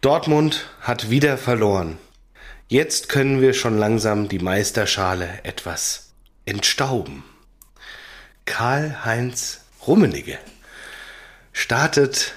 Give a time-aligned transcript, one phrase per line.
[0.00, 1.98] Dortmund hat wieder verloren.
[2.68, 6.12] Jetzt können wir schon langsam die Meisterschale etwas
[6.46, 7.22] entstauben.
[8.46, 10.38] Karl-Heinz Rummenigge
[11.52, 12.32] startet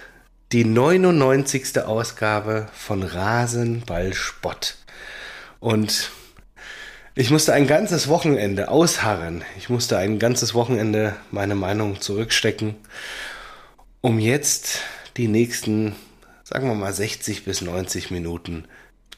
[0.51, 1.79] die 99.
[1.79, 4.75] Ausgabe von Rasenball Spott.
[5.61, 6.11] Und
[7.15, 9.43] ich musste ein ganzes Wochenende ausharren.
[9.57, 12.75] Ich musste ein ganzes Wochenende meine Meinung zurückstecken,
[14.01, 14.79] um jetzt
[15.15, 15.95] die nächsten,
[16.43, 18.65] sagen wir mal, 60 bis 90 Minuten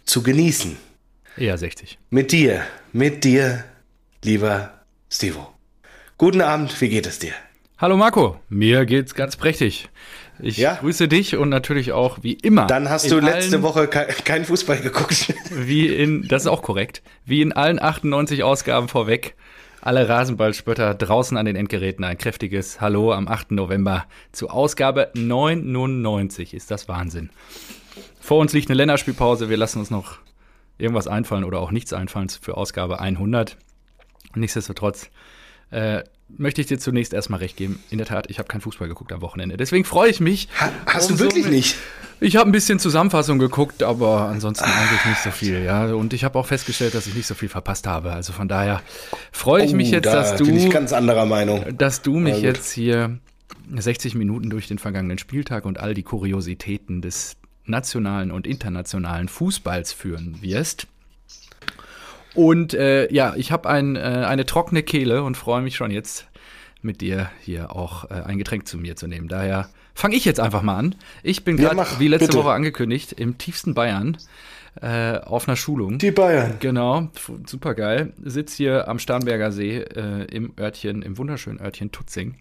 [0.06, 0.78] zu genießen.
[1.38, 1.98] Eher 60.
[2.10, 2.64] Mit dir,
[2.94, 3.64] mit dir,
[4.24, 4.74] lieber
[5.12, 5.52] Stevo.
[6.18, 7.34] Guten Abend, wie geht es dir?
[7.78, 9.90] Hallo Marco, mir geht's ganz prächtig.
[10.40, 10.76] Ich ja?
[10.76, 12.68] grüße dich und natürlich auch wie immer.
[12.68, 15.34] Dann hast du letzte Woche kein, kein Fußball geguckt.
[15.50, 19.36] Wie in, das ist auch korrekt, wie in allen 98 Ausgaben vorweg.
[19.86, 23.52] Alle Rasenballspötter draußen an den Endgeräten ein kräftiges Hallo am 8.
[23.52, 26.56] November zu Ausgabe 99.
[26.56, 27.30] Ist das Wahnsinn.
[28.20, 29.48] Vor uns liegt eine Länderspielpause.
[29.48, 30.18] Wir lassen uns noch
[30.80, 33.58] irgendwas einfallen oder auch nichts einfallen für Ausgabe 100.
[34.34, 35.12] Nichtsdestotrotz
[35.70, 37.78] äh, möchte ich dir zunächst erstmal recht geben.
[37.92, 39.56] In der Tat, ich habe keinen Fußball geguckt am Wochenende.
[39.56, 40.50] Deswegen freue ich mich.
[40.60, 41.76] Ha, hast du wirklich so nicht?
[42.22, 45.64] Ich habe ein bisschen Zusammenfassung geguckt, aber ansonsten eigentlich nicht so viel.
[45.64, 48.14] Ja, und ich habe auch festgestellt, dass ich nicht so viel verpasst habe.
[48.14, 48.82] Also von daher
[49.32, 51.78] freue ich oh, mich jetzt, da dass du, bin ich ganz anderer Meinung.
[51.78, 53.20] dass du mich jetzt hier
[53.76, 57.36] 60 Minuten durch den vergangenen Spieltag und all die Kuriositäten des
[57.66, 60.88] nationalen und internationalen Fußballs führen wirst.
[62.34, 66.28] Und äh, ja, ich habe ein, äh, eine trockene Kehle und freue mich schon jetzt
[66.82, 69.28] mit dir hier auch äh, ein Getränk zu mir zu nehmen.
[69.28, 70.96] Daher fange ich jetzt einfach mal an.
[71.24, 72.40] Ich bin gerade, ja, wie letzte bitte.
[72.40, 74.18] Woche angekündigt, im tiefsten Bayern
[74.82, 75.98] äh, auf einer Schulung.
[75.98, 76.58] Die Bayern.
[76.60, 77.10] Genau,
[77.46, 78.14] super geil.
[78.22, 82.36] Sitz hier am Starnberger See äh, im Örtchen, im wunderschönen Örtchen Tutzing.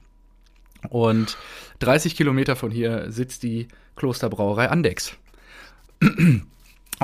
[0.91, 1.39] Und
[1.79, 5.15] 30 Kilometer von hier sitzt die Klosterbrauerei Andex.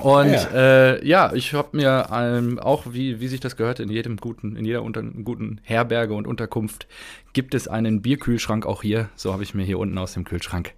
[0.00, 3.90] Und ja, äh, ja ich habe mir ähm, auch, wie, wie sich das gehört, in
[3.90, 6.86] jedem guten, in jeder unter, guten Herberge und Unterkunft
[7.32, 9.08] gibt es einen Bierkühlschrank auch hier.
[9.16, 10.74] So habe ich mir hier unten aus dem Kühlschrank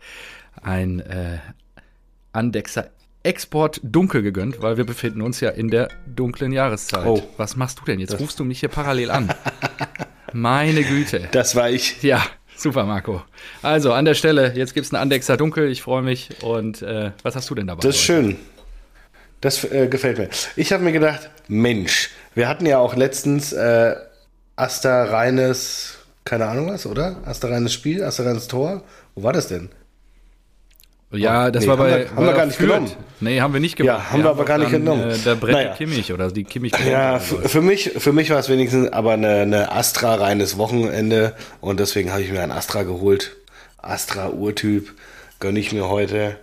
[0.62, 1.39] ein äh,
[2.33, 2.91] Andexer
[3.25, 7.06] Export dunkel gegönnt, weil wir befinden uns ja in der dunklen Jahreszeit.
[7.06, 7.22] Oh.
[7.37, 8.01] Was machst du denn?
[8.01, 9.33] Jetzt rufst du mich hier parallel an.
[10.33, 11.28] Meine Güte.
[11.31, 12.03] Das war ich.
[12.03, 12.25] Ja,
[12.56, 13.22] super, Marco.
[13.62, 15.71] Also an der Stelle, jetzt gibt es einen Andexer dunkel.
[15.71, 16.43] Ich freue mich.
[16.43, 17.83] Und äh, was hast du denn dabei?
[17.83, 18.22] Das ist heute?
[18.22, 18.37] schön.
[19.42, 20.28] Das äh, gefällt mir.
[20.56, 23.97] Ich habe mir gedacht, Mensch, wir hatten ja auch letztens äh,
[24.54, 27.16] Asta Reines, keine Ahnung was, oder?
[27.25, 28.84] Asta Reines Spiel, Asta Reines Tor.
[29.16, 29.69] Wo war das denn?
[31.10, 31.91] Ja, das nee, war bei.
[31.91, 32.70] Haben wir, haben wir gar nicht Fürth.
[32.70, 32.92] genommen.
[33.20, 33.98] Nee, haben wir nicht gemacht.
[33.98, 35.10] Ja, haben wir, wir aber gar nicht genommen.
[35.10, 35.74] Äh, der Brett naja.
[35.74, 36.72] Kimmich oder die Kimmich.
[36.88, 42.12] Ja, für mich, für mich war es wenigstens aber eine, eine Astra-reines Wochenende und deswegen
[42.12, 43.36] habe ich mir ein Astra geholt.
[43.78, 44.92] Astra-Urtyp
[45.41, 46.36] gönne ich mir heute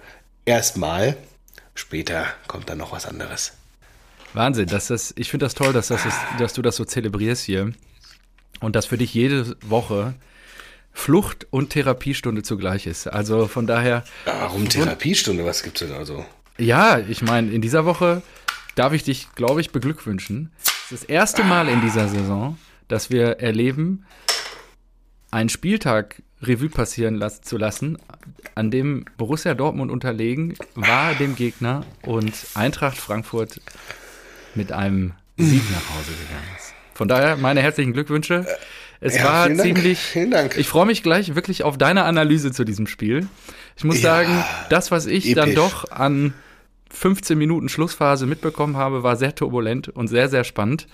[0.45, 1.15] erstmal.
[1.75, 3.53] Später kommt dann noch was anderes.
[4.33, 7.43] Wahnsinn, dass das, ich finde das toll, dass, das ist, dass du das so zelebrierst
[7.43, 7.73] hier
[8.59, 10.13] und dass für dich jede Woche
[10.91, 13.07] Flucht und Therapiestunde zugleich ist.
[13.07, 14.03] Also von daher.
[14.25, 15.45] Warum Therapiestunde?
[15.45, 16.25] Was gibt es denn also?
[16.57, 18.21] Ja, ich meine, in dieser Woche
[18.75, 20.51] darf ich dich, glaube ich, beglückwünschen.
[20.61, 24.05] Es ist das erste Mal in dieser Saison, dass wir erleben,
[25.31, 27.97] einen Spieltag Revue passieren las zu lassen,
[28.55, 33.59] an dem Borussia Dortmund unterlegen war dem Gegner und Eintracht Frankfurt
[34.55, 36.73] mit einem Sieg nach Hause gegangen ist.
[36.93, 38.45] Von daher meine herzlichen Glückwünsche.
[39.01, 39.99] Es ja, war vielen ziemlich.
[39.99, 40.57] Dank, vielen Dank.
[40.57, 43.27] Ich freue mich gleich wirklich auf deine Analyse zu diesem Spiel.
[43.77, 45.35] Ich muss ja, sagen, das, was ich episch.
[45.35, 46.33] dann doch an
[46.91, 50.87] 15 Minuten Schlussphase mitbekommen habe, war sehr turbulent und sehr, sehr spannend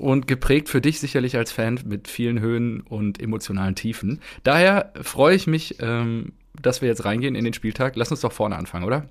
[0.00, 4.20] und geprägt für dich sicherlich als Fan mit vielen Höhen und emotionalen Tiefen.
[4.42, 7.96] Daher freue ich mich, ähm, dass wir jetzt reingehen in den Spieltag.
[7.96, 9.06] Lass uns doch vorne anfangen, oder?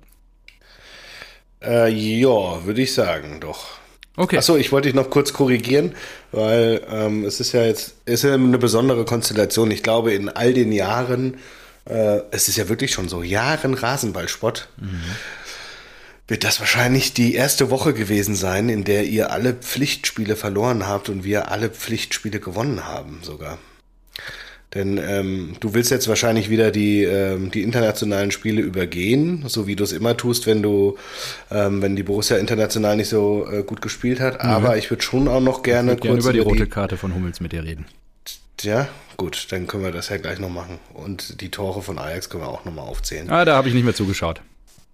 [1.62, 3.78] Äh, ja, würde ich sagen, doch.
[4.16, 4.38] Okay.
[4.38, 5.94] Achso, ich wollte dich noch kurz korrigieren,
[6.32, 9.70] weil ähm, es ist ja jetzt ist ja eine besondere Konstellation.
[9.70, 11.38] Ich glaube, in all den Jahren,
[11.84, 14.68] äh, es ist ja wirklich schon so Jahren Rasenballsport.
[14.78, 15.00] Mhm
[16.30, 21.08] wird das wahrscheinlich die erste Woche gewesen sein, in der ihr alle Pflichtspiele verloren habt
[21.08, 23.58] und wir alle Pflichtspiele gewonnen haben sogar.
[24.74, 29.74] Denn ähm, du willst jetzt wahrscheinlich wieder die, ähm, die internationalen Spiele übergehen, so wie
[29.74, 30.96] du es immer tust, wenn du,
[31.50, 34.44] ähm, wenn die Borussia international nicht so äh, gut gespielt hat.
[34.44, 34.50] Mhm.
[34.50, 37.40] Aber ich würde schon auch noch gerne kurz gerne über die rote Karte von Hummels
[37.40, 37.86] mit dir reden.
[38.60, 40.78] Ja, gut, dann können wir das ja gleich noch machen.
[40.94, 43.28] Und die Tore von Ajax können wir auch nochmal aufzählen.
[43.28, 44.40] Ah, da habe ich nicht mehr zugeschaut.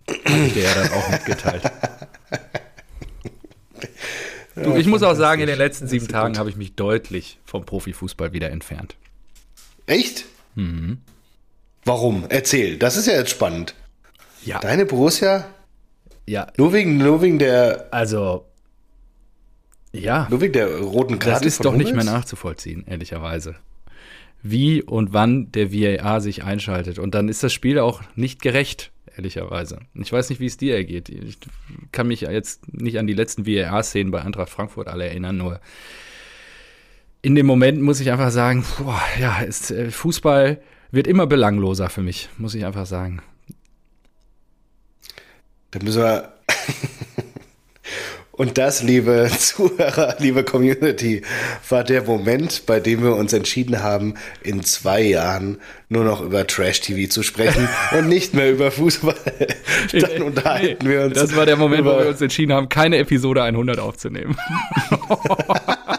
[0.08, 1.62] Habe ich dir ja dann auch mitgeteilt.
[4.55, 7.67] Du, ich muss auch sagen, in den letzten sieben Tagen habe ich mich deutlich vom
[7.67, 8.97] Profifußball wieder entfernt.
[9.85, 10.25] Echt?
[10.55, 10.99] Mhm.
[11.85, 12.25] Warum?
[12.31, 13.75] Erzähl, das ist ja jetzt spannend.
[14.47, 14.58] Ja.
[14.61, 15.44] Deine Borussia
[16.26, 18.47] Ja, Nur wegen, nur wegen der, also,
[19.93, 21.41] ja, nur wegen der roten Karte.
[21.44, 22.11] das ist von doch nicht mehr Hummels?
[22.17, 23.56] nachzuvollziehen, ehrlicherweise.
[24.43, 26.99] Wie und wann der VAR sich einschaltet.
[26.99, 29.80] Und dann ist das Spiel auch nicht gerecht, ehrlicherweise.
[29.94, 31.08] Ich weiß nicht, wie es dir ergeht.
[31.08, 31.38] Ich
[31.92, 35.60] kann mich jetzt nicht an die letzten VAR-Szenen bei Eintracht Frankfurt alle erinnern, nur
[37.22, 40.60] in dem Moment muss ich einfach sagen, boah, ja, ist, äh, Fußball
[40.92, 43.20] wird immer belangloser für mich, muss ich einfach sagen.
[45.72, 46.32] Da müssen wir.
[48.36, 51.22] Und das, liebe Zuhörer, liebe Community,
[51.68, 56.46] war der Moment, bei dem wir uns entschieden haben, in zwei Jahren nur noch über
[56.46, 57.68] Trash-TV zu sprechen
[57.98, 59.14] und nicht mehr über Fußball.
[59.92, 61.14] Dann unterhalten wir uns.
[61.14, 64.36] Das war der Moment, wo wir uns entschieden haben, keine Episode 100 aufzunehmen.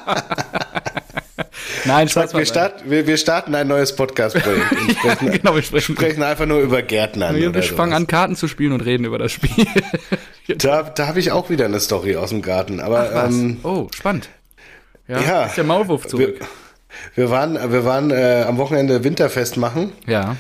[1.88, 4.66] Nein, Spaß Sag, wir, start, wir, wir starten ein neues Podcast-Projekt
[5.00, 5.96] sprechen, Genau, wir sprechen.
[5.96, 7.36] sprechen einfach nur über Gärtnern.
[7.36, 8.02] Wir, wir fangen sowas.
[8.02, 9.66] an, Karten zu spielen und reden über das Spiel.
[10.60, 12.80] Da, da habe ich auch wieder eine Story aus dem Garten.
[12.80, 13.34] Aber Was?
[13.36, 14.30] ähm, oh, spannend.
[15.10, 15.44] Ja, ja.
[15.44, 16.40] ist der Maulwurf wir, zurück.
[17.16, 19.92] wir waren, wir waren äh, am Wochenende Winterfest machen.
[20.06, 20.38] ja.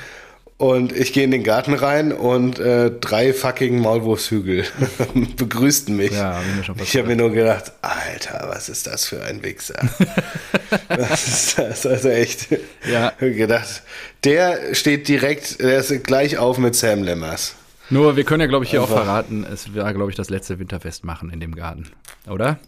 [0.57, 4.65] Und ich gehe in den Garten rein und äh, drei fucking Maulwurfshügel
[5.37, 6.13] begrüßten mich.
[6.13, 9.23] Ja, hab ich mir schon ich habe mir nur gedacht, Alter, was ist das für
[9.23, 9.75] ein Wichser?
[10.87, 11.85] was ist das?
[11.85, 12.47] Also echt.
[12.91, 13.13] Ja.
[13.19, 13.83] Gedacht,
[14.23, 17.53] der steht direkt, der ist gleich auf mit Sam Lemmers.
[17.91, 19.03] Nur, wir können ja, glaube ich, hier auch Einfach.
[19.03, 21.85] verraten, es war, glaube ich, das letzte Winterfest machen in dem Garten.
[22.27, 22.59] Oder?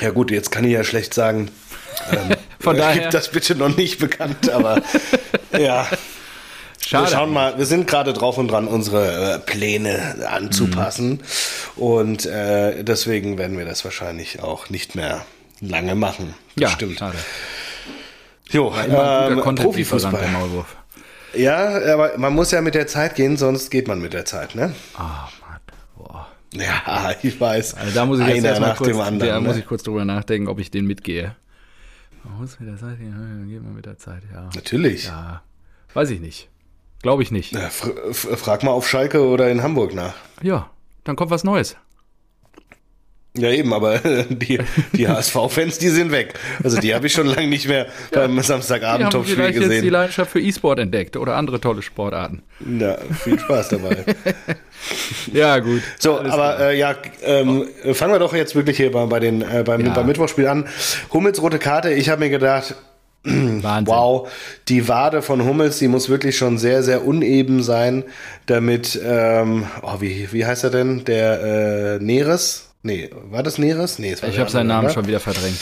[0.00, 1.50] Ja gut, jetzt kann ich ja schlecht sagen.
[2.10, 4.80] Ähm, Von daher- gibt das bitte noch nicht bekannt, aber
[5.58, 5.86] ja.
[6.84, 7.06] Schade.
[7.06, 11.20] Wir schauen mal, wir sind gerade drauf und dran, unsere äh, Pläne anzupassen.
[11.76, 15.24] Und äh, deswegen werden wir das wahrscheinlich auch nicht mehr
[15.60, 16.34] lange machen.
[16.56, 16.98] Ja, stimmt.
[16.98, 17.16] schade.
[18.50, 20.28] Jo, ähm, Profifußball.
[20.28, 20.76] Maulwurf.
[21.34, 24.54] Ja, aber man muss ja mit der Zeit gehen, sonst geht man mit der Zeit,
[24.56, 24.74] ne?
[24.94, 25.60] Ah, Mann.
[25.96, 26.28] Boah.
[26.52, 27.74] Ja, ich weiß.
[27.74, 29.32] Also da muss ich jetzt erstmal kurz, anderen.
[29.32, 29.60] da muss ne?
[29.60, 31.36] ich kurz drüber nachdenken, ob ich den mitgehe.
[32.24, 34.48] Man muss mit der Zeit gehen, ja, geht man mit der Zeit, ja.
[34.54, 35.06] Natürlich.
[35.06, 35.42] Ja,
[35.94, 36.48] weiß ich nicht.
[37.02, 37.52] Glaube ich nicht.
[37.52, 40.14] Ja, frag mal auf Schalke oder in Hamburg nach.
[40.40, 40.70] Ja,
[41.02, 41.76] dann kommt was Neues.
[43.34, 43.98] Ja, eben, aber
[44.28, 44.58] die,
[44.92, 46.34] die HSV-Fans, die sind weg.
[46.62, 49.74] Also die habe ich schon lange nicht mehr beim Die haben Samstagabend-Topspiel vielleicht jetzt die
[49.76, 49.90] gesehen.
[49.90, 52.42] Leidenschaft für E-Sport entdeckt oder andere tolle Sportarten.
[52.78, 54.04] Ja, viel Spaß dabei.
[55.32, 55.80] Ja, gut.
[55.98, 59.40] So, Alles aber äh, ja, ähm, fangen wir doch jetzt wirklich hier bei, bei den,
[59.42, 59.92] äh, beim, Ja.
[59.94, 60.66] beim Mittwochspiel an.
[61.12, 62.74] Hummels rote Karte, ich habe mir gedacht,
[63.24, 63.86] Wahnsinn.
[63.86, 64.28] wow,
[64.68, 68.02] die Wade von Hummels, die muss wirklich schon sehr, sehr uneben sein,
[68.46, 71.04] damit, ähm, oh, wie, wie heißt er denn?
[71.04, 72.71] Der äh, Neres?
[72.82, 73.98] Nee, war das Neres?
[73.98, 74.94] Nee, es war Ich habe seinen Namen oder?
[74.94, 75.58] schon wieder verdrängt.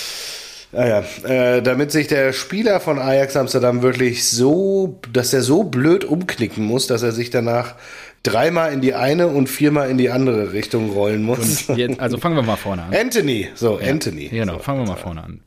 [0.72, 5.64] Ah ja, äh, damit sich der Spieler von Ajax Amsterdam wirklich so, dass er so
[5.64, 7.74] blöd umknicken muss, dass er sich danach
[8.22, 11.66] dreimal in die eine und viermal in die andere Richtung rollen muss.
[11.68, 12.94] Jetzt, also fangen wir mal vorne an.
[12.94, 14.28] Anthony, so, Anthony.
[14.28, 14.58] Genau, so.
[14.60, 15.40] fangen wir mal vorne an.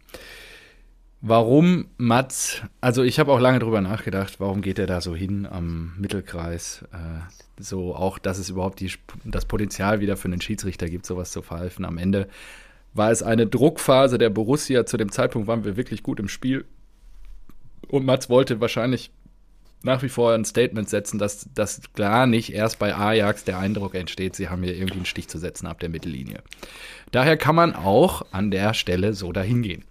[1.26, 5.46] Warum Mats, also ich habe auch lange drüber nachgedacht, warum geht er da so hin
[5.50, 6.84] am Mittelkreis?
[6.92, 8.92] Äh, so auch, dass es überhaupt die,
[9.24, 11.86] das Potenzial wieder für einen Schiedsrichter gibt, sowas zu pfeifen.
[11.86, 12.28] Am Ende
[12.94, 14.86] war es eine Druckphase der Borussia.
[14.86, 16.66] Zu dem Zeitpunkt waren wir wirklich gut im Spiel.
[17.88, 19.10] Und Mats wollte wahrscheinlich
[19.82, 23.96] nach wie vor ein Statement setzen, dass das klar nicht erst bei Ajax der Eindruck
[23.96, 26.42] entsteht, sie haben hier irgendwie einen Stich zu setzen ab der Mittellinie.
[27.12, 29.86] Daher kann man auch an der Stelle so dahin gehen.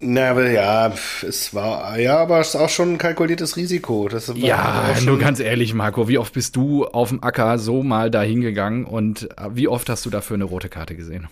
[0.00, 0.92] Na, aber ja,
[1.26, 4.08] es war, ja, aber es ist auch schon ein kalkuliertes Risiko.
[4.08, 7.82] Das war Ja, nur ganz ehrlich, Marco, wie oft bist du auf dem Acker so
[7.82, 11.26] mal dahin gegangen und äh, wie oft hast du dafür eine rote Karte gesehen?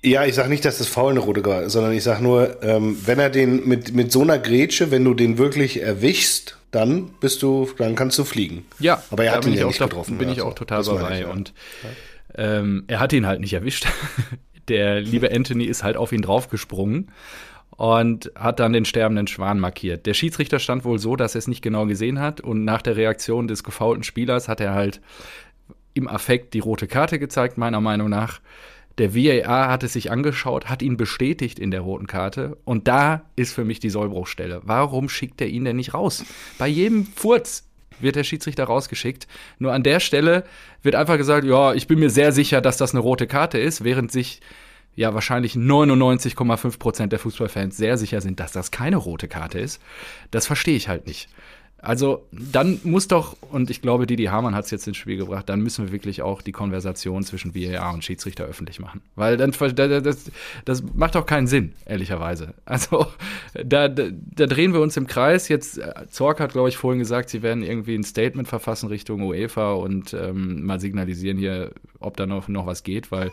[0.00, 2.96] Ja, ich sag nicht, dass das faul eine rote war, sondern ich sag nur, ähm,
[3.06, 7.42] wenn er den mit, mit so einer Grätsche, wenn du den wirklich erwischst, dann bist
[7.42, 8.64] du, dann kannst du fliegen.
[8.78, 10.54] Ja, Aber er da hat ihn ja auch, nicht da getroffen, bin ich also, auch
[10.54, 11.26] total dabei.
[11.26, 11.52] Und
[12.36, 13.88] ähm, er hat ihn halt nicht erwischt.
[14.68, 17.10] Der liebe Anthony ist halt auf ihn draufgesprungen
[17.76, 20.06] und hat dann den sterbenden Schwan markiert.
[20.06, 22.96] Der Schiedsrichter stand wohl so, dass er es nicht genau gesehen hat und nach der
[22.96, 25.00] Reaktion des gefaulten Spielers hat er halt
[25.94, 28.40] im Affekt die rote Karte gezeigt, meiner Meinung nach.
[28.98, 32.56] Der VAR hat es sich angeschaut, hat ihn bestätigt in der roten Karte.
[32.64, 34.60] Und da ist für mich die Sollbruchstelle.
[34.62, 36.24] Warum schickt er ihn denn nicht raus?
[36.58, 37.63] Bei jedem Furz
[38.00, 39.26] wird der Schiedsrichter rausgeschickt.
[39.58, 40.44] Nur an der Stelle
[40.82, 43.84] wird einfach gesagt, ja, ich bin mir sehr sicher, dass das eine rote Karte ist,
[43.84, 44.40] während sich
[44.96, 49.80] ja wahrscheinlich 99,5 Prozent der Fußballfans sehr sicher sind, dass das keine rote Karte ist.
[50.30, 51.28] Das verstehe ich halt nicht.
[51.84, 55.48] Also dann muss doch, und ich glaube, Didi Hamann hat es jetzt ins Spiel gebracht,
[55.48, 59.02] dann müssen wir wirklich auch die Konversation zwischen VAR und Schiedsrichter öffentlich machen.
[59.16, 60.30] Weil dann das,
[60.64, 62.54] das macht doch keinen Sinn, ehrlicherweise.
[62.64, 63.06] Also
[63.52, 65.48] da, da, da drehen wir uns im Kreis.
[65.48, 69.22] Jetzt, äh, Zorc hat, glaube ich, vorhin gesagt, sie werden irgendwie ein Statement verfassen Richtung
[69.22, 73.30] UEFA und ähm, mal signalisieren hier, ob da noch, noch was geht, weil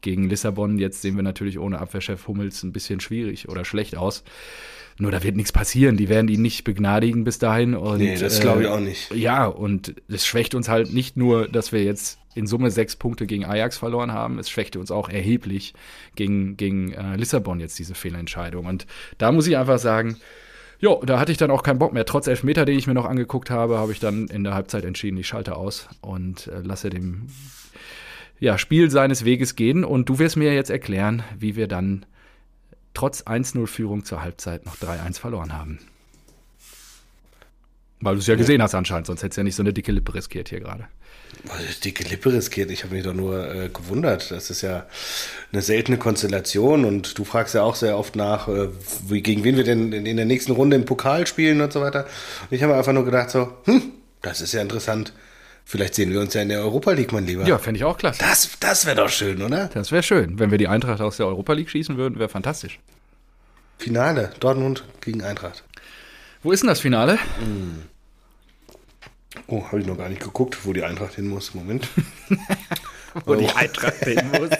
[0.00, 4.24] gegen Lissabon jetzt sehen wir natürlich ohne Abwehrchef Hummels ein bisschen schwierig oder schlecht aus.
[5.00, 5.96] Nur da wird nichts passieren.
[5.96, 7.74] Die werden ihn nicht begnadigen bis dahin.
[7.74, 9.10] Und, nee, das glaube ich auch nicht.
[9.10, 12.96] Äh, ja, und es schwächt uns halt nicht nur, dass wir jetzt in Summe sechs
[12.96, 14.38] Punkte gegen Ajax verloren haben.
[14.38, 15.74] Es schwächte uns auch erheblich
[16.16, 18.66] gegen, gegen äh, Lissabon jetzt diese Fehlentscheidung.
[18.66, 20.18] Und da muss ich einfach sagen,
[20.80, 22.04] ja, da hatte ich dann auch keinen Bock mehr.
[22.04, 25.16] Trotz Elfmeter, den ich mir noch angeguckt habe, habe ich dann in der Halbzeit entschieden,
[25.16, 27.28] ich schalte aus und äh, lasse dem
[28.38, 29.82] ja, Spiel seines Weges gehen.
[29.82, 32.04] Und du wirst mir jetzt erklären, wie wir dann
[32.94, 35.78] trotz 1-0-Führung zur Halbzeit noch 3-1 verloren haben.
[38.00, 39.92] Weil du es ja gesehen hast anscheinend, sonst hättest du ja nicht so eine dicke
[39.92, 40.88] Lippe riskiert hier gerade.
[41.84, 44.30] Dicke Lippe riskiert, ich habe mich doch nur äh, gewundert.
[44.30, 44.86] Das ist ja
[45.52, 48.68] eine seltene Konstellation und du fragst ja auch sehr oft nach, äh,
[49.06, 51.80] wie, gegen wen wir denn in, in der nächsten Runde im Pokal spielen und so
[51.82, 52.06] weiter.
[52.50, 53.82] Und ich habe einfach nur gedacht so, hm,
[54.22, 55.12] das ist ja interessant.
[55.70, 57.46] Vielleicht sehen wir uns ja in der Europa League, mein Lieber.
[57.46, 58.18] Ja, fände ich auch klasse.
[58.18, 59.70] Das, das wäre doch schön, oder?
[59.72, 60.36] Das wäre schön.
[60.40, 62.80] Wenn wir die Eintracht aus der Europa League schießen würden, wäre fantastisch.
[63.78, 65.62] Finale, Dortmund gegen Eintracht.
[66.42, 67.20] Wo ist denn das Finale?
[67.38, 67.82] Hm.
[69.46, 71.54] Oh, habe ich noch gar nicht geguckt, wo die Eintracht hin muss.
[71.54, 71.86] Moment.
[73.24, 73.36] wo oh.
[73.36, 74.50] die Eintracht hin muss.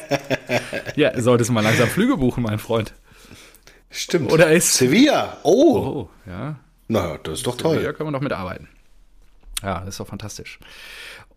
[0.95, 2.95] ja, solltest du mal langsam Flüge buchen, mein Freund.
[3.91, 4.31] Stimmt.
[4.31, 5.39] Oder ist Sevilla.
[5.43, 5.77] Oh.
[5.77, 6.61] Oh, ja.
[6.87, 7.75] Naja, das ist doch Sevilla toll.
[7.79, 8.69] Sevilla können wir noch mitarbeiten.
[9.63, 10.59] Ja, das ist doch fantastisch.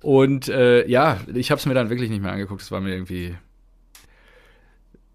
[0.02, 2.62] Und äh, ja, ich habe es mir dann wirklich nicht mehr angeguckt.
[2.62, 3.36] Es war mir irgendwie,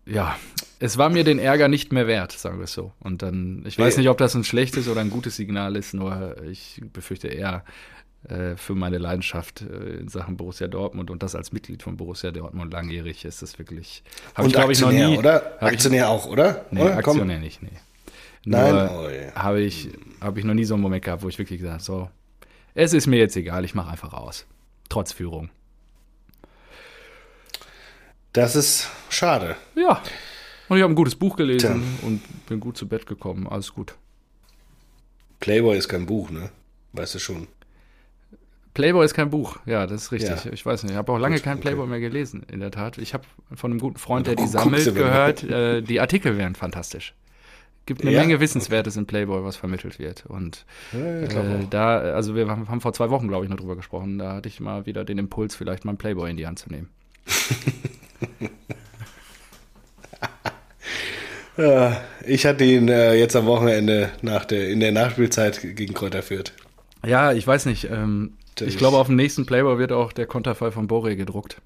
[0.06, 0.36] ja,
[0.78, 2.92] es war mir den Ärger nicht mehr wert, sagen wir es so.
[3.00, 6.36] Und dann, ich weiß nicht, ob das ein schlechtes oder ein gutes Signal ist, nur
[6.44, 7.64] ich befürchte eher
[8.28, 12.30] äh, für meine Leidenschaft äh, in Sachen Borussia Dortmund und das als Mitglied von Borussia
[12.30, 14.02] Dortmund langjährig ist das wirklich.
[14.36, 15.62] Und ich, Aktionär, ich, noch nie, oder?
[15.62, 16.66] Aktionär ich, auch, oder?
[16.70, 16.96] Nee, oder?
[16.96, 17.44] Aktionär Komm.
[17.44, 17.70] nicht, nee.
[18.44, 19.34] Nein, oh, ja.
[19.34, 21.82] habe ich, hab ich noch nie so einen Moment gehabt, wo ich wirklich gesagt habe,
[21.82, 22.10] so,
[22.78, 24.46] es ist mir jetzt egal, ich mache einfach aus.
[24.88, 25.50] Trotz Führung.
[28.32, 29.56] Das ist schade.
[29.74, 30.00] Ja.
[30.68, 32.06] Und ich habe ein gutes Buch gelesen Tja.
[32.06, 33.48] und bin gut zu Bett gekommen.
[33.48, 33.96] Alles gut.
[35.40, 36.50] Playboy ist kein Buch, ne?
[36.92, 37.48] Weißt du schon.
[38.74, 40.44] Playboy ist kein Buch, ja, das ist richtig.
[40.44, 40.52] Ja.
[40.52, 42.98] Ich weiß nicht, ich habe auch lange kein Playboy mehr gelesen, in der Tat.
[42.98, 43.24] Ich habe
[43.56, 47.12] von einem guten Freund, der die sammelt, gehört, äh, die Artikel wären fantastisch
[47.88, 48.20] gibt eine ja?
[48.20, 50.24] Menge Wissenswertes in Playboy, was vermittelt wird.
[50.26, 54.18] Und ja, äh, da, also wir haben vor zwei Wochen, glaube ich, noch drüber gesprochen.
[54.18, 56.70] Da hatte ich mal wieder den Impuls, vielleicht mal einen Playboy in die Hand zu
[56.70, 56.88] nehmen.
[61.56, 66.22] ja, ich hatte ihn äh, jetzt am Wochenende nach der, in der Nachspielzeit gegen Kräuter
[66.22, 66.52] führt.
[67.04, 67.90] Ja, ich weiß nicht.
[67.90, 71.56] Ähm, ich glaube, auf dem nächsten Playboy wird auch der Konterfei von Boré gedruckt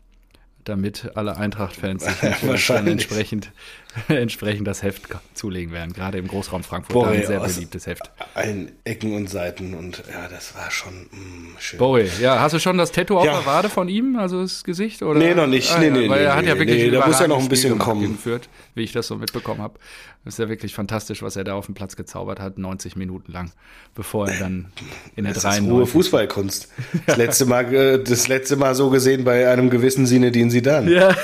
[0.65, 3.51] damit alle Eintracht-Fans sich dann entsprechend,
[4.09, 5.03] entsprechend das Heft
[5.35, 5.93] zulegen werden.
[5.93, 8.11] Gerade im Großraum Frankfurt Borre, ein sehr beliebtes Heft.
[8.35, 11.79] Allen Ecken und Seiten und ja, das war schon mh, schön.
[11.79, 13.39] Borre, ja, hast du schon das Tattoo auf ja.
[13.39, 15.03] der Wade von ihm, also das Gesicht?
[15.03, 15.19] Oder?
[15.19, 15.71] Nee, noch nicht.
[15.73, 17.41] Ah, nee, ja, nee, weil nee, er hat ja wirklich nee, da muss ja noch
[17.41, 18.13] ein bisschen kommen.
[18.13, 19.79] Geführt, wie ich das so mitbekommen habe.
[20.25, 23.33] Das ist ja wirklich fantastisch, was er da auf dem Platz gezaubert hat, 90 Minuten
[23.33, 23.51] lang,
[23.95, 24.73] bevor er dann
[25.17, 25.71] in der 93.
[25.71, 26.69] hohe Fußballkunst.
[27.07, 30.89] Das letzte Mal, äh, das letzte Mal so gesehen bei einem gewissen Sinedin Sidan.
[30.89, 31.15] Ja.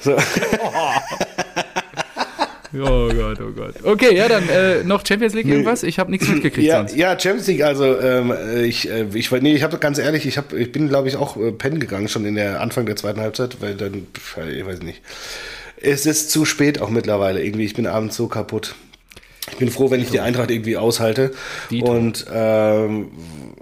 [0.00, 0.16] So.
[0.16, 1.24] Oh
[2.86, 3.74] Gott, oh Gott.
[3.82, 5.82] Okay, ja, dann äh, noch Champions League irgendwas?
[5.82, 6.96] Ich habe nichts mitgekriegt ja, sonst.
[6.96, 8.32] Ja, Champions League, also ähm,
[8.64, 11.36] ich, äh, ich, nee, ich habe ganz ehrlich, ich, hab, ich bin, glaube ich, auch
[11.36, 14.06] äh, pennen gegangen schon in der Anfang der zweiten Halbzeit, weil dann,
[14.52, 15.02] ich weiß nicht.
[15.80, 17.64] Es ist zu spät auch mittlerweile irgendwie.
[17.64, 18.74] Ich bin abends so kaputt.
[19.50, 21.32] Ich bin froh, wenn ich die Eintracht irgendwie aushalte.
[21.70, 21.90] Dito.
[21.90, 23.10] Und ähm,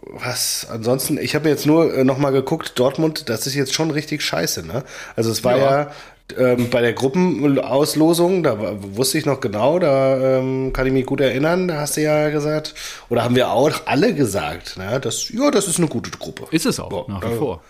[0.03, 3.91] was ansonsten, ich habe jetzt nur äh, noch mal geguckt, Dortmund, das ist jetzt schon
[3.91, 4.85] richtig scheiße, ne?
[5.15, 5.91] Also es war ja, ja
[6.37, 11.21] ähm, bei der Gruppenauslosung, da wusste ich noch genau, da ähm, kann ich mich gut
[11.21, 12.75] erinnern, da hast du ja gesagt,
[13.09, 14.99] oder haben wir auch alle gesagt, ne?
[15.01, 16.47] Das, ja, das ist eine gute Gruppe.
[16.51, 17.63] Ist es auch, Boah, nach wie vor.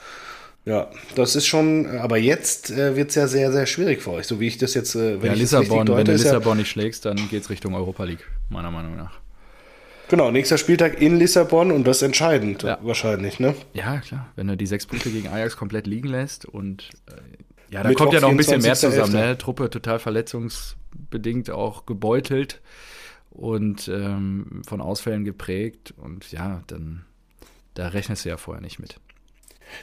[0.65, 4.27] Ja, das ist schon, aber jetzt äh, wird es ja sehr, sehr schwierig für euch,
[4.27, 6.63] so wie ich das jetzt, äh, wenn ja, ich Lissabon, deute, wenn du Lissabon ja,
[6.63, 9.21] nicht schlägst, dann geht es Richtung Europa League, meiner Meinung nach.
[10.09, 12.79] Genau, nächster Spieltag in Lissabon und das entscheidend ja.
[12.83, 13.55] wahrscheinlich, ne?
[13.75, 14.29] Ja, klar.
[14.37, 17.13] Wenn du die sechs Punkte gegen Ajax komplett liegen lässt und äh,
[17.71, 19.39] ja, da kommt ja noch ein bisschen mehr zusammen, ne?
[19.39, 22.61] Truppe total verletzungsbedingt auch gebeutelt
[23.31, 27.05] und ähm, von Ausfällen geprägt und ja, dann
[27.75, 28.99] da rechnest du ja vorher nicht mit.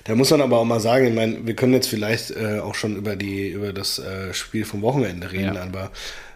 [0.06, 2.76] Da muss man aber auch mal sagen, ich meine, wir können jetzt vielleicht äh, auch
[2.76, 5.64] schon über die über das äh, Spiel vom Wochenende reden, ja.
[5.64, 5.92] aber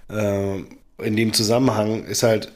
[0.10, 0.63] äh,
[1.00, 2.51] in dem Zusammenhang ist halt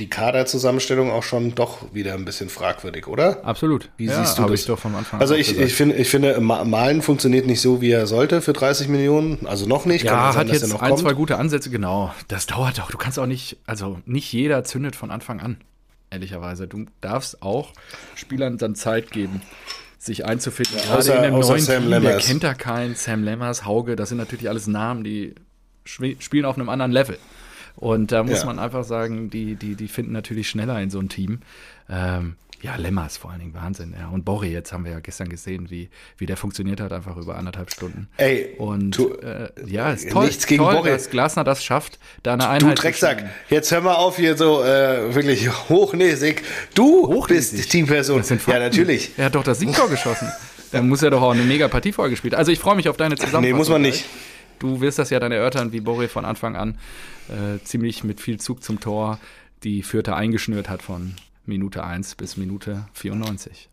[0.00, 3.44] die Kaderzusammenstellung auch schon doch wieder ein bisschen fragwürdig, oder?
[3.46, 3.88] Absolut.
[3.96, 4.60] Wie siehst du das?
[4.60, 7.62] Ich doch vom Anfang Also an ich, ich, finde, ich finde, Ma- Malen funktioniert nicht
[7.62, 9.46] so, wie er sollte für 30 Millionen.
[9.46, 10.04] Also noch nicht.
[10.04, 11.00] Kann Ja, sein, hat dass er jetzt noch ein, kommt.
[11.00, 12.12] zwei gute Ansätze, genau.
[12.28, 12.90] Das dauert auch.
[12.90, 15.56] Du kannst auch nicht, also nicht jeder zündet von Anfang an,
[16.10, 16.66] ehrlicherweise.
[16.68, 17.72] Du darfst auch
[18.16, 19.40] Spielern dann Zeit geben,
[19.98, 20.76] sich einzufinden.
[20.76, 22.26] Gerade außer- in einem außer neuen Sam Team, wer Lammers.
[22.26, 22.96] kennt da keinen?
[22.96, 25.34] Sam Lemmers, Hauge, das sind natürlich alles Namen, die
[25.84, 27.16] spielen auf einem anderen Level.
[27.76, 28.46] Und da muss Ja.
[28.46, 31.40] man einfach sagen, die, die, die finden natürlich schneller in so ein Team.
[31.90, 33.94] Ähm, ja, Lemmers vor allen Dingen Wahnsinn.
[33.96, 34.08] Ja.
[34.08, 37.36] Und Borri, jetzt haben wir ja gestern gesehen, wie, wie der funktioniert hat, einfach über
[37.36, 38.08] anderthalb Stunden.
[38.16, 40.88] Ey, Und du- äh, ja, ist toll, nichts gegen toll Borre.
[40.88, 44.38] dass Glasner das schafft, da eine Du Einheit zu Drecksack, jetzt hör mal auf hier
[44.38, 46.42] so äh, wirklich hochnäsig.
[46.74, 47.58] Du Hochnäsig?
[47.58, 48.18] bist Teamperson.
[48.18, 49.10] Das sind Ja, natürlich.
[49.18, 50.28] Er hat doch das Siegtor geschossen.
[50.72, 52.34] Dann muss er doch auch eine mega Partie vorher gespielt.
[52.34, 53.42] Also ich freue mich auf deine Zusammenfassung.
[53.42, 54.06] Nee, muss man nicht.
[54.58, 56.78] Du wirst das ja dann erörtern, wie Borre von Anfang an
[57.28, 59.18] äh, ziemlich mit viel Zug zum Tor
[59.62, 61.14] die Vierte eingeschnürt hat von
[61.44, 63.68] Minute 1 bis Minute 94.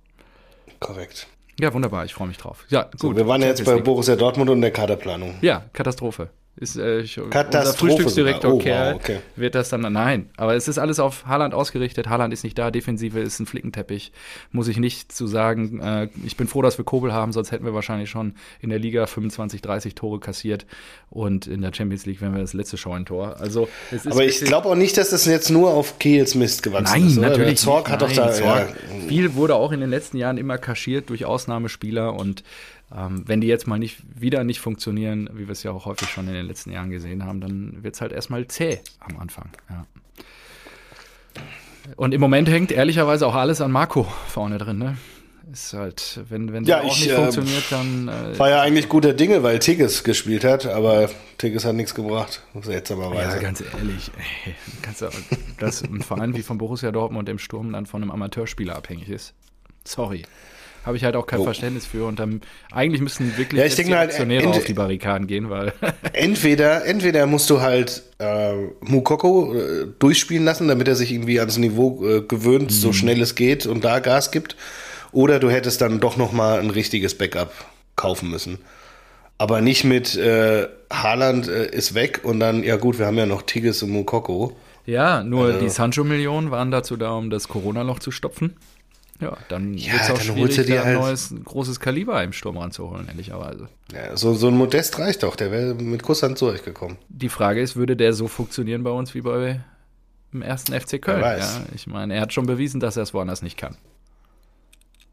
[0.79, 1.27] Korrekt.
[1.59, 2.65] Ja, wunderbar, ich freue mich drauf.
[2.69, 2.99] Ja, gut.
[2.99, 3.79] So, wir waren ja jetzt bei.
[3.79, 5.35] Borussia Dortmund und der Kaderplanung.
[5.41, 6.29] Ja, Katastrophe.
[6.55, 8.53] Ist, äh, unser Frühstücksdirektor.
[8.53, 9.17] Oh, Kerl wow, okay.
[9.35, 9.81] wird das dann.
[9.81, 12.07] Nein, aber es ist alles auf Haaland ausgerichtet.
[12.07, 14.11] Haaland ist nicht da, Defensive ist ein Flickenteppich.
[14.51, 15.79] Muss ich nicht zu sagen.
[15.79, 18.77] Äh, ich bin froh, dass wir Kobel haben, sonst hätten wir wahrscheinlich schon in der
[18.77, 20.67] Liga 25, 30 Tore kassiert
[21.09, 23.37] und in der Champions League wären wir das letzte Scheunentor.
[23.39, 23.67] Also,
[24.05, 27.17] Aber ich glaube auch nicht, dass das jetzt nur auf Kehls Mist gewachsen Nein, ist.
[27.17, 27.29] oder?
[27.29, 27.57] natürlich.
[27.57, 28.31] Zorg hat doch Nein, da.
[28.31, 28.69] Zorg.
[28.69, 32.43] Ja, Viel wurde auch in den letzten Jahren immer kaschiert durch Ausnahmespieler und
[32.95, 36.09] ähm, wenn die jetzt mal nicht wieder nicht funktionieren, wie wir es ja auch häufig
[36.09, 39.49] schon in den letzten Jahren gesehen haben, dann wird es halt erstmal zäh am Anfang.
[39.69, 39.85] Ja.
[41.97, 44.77] Und im Moment hängt ehrlicherweise auch alles an Marco vorne drin.
[44.77, 44.97] Ne?
[45.51, 48.87] Ist halt, wenn, wenn Ja, auch ich, nicht äh, funktioniert, dann äh, war ja eigentlich
[48.87, 52.41] guter Dinge, weil Tigges gespielt hat, aber Tigges hat nichts gebracht.
[52.53, 53.39] Ja, Seltsamerweise.
[53.39, 54.11] ganz ehrlich,
[54.45, 55.09] ey, kannst du,
[55.59, 59.33] dass ein Verein wie von Borussia Dortmund im Sturm dann von einem Amateurspieler abhängig ist.
[59.83, 60.23] Sorry.
[60.85, 61.43] Habe ich halt auch kein Oh.
[61.45, 62.05] Verständnis für.
[62.05, 65.49] Und dann eigentlich müssten wirklich Ja, ich denke die halt, Aktionäre auf die Barrikaden gehen,
[65.49, 65.71] weil
[66.13, 71.57] Entweder, entweder musst du halt äh, Mukoko äh, durchspielen lassen, damit er sich irgendwie ans
[71.57, 72.69] Niveau äh, gewöhnt, Mhm.
[72.69, 74.55] so schnell es geht und da Gas gibt.
[75.11, 77.53] Oder du hättest dann doch noch mal ein richtiges Backup
[77.95, 78.57] kaufen müssen.
[79.37, 83.25] Aber nicht mit äh, Haaland äh, ist weg und dann, ja gut, wir haben ja
[83.25, 84.55] noch Tigges und Mukoko.
[84.85, 88.55] ja, nur Also- die Sancho-Millionen waren dazu da, um das Corona-Loch zu stopfen.
[89.19, 92.21] Ja, dann Ja, wird es auch schwierig, dir da ein halt- neues, ein großes Kaliber
[92.23, 93.69] im Sturm ranzuholen, ehrlicherweise.
[93.93, 96.97] Ja, so, so ein Modest reicht doch, der wäre mit Kusshand zurechtgekommen.
[97.09, 99.61] Die Frage ist, würde der so funktionieren bei uns wie bei
[100.33, 101.21] im ersten FC Köln?
[101.21, 101.59] weiß.
[101.59, 103.77] Ja, ich meine, er hat schon bewiesen, dass er es woanders nicht kann.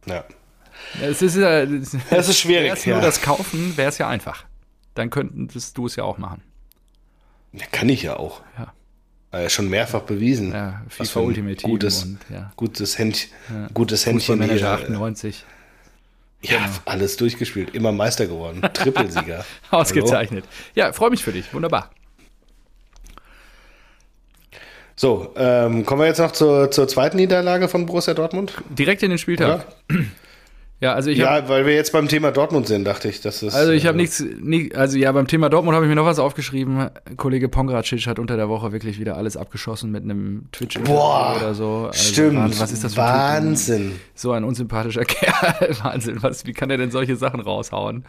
[0.07, 0.25] Ja.
[1.03, 3.03] Es ist, ja, es Es ist schwierig, Wär's nur ja.
[3.03, 4.45] das Kaufen, wäre es ja einfach.
[4.95, 6.43] Dann könntest du es ja auch machen.
[7.53, 8.41] Ja, Kann ich ja auch.
[8.59, 8.73] Ja.
[9.33, 10.53] Äh, schon mehrfach bewiesen.
[10.53, 12.53] Ja, FIFA Ultimate Team gutes, und ja.
[12.57, 13.29] gutes, Händ,
[13.73, 14.69] gutes Händchen hier.
[14.69, 15.45] 98.
[16.43, 19.45] Ja, alles durchgespielt, immer Meister geworden, Trippelsieger.
[19.71, 20.45] Ausgezeichnet.
[20.75, 21.53] Ja, freue mich für dich.
[21.53, 21.91] Wunderbar.
[24.97, 28.55] So, ähm, kommen wir jetzt noch zur, zur zweiten Niederlage von Borussia Dortmund?
[28.69, 29.67] Direkt in den Spieltag.
[29.89, 30.05] Oder?
[30.81, 33.43] Ja, also ich habe Ja, weil wir jetzt beim Thema Dortmund sind, dachte ich, dass
[33.43, 33.55] es.
[33.55, 36.07] also ich äh, habe nichts, nie, also ja, beim Thema Dortmund habe ich mir noch
[36.07, 36.89] was aufgeschrieben.
[37.19, 41.55] Kollege Pongracic hat unter der Woche wirklich wieder alles abgeschossen mit einem twitch Boah, oder
[41.55, 41.89] so.
[41.89, 42.37] Also, Stimmt.
[42.37, 43.01] Wahnsinn, Was ist das für?
[43.01, 43.93] Wahnsinn.
[44.15, 45.77] So ein unsympathischer Kerl.
[45.83, 46.23] Wahnsinn.
[46.23, 48.05] Was, wie kann er denn solche Sachen raushauen?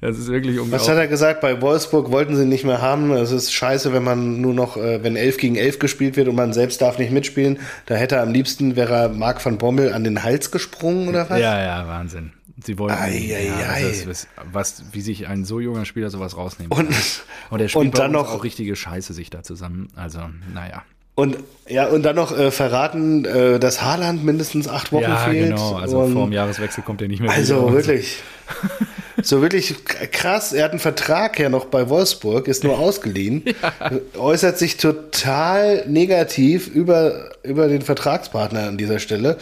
[0.00, 0.88] Das ist wirklich Was unglaublich.
[0.90, 1.40] hat er gesagt?
[1.40, 3.10] Bei Wolfsburg wollten sie nicht mehr haben.
[3.12, 6.36] Es ist scheiße, wenn man nur noch, äh, wenn 11 gegen 11 gespielt wird und
[6.36, 7.58] man selbst darf nicht mitspielen.
[7.86, 11.28] Da hätte er am liebsten, wäre er Marc van Bommel an den Hals gesprungen oder
[11.28, 11.40] was?
[11.40, 12.32] Ja, ja, Wahnsinn.
[12.64, 16.70] Sie wollten, Ei, ei, ja, das was, wie sich ein so junger Spieler sowas rausnehmen
[16.76, 16.98] Und, kann.
[17.50, 19.88] Und der spielt und dann noch auch richtige Scheiße sich da zusammen.
[19.96, 20.18] Also,
[20.52, 20.82] naja.
[21.14, 25.50] Und ja, und dann noch äh, verraten, äh, dass Haaland mindestens acht Wochen Ja, fehlt.
[25.50, 25.74] genau.
[25.74, 28.22] Also und vor dem Jahreswechsel kommt er nicht mehr Also wirklich.
[28.48, 28.68] So
[29.42, 29.74] wirklich
[30.12, 33.44] krass, er hat einen Vertrag ja noch bei Wolfsburg, ist nur ausgeliehen,
[34.16, 39.38] äußert sich total negativ über, über den Vertragspartner an dieser Stelle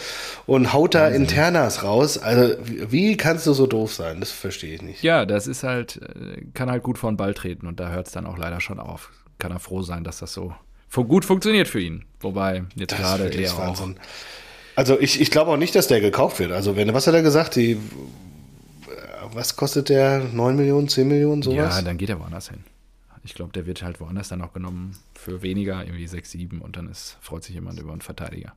[0.46, 2.18] und haut da Internas raus.
[2.18, 4.20] Also wie, kannst du so doof sein?
[4.20, 5.02] Das verstehe ich nicht.
[5.02, 8.06] Ja, das ist halt, äh, kann halt gut vor den Ball treten und da hört
[8.06, 9.10] es dann auch leider schon auf.
[9.38, 10.54] Kann er froh sein, dass das so
[11.04, 12.04] gut funktioniert für ihn.
[12.20, 13.88] Wobei jetzt Das gerade wirklich er auch.
[14.76, 16.52] Also ich, ich glaube auch nicht, dass der gekauft wird.
[16.52, 17.56] Also wenn, was hat er gesagt?
[17.56, 17.78] Die,
[19.36, 20.24] was kostet der?
[20.24, 21.76] 9 Millionen, 10 Millionen, sowas?
[21.76, 22.64] Ja, dann geht er woanders hin.
[23.22, 26.76] Ich glaube, der wird halt woanders dann auch genommen für weniger, irgendwie 6, 7 und
[26.76, 28.54] dann ist, freut sich jemand über einen Verteidiger.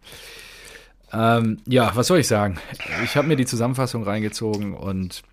[1.12, 2.60] Ähm, ja, was soll ich sagen?
[3.04, 5.24] Ich habe mir die Zusammenfassung reingezogen und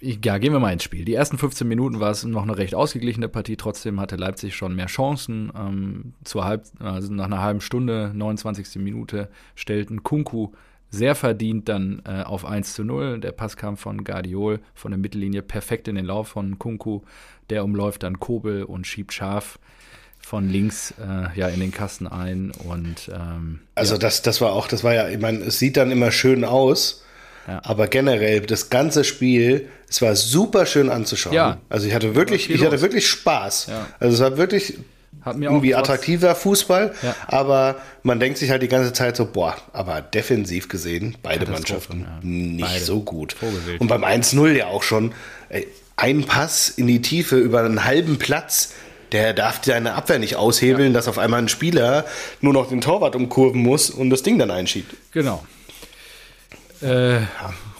[0.00, 1.04] ja, gehen wir mal ins Spiel.
[1.04, 3.56] Die ersten 15 Minuten war es noch eine recht ausgeglichene Partie.
[3.56, 5.50] Trotzdem hatte Leipzig schon mehr Chancen.
[5.56, 8.76] Ähm, zur halb, also nach einer halben Stunde, 29.
[8.76, 10.52] Minute, stellten Kunku
[10.90, 13.20] sehr verdient dann äh, auf 1 zu 0.
[13.20, 17.02] Der Pass kam von Guardiol von der Mittellinie perfekt in den Lauf von Kunku.
[17.50, 19.58] Der umläuft dann Kobel und schiebt scharf
[20.20, 23.98] von links äh, ja in den Kasten ein und ähm, Also ja.
[23.98, 27.04] das, das war auch, das war ja, ich meine, es sieht dann immer schön aus,
[27.46, 27.60] Ja.
[27.64, 31.34] aber generell das ganze Spiel, es war super schön anzuschauen.
[31.34, 31.58] Ja.
[31.70, 33.70] Also ich hatte wirklich, ich hatte wirklich Spaß.
[34.00, 34.78] Also es war wirklich
[35.24, 37.14] irgendwie attraktiver Fußball, Ja.
[37.26, 42.02] aber man denkt sich halt die ganze Zeit so, boah, aber defensiv gesehen, beide Mannschaften
[42.02, 42.18] ja.
[42.22, 42.84] nicht Beide.
[42.84, 43.32] so gut.
[43.34, 43.80] Vogelwild.
[43.80, 45.12] Und beim 1-0 ja auch schon,
[45.48, 48.72] ey, ein Pass in die Tiefe über einen halben Platz,
[49.12, 52.04] der darf seine Abwehr nicht aushebeln, dass auf einmal ein Spieler
[52.40, 54.94] nur noch den Torwart umkurven muss und das Ding dann einschiebt.
[55.12, 55.44] Genau.
[56.80, 57.20] Äh,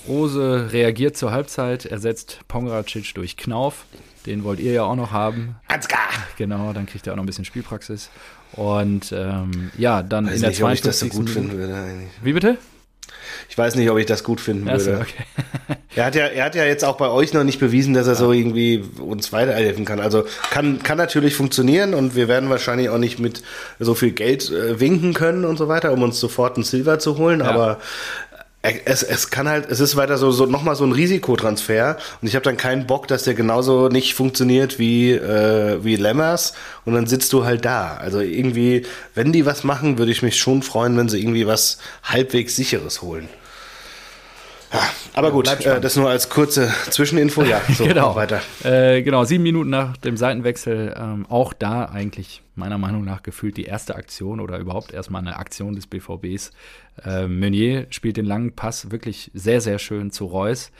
[0.09, 3.85] Rose reagiert zur Halbzeit, ersetzt Pongracic durch Knauf.
[4.29, 5.57] Den wollt ihr ja auch noch haben.
[5.69, 6.11] Ansgar!
[6.37, 8.11] Genau, dann kriegt er auch noch ein bisschen Spielpraxis.
[8.53, 11.13] Und ähm, ja, dann Weiß in der nicht, ob ich das 52.
[11.13, 11.75] so gut finden würde.
[11.75, 12.11] Eigentlich.
[12.23, 12.59] Wie bitte?
[13.49, 15.01] Ich weiß nicht, ob ich das gut finden würde.
[15.01, 15.77] okay.
[15.97, 18.15] Er hat ja, er hat ja jetzt auch bei euch noch nicht bewiesen, dass er
[18.15, 19.99] so irgendwie uns weiterhelfen kann.
[19.99, 23.43] Also kann, kann natürlich funktionieren und wir werden wahrscheinlich auch nicht mit
[23.81, 27.19] so viel Geld äh, winken können und so weiter, um uns sofort einen Silver zu
[27.19, 27.43] holen.
[27.43, 27.79] Aber
[28.28, 28.28] äh,
[28.85, 32.35] es, es kann halt, es ist weiter so, so nochmal so ein Risikotransfer und ich
[32.35, 36.55] habe dann keinen Bock, dass der genauso nicht funktioniert wie, äh, wie Lemmers
[36.85, 37.97] und dann sitzt du halt da.
[37.97, 41.79] Also irgendwie, wenn die was machen, würde ich mich schon freuen, wenn sie irgendwie was
[42.03, 43.29] halbwegs sicheres holen.
[44.73, 44.81] Ja,
[45.15, 47.43] aber gut, äh, das nur als kurze Zwischeninfo.
[47.43, 48.15] Ja, so, genau.
[48.15, 48.41] weiter.
[48.65, 53.57] Äh, genau, sieben Minuten nach dem Seitenwechsel, ähm, auch da eigentlich meiner Meinung nach gefühlt
[53.57, 56.51] die erste Aktion oder überhaupt erstmal eine Aktion des BVBs.
[57.05, 60.71] Äh, Meunier spielt den langen Pass wirklich sehr, sehr schön zu Reus.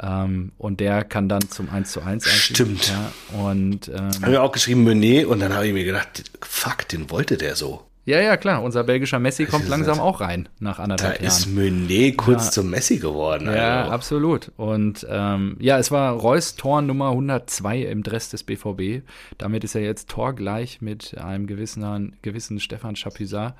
[0.00, 2.42] Ähm, und der kann dann zum 1 zu 1 eigentlich.
[2.42, 2.88] Stimmt.
[2.88, 6.88] Ja, und ähm, Haben wir auch geschrieben Menet und dann habe ich mir gedacht, fuck,
[6.88, 7.84] den wollte der so.
[8.06, 11.26] Ja, ja, klar, unser belgischer Messi kommt langsam auch rein nach Da anderthalb Jahren.
[11.26, 12.50] ist Menet kurz Ja.
[12.50, 13.46] zum Messi geworden.
[13.46, 13.92] Ja, also.
[13.92, 14.52] absolut.
[14.56, 19.02] Und ähm, ja, es war Reus Tor Nummer 102 im Dress des BVB.
[19.38, 23.54] Damit ist er jetzt torgleich mit einem gewissen, gewissen Stefan Chapuisat.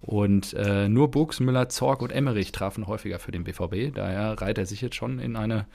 [0.00, 3.92] Und äh, nur Buchs, Müller, Zorg und Emmerich trafen häufiger für den BVB.
[3.94, 5.66] Daher reiht er sich jetzt schon in eine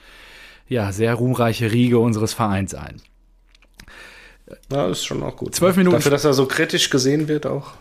[0.66, 3.02] ja, sehr ruhmreiche Riege unseres Vereins ein.
[4.70, 5.54] Ja, ist schon auch gut.
[5.54, 7.72] Zwölf Minuten Dafür, dass er so kritisch gesehen wird auch.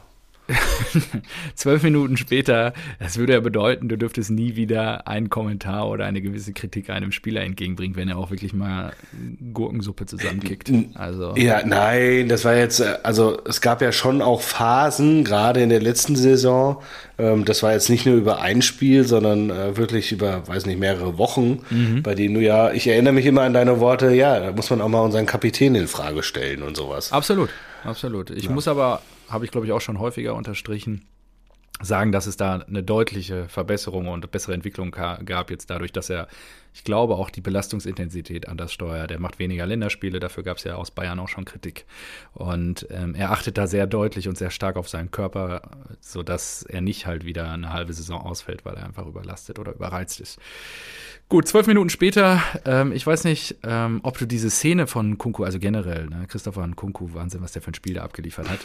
[1.55, 6.21] Zwölf Minuten später, das würde ja bedeuten, du dürftest nie wieder einen Kommentar oder eine
[6.21, 8.93] gewisse Kritik einem Spieler entgegenbringen, wenn er auch wirklich mal
[9.53, 10.71] Gurkensuppe zusammenkickt.
[10.95, 15.61] Also Ja, nein, das war jetzt, äh, also es gab ja schon auch Phasen, gerade
[15.61, 16.81] in der letzten Saison.
[17.17, 20.79] Ähm, das war jetzt nicht nur über ein Spiel, sondern äh, wirklich über, weiß nicht,
[20.79, 22.03] mehrere Wochen, Mhm.
[22.03, 24.81] bei denen du ja, ich erinnere mich immer an deine Worte, ja, da muss man
[24.81, 27.11] auch mal unseren Kapitän in Frage stellen und sowas.
[27.11, 27.49] Absolut,
[27.83, 28.29] absolut.
[28.31, 31.05] Ich muss aber, habe ich glaube ich auch schon häufiger unterstrichen,
[31.81, 36.27] sagen, dass es da eine deutliche Verbesserung und bessere Entwicklung gab jetzt dadurch, dass er,
[36.73, 39.11] ich glaube, auch die Belastungsintensität anders steuert.
[39.11, 41.85] Er macht weniger Länderspiele, dafür gab es ja aus Bayern auch schon Kritik.
[42.33, 45.61] Und ähm, er achtet da sehr deutlich und sehr stark auf seinen Körper,
[46.01, 50.19] sodass er nicht halt wieder eine halbe Saison ausfällt, weil er einfach überlastet oder überreizt
[50.19, 50.39] ist.
[51.29, 55.43] Gut, zwölf Minuten später, ähm, ich weiß nicht, ähm, ob du diese Szene von Kunku,
[55.43, 58.59] also generell, ne, Christopher Kunku, Wahnsinn, was der für ein Spiel da abgeliefert hat.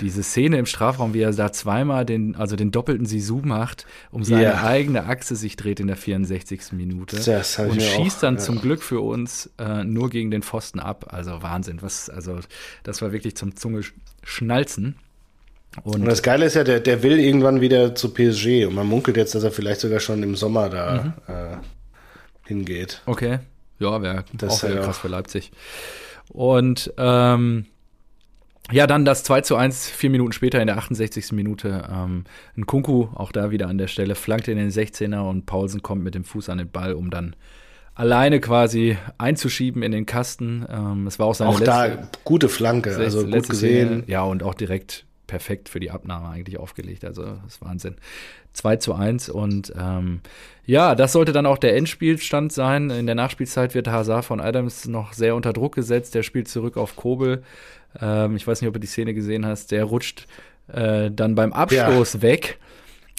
[0.00, 4.24] Diese Szene im Strafraum, wie er da zweimal den, also den doppelten Sisu macht, um
[4.24, 4.64] seine Ja.
[4.64, 6.72] eigene Achse sich dreht in der 64.
[6.72, 7.16] Minute.
[7.16, 8.40] Das hab ich und schießt auch, dann ja.
[8.40, 11.06] zum Glück für uns äh, nur gegen den Pfosten ab.
[11.10, 12.38] Also Wahnsinn, was, also
[12.82, 14.96] das war wirklich zum Zunge sch- schnalzen.
[15.84, 18.86] Und Und das Geile ist ja, der, der will irgendwann wieder zu PSG und man
[18.88, 21.32] munkelt jetzt, dass er vielleicht sogar schon im Sommer da Mhm.
[21.34, 21.56] äh,
[22.48, 23.02] hingeht.
[23.06, 23.38] Okay.
[23.78, 25.52] Ja, wäre Das auch wieder auch- krass für Leipzig.
[26.28, 27.66] Und ähm,
[28.72, 31.32] ja, dann das 2 zu 1, vier Minuten später in der 68.
[31.32, 31.88] Minute.
[31.92, 32.24] Ähm,
[32.56, 36.02] ein Kunku, auch da wieder an der Stelle, flankt in den 16er und Paulsen kommt
[36.02, 37.36] mit dem Fuß an den Ball, um dann
[37.94, 40.64] alleine quasi einzuschieben in den Kasten.
[40.70, 43.88] Ähm, es war auch seine Auch letzte, da gute Flanke, letzte- also gut gesehen.
[43.88, 44.02] Szene.
[44.06, 47.04] Ja, und auch direkt perfekt für die Abnahme eigentlich aufgelegt.
[47.04, 47.96] Also das ist Wahnsinn.
[48.52, 50.20] 2 zu 1 und ähm,
[50.66, 52.90] ja, das sollte dann auch der Endspielstand sein.
[52.90, 56.16] In der Nachspielzeit wird Hazard von Adams noch sehr unter Druck gesetzt.
[56.16, 57.44] Der spielt zurück auf Kobel.
[58.00, 59.70] Ähm, ich weiß nicht, ob du die Szene gesehen hast.
[59.72, 60.26] Der rutscht
[60.72, 62.58] äh, dann beim Abstoß weg.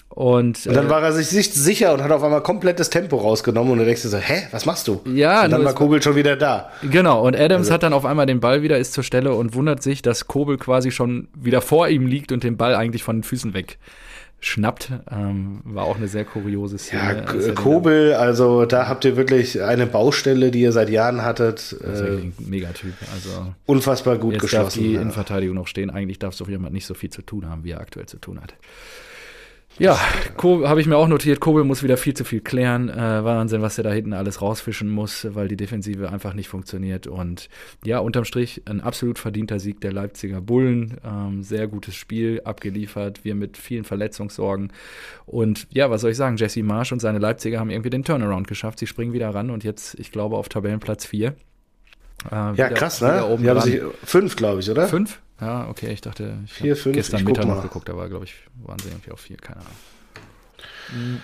[0.09, 3.15] Und, Und dann äh, war er sich sich sicher und hat auf einmal komplettes Tempo
[3.15, 4.99] rausgenommen und du denkst dir so, hä, was machst du?
[5.05, 6.69] Ja, und dann war Kobel schon wieder da.
[6.81, 9.53] Genau, und Adams Also- hat dann auf einmal den Ball wieder, ist zur Stelle und
[9.55, 13.17] wundert sich, dass Kobel quasi schon wieder vor ihm liegt und den Ball eigentlich von
[13.17, 13.77] den Füßen weg
[14.41, 14.91] schnappt.
[15.09, 17.25] Ähm, war auch eine sehr kuriose Szene.
[17.27, 21.75] Ja, Kobel, also da habt ihr wirklich eine Baustelle, die ihr seit Jahren hattet.
[21.79, 22.93] Das äh, ein Megatyp.
[23.13, 24.63] Also unfassbar gut jetzt geschlossen.
[24.63, 25.01] Darf die ja.
[25.01, 25.91] Innenverteidigung noch stehen.
[25.91, 28.41] Eigentlich darf so jemand nicht so viel zu tun haben, wie er aktuell zu tun
[28.41, 28.55] hat.
[29.81, 29.99] Ja,
[30.43, 32.87] habe ich mir auch notiert, Kobel muss wieder viel zu viel klären.
[32.87, 37.07] Äh, Wahnsinn, was er da hinten alles rausfischen muss, weil die Defensive einfach nicht funktioniert.
[37.07, 37.49] Und
[37.83, 40.97] ja, unterm Strich ein absolut verdienter Sieg der Leipziger Bullen.
[41.03, 44.71] Ähm, sehr gutes Spiel abgeliefert, wir mit vielen Verletzungssorgen.
[45.25, 48.47] Und ja, was soll ich sagen, Jesse Marsch und seine Leipziger haben irgendwie den Turnaround
[48.47, 48.77] geschafft.
[48.77, 51.29] Sie springen wieder ran und jetzt, ich glaube, auf Tabellenplatz 4.
[51.29, 51.33] Äh,
[52.29, 53.25] ja, wieder, krass, ne?
[53.25, 54.87] Oben die haben sich fünf, glaube ich, oder?
[54.87, 55.19] Fünf?
[55.41, 58.77] Ja, okay, ich dachte, ich vier, fünf, gestern Mittag noch geguckt, aber glaube ich, waren
[58.79, 61.21] sie irgendwie auf vier, keine Ahnung.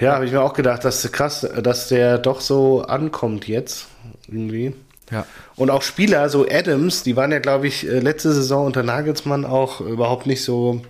[0.00, 3.86] Ja, habe ich mir auch gedacht, dass krass, dass der doch so ankommt jetzt
[4.26, 4.74] irgendwie.
[5.10, 5.26] Ja.
[5.56, 9.44] Und auch Spieler, so Adams, die waren ja, glaube ich, äh, letzte Saison unter Nagelsmann
[9.44, 10.80] auch überhaupt nicht so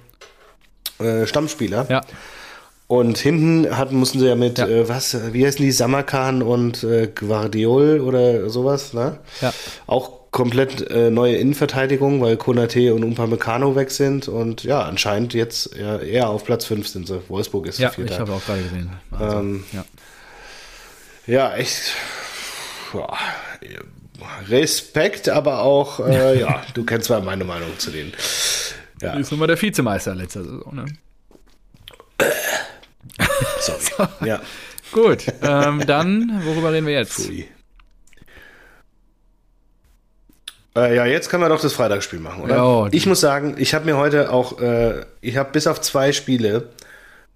[1.00, 1.86] äh, Stammspieler.
[1.88, 2.02] Ja.
[2.86, 4.66] Und hinten hatten, mussten sie ja mit, ja.
[4.66, 9.18] Äh, was, wie heißen die, Samarkan und äh, Guardiol oder sowas, ne?
[9.40, 9.52] Ja.
[9.86, 15.76] Auch komplett äh, neue Innenverteidigung, weil Konate und Upamecano weg sind und ja, anscheinend jetzt
[15.76, 17.22] ja, eher auf Platz 5 sind sie.
[17.28, 18.90] Wolfsburg ist Ja, ich habe auch gerade gesehen.
[19.12, 19.84] Also, ähm, ja.
[21.26, 21.92] ja, echt.
[22.92, 23.16] Boah,
[24.48, 28.12] Respekt, aber auch, äh, ja, du kennst zwar meine Meinung zu denen.
[29.02, 29.14] Ja.
[29.14, 30.86] Ist nun mal der Vizemeister letzter Saison, ne?
[33.60, 34.08] Sorry.
[34.24, 34.40] Ja.
[34.92, 37.14] Gut, ähm, dann, worüber reden wir jetzt?
[37.14, 37.48] Pfui.
[40.76, 42.56] Äh, ja, jetzt können wir doch das Freitagsspiel machen, oder?
[42.56, 46.12] Ja, ich muss sagen, ich habe mir heute auch, äh, ich habe bis auf zwei
[46.12, 46.70] Spiele,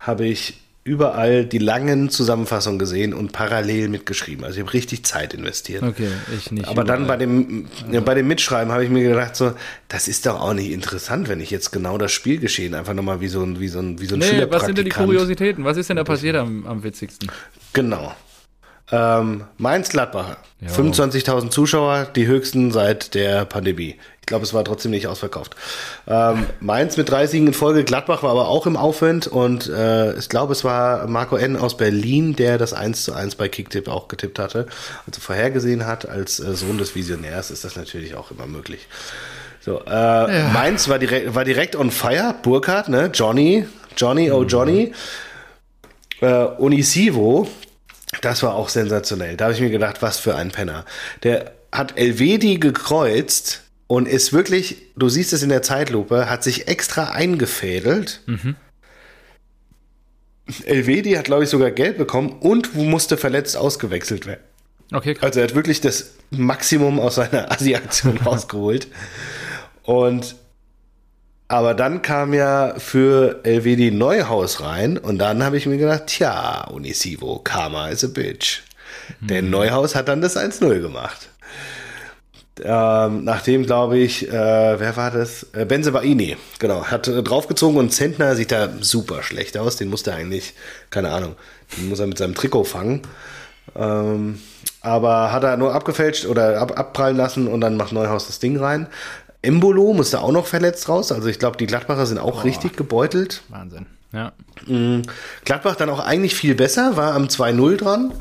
[0.00, 4.44] habe ich überall die langen Zusammenfassungen gesehen und parallel mitgeschrieben.
[4.44, 5.82] Also ich habe richtig Zeit investiert.
[5.82, 6.66] Okay, ich nicht.
[6.66, 6.98] Aber überall.
[6.98, 9.52] dann bei dem, ja, bei dem Mitschreiben habe ich mir gedacht, so,
[9.88, 13.28] das ist doch auch nicht interessant, wenn ich jetzt genau das Spielgeschehen einfach nochmal wie
[13.28, 15.64] so ein, wie so ein, wie so ein nee, was sind denn die Kuriositäten?
[15.64, 17.30] Was ist denn da passiert am, am witzigsten?
[17.74, 18.14] Genau.
[18.90, 23.96] Ähm, Mainz-Gladbach, 25.000 Zuschauer, die höchsten seit der Pandemie.
[24.28, 25.56] Ich glaube, es war trotzdem nicht ausverkauft.
[26.06, 30.18] Ähm, Mainz mit drei Siegen in Folge, Gladbach war aber auch im Aufwind und äh,
[30.18, 31.56] ich glaube, es war Marco N.
[31.56, 34.66] aus Berlin, der das 1 zu 1 bei Kicktipp auch getippt hatte,
[35.06, 36.06] also vorhergesehen hat.
[36.06, 38.86] Als äh, Sohn des Visionärs ist das natürlich auch immer möglich.
[39.62, 40.50] So, äh, ja.
[40.52, 43.10] Mainz war direkt, war direkt on fire, Burkhardt, ne?
[43.14, 44.92] Johnny, Johnny, oh Johnny.
[46.20, 46.28] Mhm.
[46.28, 47.48] Äh, Unisivo,
[48.20, 49.38] das war auch sensationell.
[49.38, 50.84] Da habe ich mir gedacht, was für ein Penner.
[51.22, 56.68] Der hat Elvedi gekreuzt und ist wirklich, du siehst es in der Zeitlupe, hat sich
[56.68, 58.20] extra eingefädelt.
[58.26, 58.54] Mhm.
[60.64, 64.40] Elvedi hat, glaube ich, sogar Geld bekommen und musste verletzt ausgewechselt werden.
[64.92, 65.28] Okay, krass.
[65.28, 68.88] Also er hat wirklich das Maximum aus seiner Asi-Aktion rausgeholt.
[69.82, 70.36] Und
[71.50, 76.64] aber dann kam ja für LWD Neuhaus rein und dann habe ich mir gedacht, tja,
[76.64, 78.64] Unisivo, Karma is a bitch.
[79.20, 79.26] Mhm.
[79.28, 81.30] Denn Neuhaus hat dann das 1-0 gemacht.
[82.64, 85.46] Ähm, nachdem, glaube ich, äh, wer war das?
[85.52, 89.76] Äh, Benzebaini, genau, hat äh, draufgezogen und Zentner sieht da super schlecht aus.
[89.76, 90.54] Den musste er eigentlich,
[90.90, 91.34] keine Ahnung,
[91.76, 93.02] den muss er mit seinem Trikot fangen.
[93.76, 94.40] Ähm,
[94.80, 98.56] aber hat er nur abgefälscht oder ab, abprallen lassen und dann macht Neuhaus das Ding
[98.56, 98.86] rein.
[99.42, 101.12] Embolo musste auch noch verletzt raus.
[101.12, 103.42] Also ich glaube, die Gladbacher sind auch oh, richtig gebeutelt.
[103.48, 103.86] Wahnsinn.
[104.12, 104.32] Ja.
[104.66, 105.02] Mhm.
[105.44, 108.12] Gladbach dann auch eigentlich viel besser, war am 2-0 dran.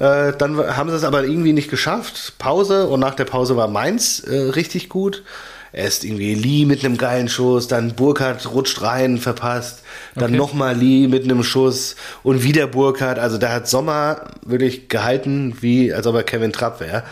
[0.00, 2.32] Äh, dann haben sie es aber irgendwie nicht geschafft.
[2.38, 5.22] Pause und nach der Pause war Mainz äh, richtig gut.
[5.72, 9.84] Erst irgendwie Lee mit einem geilen Schuss, dann Burkhardt rutscht rein, verpasst,
[10.16, 10.36] dann okay.
[10.36, 13.20] nochmal Lee mit einem Schuss und wieder Burkhardt.
[13.20, 17.04] Also da hat Sommer wirklich gehalten, wie als ob er Kevin Trapp wäre.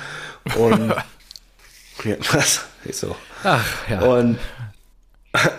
[0.57, 0.89] Und
[2.05, 2.63] ja, was?
[2.85, 3.15] Ist so.
[3.45, 4.01] Ach, ja.
[4.01, 4.39] Und,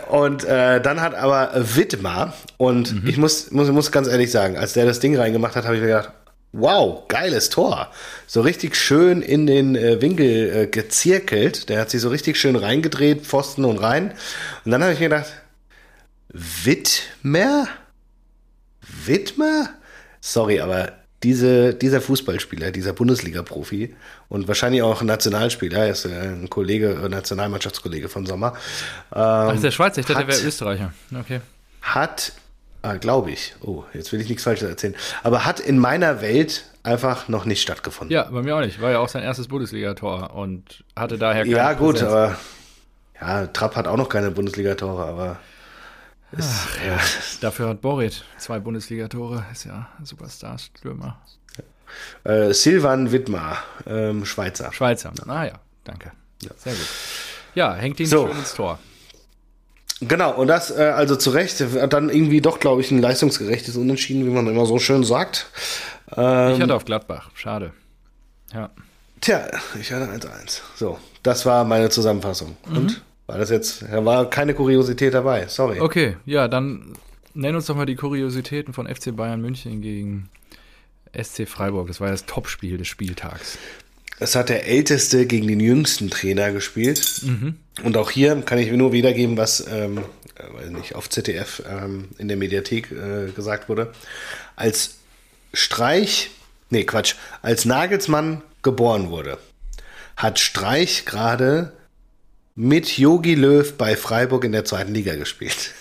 [0.09, 3.07] und äh, dann hat aber Widmer, und mhm.
[3.07, 5.81] ich muss, muss, muss ganz ehrlich sagen, als der das Ding reingemacht hat, habe ich
[5.81, 6.11] mir gedacht,
[6.51, 7.91] wow, geiles Tor.
[8.27, 11.69] So richtig schön in den äh, Winkel äh, gezirkelt.
[11.69, 14.13] Der hat sich so richtig schön reingedreht, Pfosten und rein.
[14.65, 15.31] Und dann habe ich mir gedacht,
[16.29, 17.67] Widmer?
[19.05, 19.69] Widmer?
[20.21, 23.95] Sorry, aber diese, dieser Fußballspieler, dieser Bundesliga-Profi
[24.29, 28.53] und wahrscheinlich auch Nationalspieler, er ist ein Kollege, Nationalmannschaftskollege von Sommer.
[29.13, 30.93] Ähm, Ach, ist der Schweizer, ich dachte, der wäre Österreicher.
[31.13, 31.41] Okay.
[31.81, 32.31] Hat,
[32.81, 36.65] ah, glaube ich, oh, jetzt will ich nichts Falsches erzählen, aber hat in meiner Welt
[36.83, 38.13] einfach noch nicht stattgefunden.
[38.13, 38.81] Ja, bei mir auch nicht.
[38.81, 42.11] War ja auch sein erstes Bundesligator und hatte daher keine Ja, gut, Präsenz.
[42.11, 42.35] aber
[43.21, 45.39] ja, Trapp hat auch noch keine Bundesligatore, aber
[46.31, 46.99] ist, Ach, ja.
[47.41, 51.19] Dafür hat Borit zwei Bundesligatore, ist ja ein Superstar-Stürmer.
[52.23, 54.71] Äh, Silvan Wittmar, ähm, Schweizer.
[54.71, 56.11] Schweizer, ah ja, danke.
[56.43, 56.51] Ja.
[56.55, 56.87] Sehr gut.
[57.55, 58.27] Ja, hängt ihn so.
[58.27, 58.77] schön ins Tor.
[60.01, 64.25] Genau, und das äh, also zu Recht, dann irgendwie doch, glaube ich, ein leistungsgerechtes Unentschieden,
[64.25, 65.47] wie man immer so schön sagt.
[66.15, 67.73] Ähm, ich hatte auf Gladbach, schade.
[68.53, 68.69] Ja.
[69.21, 69.47] Tja,
[69.79, 70.61] ich hatte 1-1.
[70.75, 72.55] So, das war meine Zusammenfassung.
[72.67, 72.77] Mhm.
[72.77, 73.01] Und?
[73.27, 75.79] War das jetzt, da war keine Kuriosität dabei, sorry.
[75.79, 76.93] Okay, ja, dann
[77.35, 80.29] nenn uns doch mal die Kuriositäten von FC Bayern München gegen
[81.13, 81.87] SC Freiburg.
[81.87, 83.59] Das war das Topspiel des Spieltags.
[84.19, 87.21] Es hat der älteste gegen den jüngsten Trainer gespielt.
[87.23, 87.55] Mhm.
[87.83, 90.03] Und auch hier kann ich nur wiedergeben, was ähm,
[90.53, 93.93] weiß nicht, auf ZDF ähm, in der Mediathek äh, gesagt wurde.
[94.55, 94.95] Als
[95.53, 96.31] Streich,
[96.69, 99.37] nee, Quatsch, als Nagelsmann geboren wurde,
[100.15, 101.73] hat Streich gerade
[102.55, 105.73] mit Yogi Löw bei Freiburg in der zweiten Liga gespielt.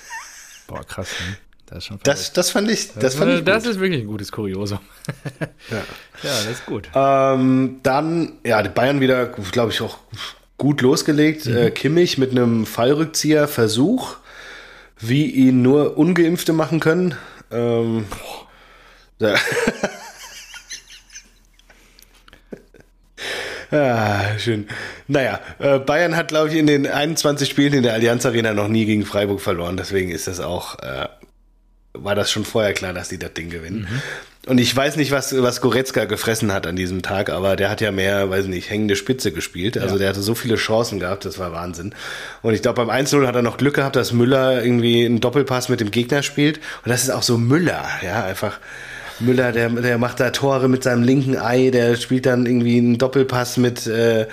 [0.68, 1.09] Boah, krass.
[1.27, 1.37] Ne?
[1.68, 2.88] Das, ist schon das, das fand ich.
[2.88, 4.78] Das, das, fand ich das ist wirklich ein gutes Kuriosum.
[5.70, 5.76] ja.
[5.76, 5.83] ja,
[6.22, 6.88] das ist gut.
[6.94, 9.98] Ähm, dann, ja, die Bayern wieder, glaube ich, auch
[10.57, 11.46] gut losgelegt.
[11.46, 11.57] Mhm.
[11.57, 14.16] Äh, Kimmich mit einem Fallrückzieher Versuch,
[14.98, 17.16] wie ihn nur Ungeimpfte machen können.
[17.50, 18.07] Ähm,
[19.20, 19.35] Boah.
[23.70, 24.66] Ah, schön.
[25.09, 28.68] Naja, äh, Bayern hat, glaube ich, in den 21 Spielen in der Allianz Arena noch
[28.68, 29.76] nie gegen Freiburg verloren.
[29.76, 31.07] Deswegen ist das auch, äh,
[31.94, 33.88] war das schon vorher klar, dass die das Ding gewinnen.
[33.90, 34.03] Mhm.
[34.51, 37.81] Und ich weiß nicht, was, was Goretzka gefressen hat an diesem Tag, aber der hat
[37.81, 39.77] ja mehr, weiß nicht, hängende Spitze gespielt.
[39.77, 39.98] Also ja.
[39.98, 41.94] der hatte so viele Chancen gehabt, das war Wahnsinn.
[42.40, 45.68] Und ich glaube, beim 1-0 hat er noch Glück gehabt, dass Müller irgendwie einen Doppelpass
[45.68, 46.59] mit dem Gegner spielt.
[46.85, 48.59] Und das ist auch so Müller, ja, einfach
[49.20, 52.98] Müller, der, der macht da Tore mit seinem linken Ei, der spielt dann irgendwie einen
[52.98, 54.27] Doppelpass mit, äh,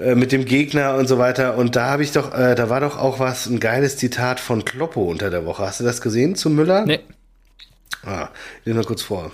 [0.00, 1.56] äh, mit dem Gegner und so weiter.
[1.56, 4.64] Und da habe ich doch, äh, da war doch auch was, ein geiles Zitat von
[4.64, 5.64] Kloppo unter der Woche.
[5.64, 6.86] Hast du das gesehen zu Müller?
[6.86, 7.00] Nee.
[8.04, 8.28] Ah,
[8.60, 9.30] ich lese mal kurz vor.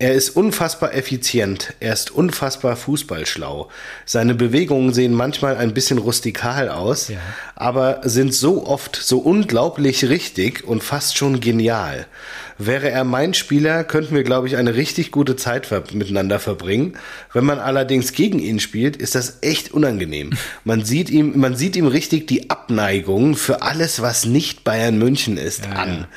[0.00, 3.68] Er ist unfassbar effizient, er ist unfassbar fußballschlau.
[4.06, 7.18] Seine Bewegungen sehen manchmal ein bisschen rustikal aus, ja.
[7.54, 12.06] aber sind so oft so unglaublich richtig und fast schon genial.
[12.56, 16.94] Wäre er mein Spieler, könnten wir, glaube ich, eine richtig gute Zeit ver miteinander verbringen.
[17.34, 20.30] Wenn man allerdings gegen ihn spielt, ist das echt unangenehm.
[20.64, 25.36] Man sieht ihm, man sieht ihm richtig die Abneigung für alles, was nicht Bayern München
[25.36, 25.88] ist, ja, an.
[25.90, 26.08] Ja.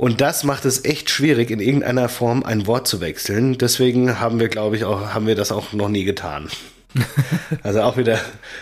[0.00, 3.58] Und das macht es echt schwierig, in irgendeiner Form ein Wort zu wechseln.
[3.58, 6.48] Deswegen haben wir, glaube ich, auch, haben wir das auch noch nie getan.
[7.62, 8.18] also auch wieder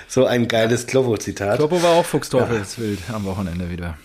[0.09, 1.59] so ein geiles Kloppo-Zitat.
[1.59, 3.15] Kloppo war auch Fuchsteufelswild ja.
[3.15, 3.97] am Wochenende wieder.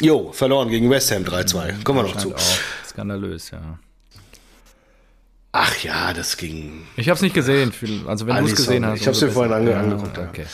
[0.00, 1.84] Jo, verloren gegen West Ham 3-2.
[1.84, 2.34] Kommen wir noch zu.
[2.34, 3.78] Auch skandalös, ja.
[5.52, 6.84] Ach ja, das ging.
[6.96, 7.72] Ich habe es nicht gesehen.
[8.08, 9.02] Also wenn du es gesehen hast.
[9.02, 10.18] Ich habe es mir vorhin ange ja, angeguckt.
[10.18, 10.46] Okay.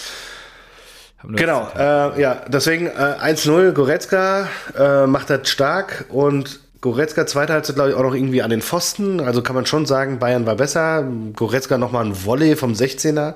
[1.28, 7.76] Genau, äh, ja, deswegen äh, 1-0, Goretzka äh, macht das stark und Goretzka zweite Halbzeit,
[7.76, 9.20] glaube ich, auch noch irgendwie an den Pfosten.
[9.20, 11.08] Also kann man schon sagen, Bayern war besser.
[11.36, 13.34] Goretzka nochmal ein Volley vom 16er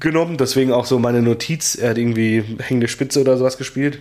[0.00, 0.36] genommen.
[0.36, 4.00] Deswegen auch so meine Notiz, er hat irgendwie hängende Spitze oder sowas gespielt.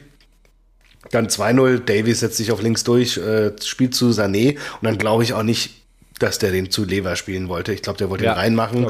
[1.12, 5.22] Dann 2-0, Davies setzt sich auf links durch, äh, spielt zu Sané und dann glaube
[5.22, 5.83] ich auch nicht,
[6.24, 7.74] dass der den zu Lever spielen wollte.
[7.74, 8.88] Ich glaube, der wollte ja, ihn reinmachen.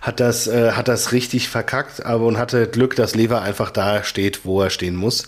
[0.00, 4.04] Hat das, äh, hat das richtig verkackt, aber und hatte Glück, dass Lever einfach da
[4.04, 5.24] steht, wo er stehen muss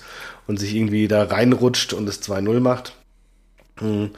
[0.47, 2.93] und sich irgendwie da reinrutscht und es 2-0 macht.
[3.81, 4.11] Mhm.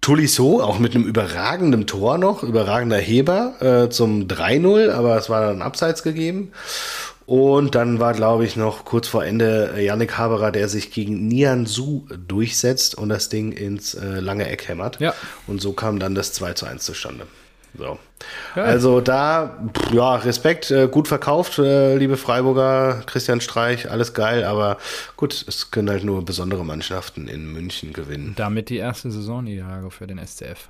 [0.00, 5.46] Tolisso, auch mit einem überragenden Tor noch, überragender Heber äh, zum 3-0, aber es war
[5.46, 6.52] dann abseits gegeben.
[7.26, 11.26] Und dann war, glaube ich, noch kurz vor Ende äh, Yannick Haberer, der sich gegen
[11.26, 15.00] Nian Su durchsetzt und das Ding ins äh, lange Eck hämmert.
[15.00, 15.14] Ja.
[15.46, 17.26] Und so kam dann das 2 zu 1 zustande.
[17.76, 17.98] So.
[18.54, 18.64] Geil.
[18.64, 19.58] Also da,
[19.92, 24.78] ja, Respekt, äh, gut verkauft, äh, liebe Freiburger, Christian Streich, alles geil, aber
[25.16, 28.34] gut, es können halt nur besondere Mannschaften in München gewinnen.
[28.36, 30.68] Damit die erste Saisonniederlage für den SCF.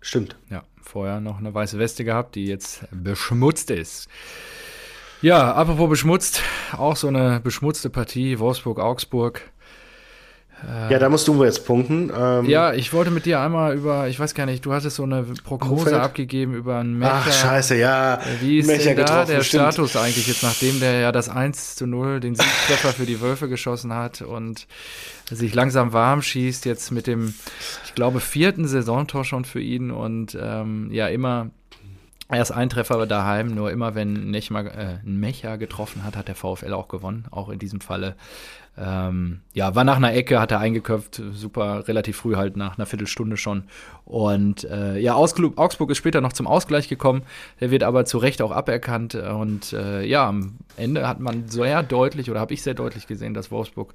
[0.00, 0.36] Stimmt.
[0.48, 4.08] Ja, vorher noch eine weiße Weste gehabt, die jetzt beschmutzt ist.
[5.22, 9.42] Ja, apropos beschmutzt, auch so eine beschmutzte Partie, Wolfsburg-Augsburg.
[10.90, 12.10] Ja, da musst du jetzt punkten.
[12.16, 15.04] Ähm ja, ich wollte mit dir einmal über, ich weiß gar nicht, du hattest so
[15.04, 16.02] eine Prognose Umfeld?
[16.02, 17.12] abgegeben über einen Mecher.
[17.14, 18.14] Ach, scheiße, ja.
[18.14, 19.72] Äh, wie ist Mecher denn da der stimmt.
[19.72, 23.48] Status eigentlich jetzt, nachdem der ja das 1 zu 0, den Siegtreffer für die Wölfe
[23.48, 24.66] geschossen hat und
[25.30, 27.34] sich langsam warm schießt, jetzt mit dem,
[27.84, 31.50] ich glaube, vierten Saisontor schon für ihn und ähm, ja, immer
[32.30, 36.72] Erst ein Treffer daheim, nur immer wenn Nechma, äh, Mecher getroffen hat, hat der VfL
[36.72, 38.14] auch gewonnen, auch in diesem Falle.
[38.78, 42.86] Ähm, ja, war nach einer Ecke, hat er eingeköpft, super, relativ früh halt nach einer
[42.86, 43.64] Viertelstunde schon.
[44.04, 47.22] Und äh, ja, Augsburg ist später noch zum Ausgleich gekommen,
[47.60, 49.16] der wird aber zu Recht auch aberkannt.
[49.16, 53.34] Und äh, ja, am Ende hat man sehr deutlich oder habe ich sehr deutlich gesehen,
[53.34, 53.92] dass Wolfsburg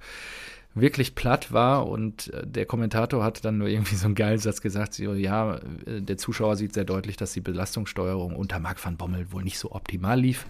[0.75, 4.61] wirklich platt war und äh, der Kommentator hat dann nur irgendwie so einen geilen Satz
[4.61, 8.97] gesagt, so, ja, äh, der Zuschauer sieht sehr deutlich, dass die Belastungssteuerung unter Marc van
[8.97, 10.45] Bommel wohl nicht so optimal lief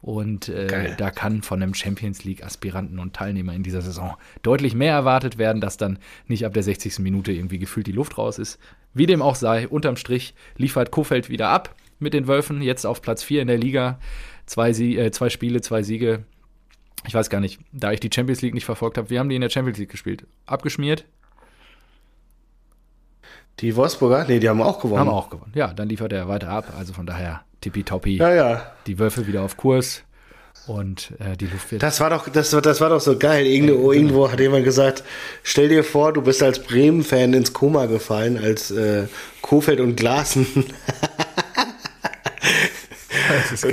[0.00, 4.74] und äh, da kann von einem Champions League Aspiranten und Teilnehmer in dieser Saison deutlich
[4.74, 5.98] mehr erwartet werden, dass dann
[6.28, 7.00] nicht ab der 60.
[7.00, 8.60] Minute irgendwie gefühlt die Luft raus ist.
[8.94, 13.02] Wie dem auch sei, unterm Strich liefert Kofeld wieder ab mit den Wölfen, jetzt auf
[13.02, 13.98] Platz 4 in der Liga,
[14.46, 16.24] zwei, Sie äh, zwei Spiele, zwei Siege,
[17.06, 19.34] ich weiß gar nicht, da ich die Champions League nicht verfolgt habe, wie haben die
[19.34, 20.26] in der Champions League gespielt?
[20.46, 21.04] Abgeschmiert?
[23.60, 24.24] Die Wolfsburger?
[24.26, 25.00] Nee, die haben auch gewonnen.
[25.00, 25.52] Haben auch gewonnen.
[25.54, 26.72] Ja, dann liefert er weiter ab.
[26.76, 28.16] Also von daher tippitoppi.
[28.16, 28.72] Ja, ja.
[28.86, 30.02] Die Wölfe wieder auf Kurs.
[30.66, 31.82] Und äh, die Luft wird.
[31.82, 33.46] Das war doch, das, das war doch so geil.
[33.46, 35.04] Irgendwo, irgendwo hat jemand gesagt,
[35.42, 39.06] stell dir vor, du bist als Bremen-Fan ins Koma gefallen, als äh,
[39.42, 40.46] Kofeld und Glasen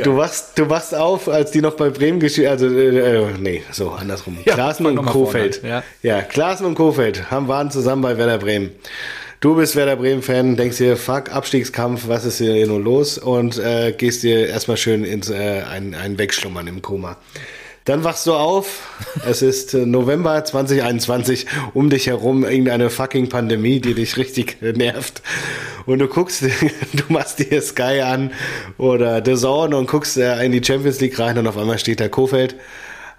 [0.03, 3.63] Du wachst, du wachst auf, als die noch bei Bremen gespielt Also, äh, äh, nee,
[3.71, 4.37] so, andersrum.
[4.45, 5.61] Ja, Klaassen und Kofeld.
[5.63, 5.83] Ja.
[6.01, 8.71] ja, Klaassen und Kofeld haben, waren zusammen bei Werder Bremen.
[9.41, 13.17] Du bist Werder Bremen-Fan, denkst dir, fuck, Abstiegskampf, was ist hier nur los?
[13.17, 17.17] Und äh, gehst dir erstmal schön ins äh, ein, ein Wegschlummern im Koma.
[17.85, 18.87] Dann wachst du auf,
[19.25, 25.23] es ist äh, November 2021, um dich herum irgendeine fucking Pandemie, die dich richtig nervt.
[25.87, 26.43] Und du guckst,
[26.93, 28.31] du machst dir Sky an
[28.77, 31.99] oder The Zone und guckst äh, in die Champions League rein und auf einmal steht
[31.99, 32.55] da Kofeld.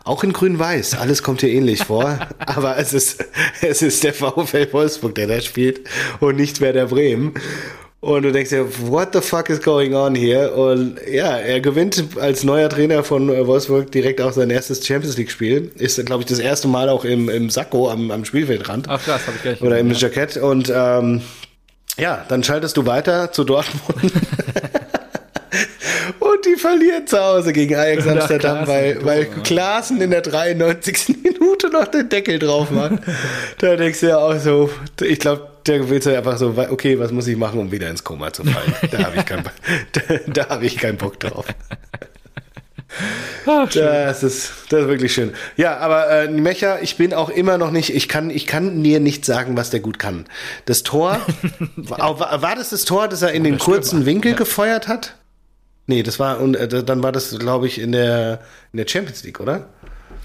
[0.04, 3.24] Auch in grün-weiß, alles kommt hier ähnlich vor, aber es ist,
[3.60, 5.88] es ist der VfL Wolfsburg, der da spielt
[6.20, 7.34] und nicht mehr der Bremen.
[8.02, 10.50] Und du denkst dir, what the fuck is going on here?
[10.54, 15.16] Und ja, er gewinnt als neuer Trainer von äh, Wolfsburg direkt auch sein erstes Champions
[15.16, 15.70] League-Spiel.
[15.76, 18.88] Ist, glaube ich, das erste Mal auch im, im Sakko am, am Spielfeldrand.
[18.88, 19.62] Ach krass, habe ich gleich.
[19.62, 19.96] Oder im ja.
[19.96, 20.36] Jackett.
[20.36, 21.22] Und ähm,
[21.96, 23.84] ja, dann schaltest du weiter zu Dortmund.
[26.18, 31.18] Und die verlieren zu Hause gegen Ajax Amsterdam, weil, weil Klaassen in der 93.
[31.22, 32.94] Minute noch den Deckel drauf macht.
[33.58, 37.12] da denkst du ja auch so, ich glaube, der willst du einfach so, okay, was
[37.12, 38.74] muss ich machen, um wieder ins Koma zu fallen?
[38.90, 39.44] Da habe ich, kein,
[39.92, 41.46] da, da hab ich keinen Bock drauf.
[43.46, 45.32] Ach, das, ist, das ist wirklich schön.
[45.56, 49.00] Ja, aber äh, Mecha, ich bin auch immer noch nicht, ich kann, ich kann dir
[49.00, 50.26] nicht sagen, was der gut kann.
[50.66, 51.20] Das Tor,
[51.76, 51.98] ja.
[51.98, 54.36] war, war, das das Tor, das er in den kurzen Winkel ja.
[54.36, 55.16] gefeuert hat?
[55.86, 58.40] Nee, das war, und äh, dann war das, glaube ich, in der,
[58.72, 59.68] in der Champions League, oder?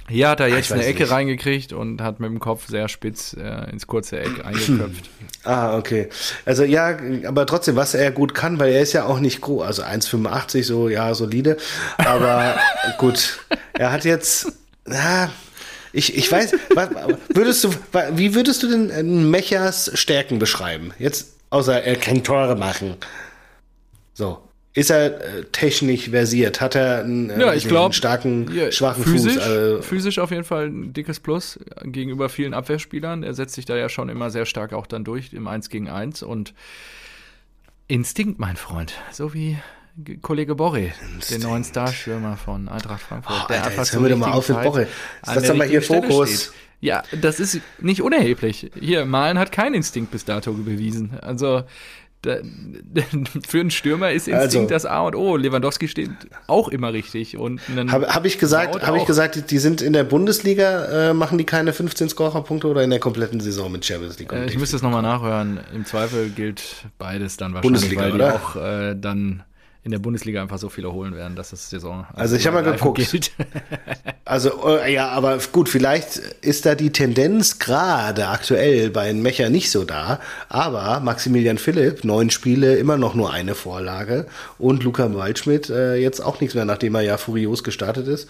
[0.09, 1.11] Hier hat er jetzt eine Ecke nicht.
[1.11, 5.09] reingekriegt und hat mit dem Kopf sehr spitz äh, ins kurze Eck eingeköpft.
[5.43, 6.09] ah, okay.
[6.45, 9.63] Also ja, aber trotzdem, was er gut kann, weil er ist ja auch nicht groß,
[9.65, 11.57] also 1,85 so, ja, solide.
[11.97, 12.57] Aber
[12.97, 13.39] gut,
[13.73, 14.53] er hat jetzt,
[14.85, 15.29] na,
[15.91, 16.53] ich, ich weiß,
[17.33, 17.73] würdest du,
[18.13, 20.93] wie würdest du denn Mechers Stärken beschreiben?
[20.99, 22.95] Jetzt, außer er kann Tore machen.
[24.13, 24.46] So.
[24.77, 26.61] Ist er äh, technisch versiert?
[26.61, 29.41] Hat er einen, äh, ja, ich glaub, einen starken, ja, schwachen physisch, Fuß?
[29.41, 33.23] Also physisch auf jeden Fall ein dickes Plus gegenüber vielen Abwehrspielern.
[33.23, 35.89] Er setzt sich da ja schon immer sehr stark auch dann durch im 1 gegen
[35.89, 36.53] 1 und
[37.87, 38.93] Instinkt, mein Freund.
[39.11, 39.57] So wie
[40.21, 40.91] Kollege Borre,
[41.31, 43.35] den neuen Starstürmer von Eintracht Frankfurt.
[43.35, 44.87] Oh, der Alter, jetzt hören wir doch mal auf mit Borre.
[45.25, 46.53] Das ist mal hier Fokus.
[46.81, 48.69] Ja, das ist nicht unerheblich.
[48.79, 51.17] Hier, Malen hat keinen Instinkt bis dato bewiesen.
[51.19, 51.63] Also
[52.27, 52.37] da,
[53.47, 55.35] für einen Stürmer ist Instinkt also, das A und O.
[55.35, 56.11] Lewandowski steht
[56.47, 57.35] auch immer richtig.
[57.35, 61.45] Habe hab ich gesagt, habe ich gesagt, die sind in der Bundesliga, äh, machen die
[61.45, 64.31] keine 15 Scorerpunkte oder in der kompletten Saison mit Champions League?
[64.33, 65.59] Äh, ich müsste es nochmal nachhören.
[65.73, 68.35] Im Zweifel gilt beides dann wahrscheinlich, Bundesliga, weil die oder?
[68.35, 69.43] auch äh, dann
[69.87, 72.05] in der Bundesliga einfach so viele holen werden, dass es Saison.
[72.09, 73.31] Also, also ich habe mal geguckt.
[74.25, 79.49] also äh, ja, aber gut, vielleicht ist da die Tendenz gerade aktuell bei den Mecher
[79.49, 80.19] nicht so da.
[80.49, 84.27] Aber Maximilian Philipp, neun Spiele, immer noch nur eine Vorlage
[84.57, 88.27] und Luca Waldschmidt äh, jetzt auch nichts mehr, nachdem er ja furios gestartet ist.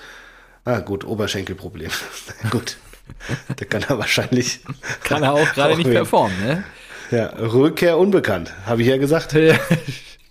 [0.64, 1.90] Ah gut, Oberschenkelproblem.
[2.52, 2.78] gut,
[3.56, 4.60] da kann er wahrscheinlich.
[5.04, 6.64] Kann er auch gerade nicht performen, ne?
[7.10, 9.34] Ja, Rückkehr unbekannt, habe ich ja gesagt.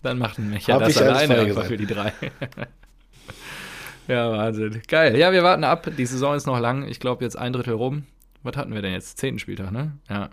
[0.06, 2.12] Dann macht ein Hab das alleine einfach für die drei.
[4.08, 4.80] ja, Wahnsinn.
[4.86, 5.16] Geil.
[5.16, 5.90] Ja, wir warten ab.
[5.98, 6.86] Die Saison ist noch lang.
[6.86, 8.04] Ich glaube, jetzt ein Drittel rum.
[8.44, 9.18] Was hatten wir denn jetzt?
[9.18, 9.98] Zehnten Spieltag, ne?
[10.08, 10.30] Ja.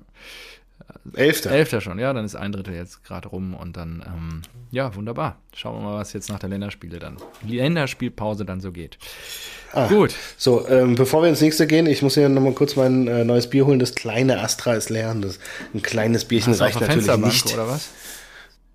[1.15, 1.49] Elfter.
[1.49, 5.37] Elfter schon, ja, dann ist ein Drittel jetzt gerade rum und dann, ähm, ja, wunderbar.
[5.55, 8.97] Schauen wir mal, was jetzt nach der Länderspiele dann, die Länderspielpause dann so geht.
[9.71, 10.13] Ah, Gut.
[10.37, 13.49] So, ähm, bevor wir ins nächste gehen, ich muss hier nochmal kurz mein äh, neues
[13.49, 13.79] Bier holen.
[13.79, 15.15] Das kleine Astra ist leer.
[15.15, 15.39] Das,
[15.73, 17.53] ein kleines Bierchen reicht natürlich nicht.
[17.53, 17.89] Oder was?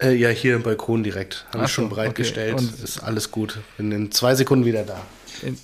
[0.00, 1.46] Äh, ja, hier im Balkon direkt.
[1.52, 2.54] Habe ich schon bereitgestellt.
[2.54, 2.84] Okay.
[2.84, 3.58] Ist alles gut.
[3.76, 5.00] Bin in zwei Sekunden wieder da.
[5.42, 5.58] In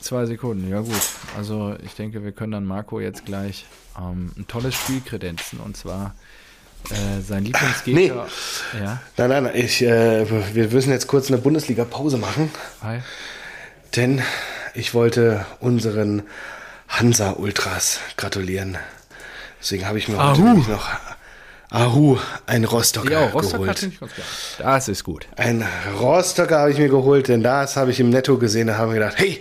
[0.00, 1.00] zwei Sekunden, ja gut.
[1.36, 3.64] Also ich denke, wir können dann Marco jetzt gleich
[3.98, 5.60] ähm, ein tolles Spiel kredenzen.
[5.60, 6.14] Und zwar
[6.90, 8.26] äh, sein Lieblingsgegner.
[8.74, 8.78] Nee.
[8.78, 9.02] Ja?
[9.16, 12.50] Nein, nein, ich, äh, wir müssen jetzt kurz eine Bundesliga-Pause machen.
[12.82, 13.00] Hi.
[13.96, 14.22] Denn
[14.74, 16.24] ich wollte unseren
[16.88, 18.76] Hansa Ultras gratulieren.
[19.60, 20.30] Deswegen habe ich mir Ahu.
[20.30, 20.88] heute nämlich noch
[21.70, 22.16] Ahu,
[22.46, 23.90] ein Rostocker Ja, Rostock geholt.
[24.58, 25.26] Das ist gut.
[25.36, 25.64] Ein
[26.00, 28.68] Rostocker habe ich mir geholt, denn das habe ich im Netto gesehen.
[28.68, 29.40] Da haben wir gedacht, hey,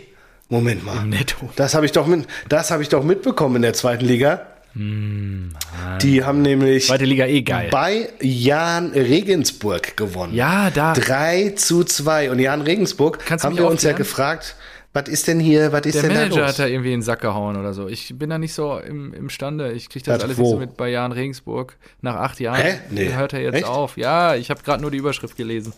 [0.50, 0.98] Moment mal.
[1.04, 1.50] Im Netto.
[1.56, 4.42] Das habe ich doch mit, das habe ich doch mitbekommen in der zweiten Liga.
[4.74, 5.54] Hm,
[6.02, 7.70] Die haben nämlich Zweite Liga eh geil.
[7.72, 10.34] bei Jan Regensburg gewonnen.
[10.36, 10.94] Ja, da.
[10.94, 12.30] 3 zu 2.
[12.32, 14.56] Und Jan Regensburg Kannst haben wir uns ja gefragt,
[14.98, 16.50] was ist denn hier, was ist Der denn da Manager los?
[16.50, 17.88] hat da irgendwie in den Sack gehauen oder so.
[17.88, 19.72] Ich bin da nicht so im, imstande.
[19.74, 20.42] Ich kriege das Was, alles wo?
[20.42, 21.78] nicht so mit bei Jan Regensburg.
[22.02, 22.80] Nach acht Jahren Hä?
[22.90, 23.14] Nee.
[23.14, 23.66] hört er jetzt Echt?
[23.66, 23.96] auf.
[23.98, 25.74] Ja, ich habe gerade nur die Überschrift gelesen,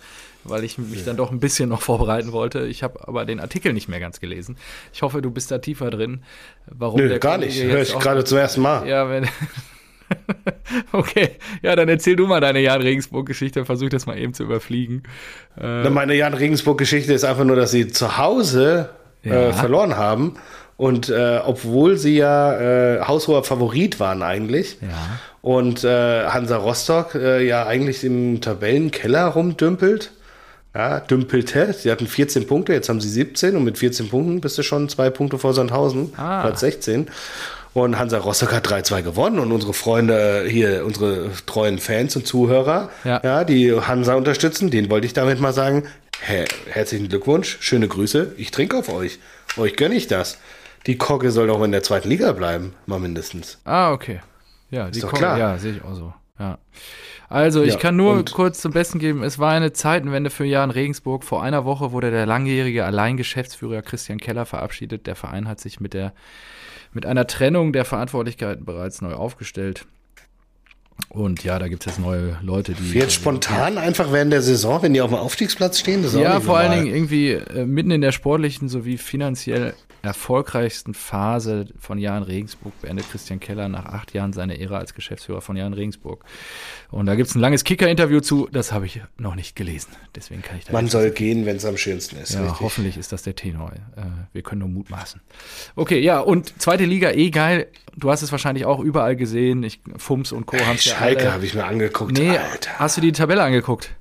[0.45, 2.65] weil ich mich dann doch ein bisschen noch vorbereiten wollte.
[2.65, 4.57] Ich habe aber den Artikel nicht mehr ganz gelesen.
[4.93, 6.23] Ich hoffe, du bist da tiefer drin.
[6.67, 7.63] Warum Nö, der gar Kollege nicht.
[7.63, 8.87] Höre ich gerade zum ersten Mal.
[8.87, 9.27] Ja, wenn.
[10.91, 13.65] okay, ja, dann erzähl du mal deine Jan Regensburg-Geschichte.
[13.65, 15.03] Versuch das mal eben zu überfliegen.
[15.59, 18.89] Äh, Meine Jan Regensburg-Geschichte ist einfach nur, dass sie zu Hause
[19.23, 19.49] Ja.
[19.49, 20.35] äh, verloren haben.
[20.77, 25.19] Und äh, obwohl sie ja äh, haushoher Favorit waren eigentlich ja.
[25.41, 30.11] und äh, Hansa Rostock äh, ja eigentlich im Tabellenkeller rumdümpelt,
[30.73, 34.57] ja, dümpelte, sie hatten 14 Punkte, jetzt haben sie 17 und mit 14 Punkten bist
[34.57, 36.43] du schon zwei Punkte vor Sandhausen, Ah.
[36.43, 37.07] Platz 16.
[37.83, 42.25] Und Hansa Rostock hat 3-2 gewonnen und unsere Freunde äh, hier, unsere treuen Fans und
[42.27, 43.21] Zuhörer, Ja.
[43.23, 45.83] ja, die Hansa unterstützen, denen wollte ich damit mal sagen,
[46.21, 49.19] her herzlichen Glückwunsch, schöne Grüße, ich trinke auf euch,
[49.57, 50.37] euch gönne ich das.
[50.87, 53.59] Die Kogge soll doch in der zweiten Liga bleiben, mal mindestens.
[53.65, 54.21] Ah, okay.
[54.71, 55.37] Ja, die doch kommen- klar.
[55.37, 56.13] Ja, sehe ich auch so.
[56.39, 56.57] Ja.
[57.27, 60.71] Also, ich Ja, kann nur kurz zum Besten geben, es war eine Zeitenwende für Jan
[60.71, 61.23] Regensburg.
[61.23, 65.05] Vor einer Woche wurde der langjährige Alleingeschäftsführer Christian Keller verabschiedet.
[65.05, 66.13] Der Verein hat sich mit der
[66.93, 69.85] mit einer Trennung der Verantwortlichkeiten bereits neu aufgestellt.
[71.07, 72.91] Und ja, da gibt es jetzt neue Leute, die.
[72.91, 76.39] Jetzt spontan einfach während der Saison, wenn die auf dem Aufstiegsplatz stehen, das ist Ja,
[76.39, 76.71] vor allen.
[76.83, 83.09] Dingen irgendwie äh, mitten in der sportlichen sowie finanziell erfolgreichsten Phase von Jan Regensburg beendet
[83.11, 86.23] Christian Keller nach acht Jahren seine Ära als Geschäftsführer von Jan Regensburg.
[86.89, 89.89] Und da gibt es ein langes Kicker-Interview zu, das habe ich noch nicht gelesen.
[90.15, 92.33] Deswegen kann ich da Man soll gehen, wenn es am schönsten ist.
[92.33, 92.61] ja, richtig.
[92.61, 93.71] hoffentlich ist das der Tenor.
[93.95, 95.19] Äh, wir können nur mutmaßen.
[95.75, 97.67] Okay, ja, und zweite Liga eh geil.
[97.97, 99.63] Du hast es wahrscheinlich auch überall gesehen.
[99.63, 100.57] Ich, Fums und Co.
[100.59, 102.17] haben es ja Schalke habe ich mir angeguckt.
[102.17, 102.71] Nee, Alter.
[102.77, 103.91] hast du die Tabelle angeguckt?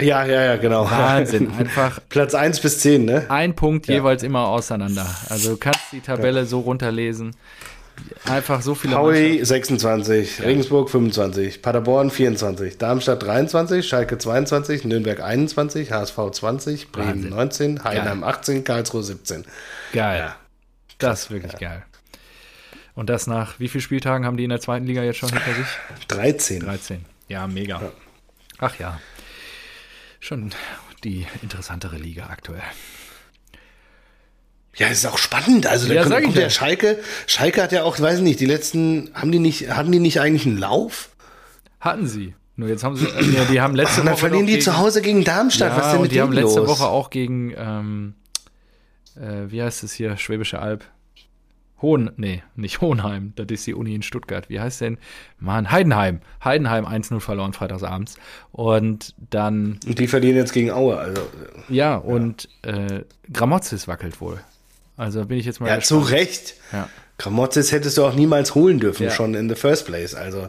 [0.00, 0.90] Ja, ja, ja, genau.
[0.90, 3.26] Wahnsinn, einfach Platz 1 bis 10, ne?
[3.28, 5.06] ein Punkt jeweils immer auseinander.
[5.28, 7.34] Also du kannst die Tabelle so runterlesen.
[8.24, 15.92] Einfach so viele Pauli 26, Regensburg 25, Paderborn 24, Darmstadt 23, Schalke 22, Nürnberg 21,
[15.92, 17.74] HSV 20, Bremen Wahnsinn.
[17.74, 19.44] 19, Heidenheim 18, Karlsruhe 17.
[19.92, 20.18] Geil.
[20.18, 20.36] Ja.
[20.98, 21.82] Das ist wirklich geil.
[23.00, 25.54] Und das nach wie vielen Spieltagen haben die in der zweiten Liga jetzt schon hinter
[25.54, 25.66] sich?
[26.08, 26.60] 13.
[26.60, 27.06] 13.
[27.28, 27.80] Ja, mega.
[28.58, 29.00] Ach ja.
[30.18, 30.50] Schon
[31.02, 32.60] die interessantere Liga aktuell.
[34.76, 35.66] Ja, es ist auch spannend.
[35.66, 36.42] Also da Ja, kommt, ich kommt ja.
[36.42, 36.98] der Schalke.
[37.26, 40.20] Schalke hat ja auch, weiß ich nicht, die letzten, haben die nicht, hatten die nicht
[40.20, 41.08] eigentlich einen Lauf?
[41.80, 42.34] Hatten sie.
[42.56, 44.20] Nur jetzt haben sie, äh, ja, die haben letzte Und dann Woche.
[44.20, 45.70] verlieren noch die gegen, zu Hause gegen Darmstadt.
[45.72, 46.68] Ja, Was ist denn und mit die haben letzte los?
[46.68, 48.14] Woche auch gegen, ähm,
[49.16, 50.84] äh, wie heißt es hier, Schwäbische Alb?
[51.82, 54.48] Hohen, nee, nicht Hohenheim, das ist die Uni in Stuttgart.
[54.50, 54.98] Wie heißt denn?
[55.38, 56.20] Mann, Heidenheim.
[56.44, 58.16] Heidenheim 1-0 verloren freitagsabends.
[58.52, 60.98] Und dann, Und die verlieren jetzt gegen Aue.
[60.98, 61.22] Also,
[61.68, 63.02] ja, und äh,
[63.32, 64.40] Gramozis wackelt wohl.
[64.96, 66.20] Also bin ich jetzt mal ja, zu gespannt.
[66.20, 66.54] Recht.
[66.72, 66.88] Ja.
[67.16, 69.10] Gramotzes hättest du auch niemals holen dürfen, Ja.
[69.10, 70.14] schon in the first place.
[70.14, 70.48] Also,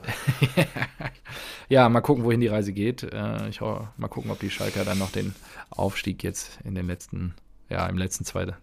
[1.70, 3.04] ja, mal gucken, wohin die Reise geht.
[3.04, 5.36] Äh, ich hoffe, mal gucken, ob die Schalker dann noch den
[5.70, 7.34] Aufstieg jetzt in den letzten,
[7.72, 8.54] ja, im letzten zweiten.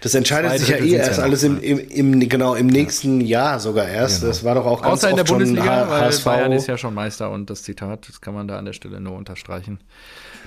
[0.00, 3.60] das entscheidet sich ja eh erst ja alles im, im, im, genau, im nächsten Jahr
[3.60, 4.20] sogar erst.
[4.20, 4.32] Genau.
[4.32, 6.24] Das war doch auch ganz Außer in der Bundesliga, weil HSV.
[6.24, 9.00] Bayern ist ja schon Meister und das Zitat, das kann man da an der Stelle
[9.00, 9.80] nur unterstreichen.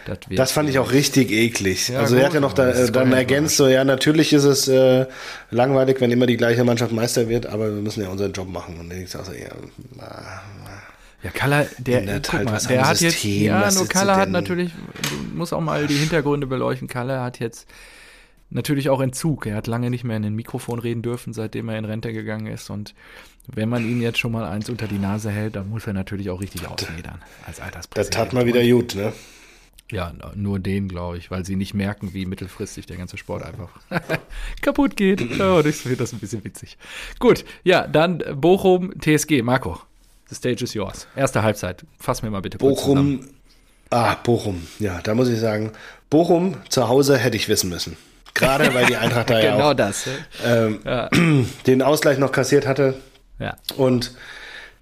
[0.06, 1.90] Das, Das fand ich auch richtig eklig.
[1.90, 4.44] Ja, also er gut, hat ja noch da, äh, dann ergänzt, so ja, natürlich ist
[4.44, 5.08] es äh,
[5.50, 8.80] langweilig, wenn immer die gleiche Mannschaft Meister wird, aber wir müssen ja unseren Job machen.
[8.80, 9.50] Und du auch so, ja,
[10.00, 10.42] ah,
[11.26, 14.16] Ja, Kaller, der, Ändert halt mal, was der hat jetzt, System, ja, was nur du
[14.16, 14.72] hat natürlich,
[15.10, 16.88] du musst auch mal die Hintergründe beleuchten.
[16.88, 17.68] Kaller hat jetzt
[18.52, 19.48] natürlich auch Entzug.
[19.48, 22.46] Er hat lange nicht mehr in ein Mikrofon reden dürfen, seitdem er in Rente gegangen
[22.46, 22.70] ist.
[22.70, 22.94] Und
[23.48, 26.30] wenn man ihm jetzt schon mal eins unter die Nase hält, dann muss er natürlich
[26.30, 28.14] auch richtig ausledern als das Alterspräsident.
[28.14, 29.12] tat mal wieder gut, ne?
[29.92, 33.70] Ja, nur den, glaube ich, weil sie nicht merken, wie mittelfristig der ganze Sport einfach
[34.62, 35.22] kaputt geht.
[35.42, 36.78] Oh, ich finde das ein bisschen witzig.
[37.18, 39.42] Gut, ja, dann Bochum, TSG.
[39.42, 39.80] Marco,
[40.30, 41.08] the stage is yours.
[41.16, 41.84] Erste Halbzeit.
[42.00, 43.20] Fass mir mal bitte kurz zusammen.
[43.20, 43.30] Bochum,
[43.90, 45.72] ah, Bochum, ja, da muss ich sagen,
[46.10, 47.98] Bochum zu Hause hätte ich wissen müssen.
[48.34, 50.06] Gerade weil die Eintracht da ja Genau auch das.
[50.46, 51.10] ähm, Ja.
[51.68, 52.96] den Ausgleich noch kassiert hatte.
[53.40, 53.56] Ja.
[53.78, 54.14] Und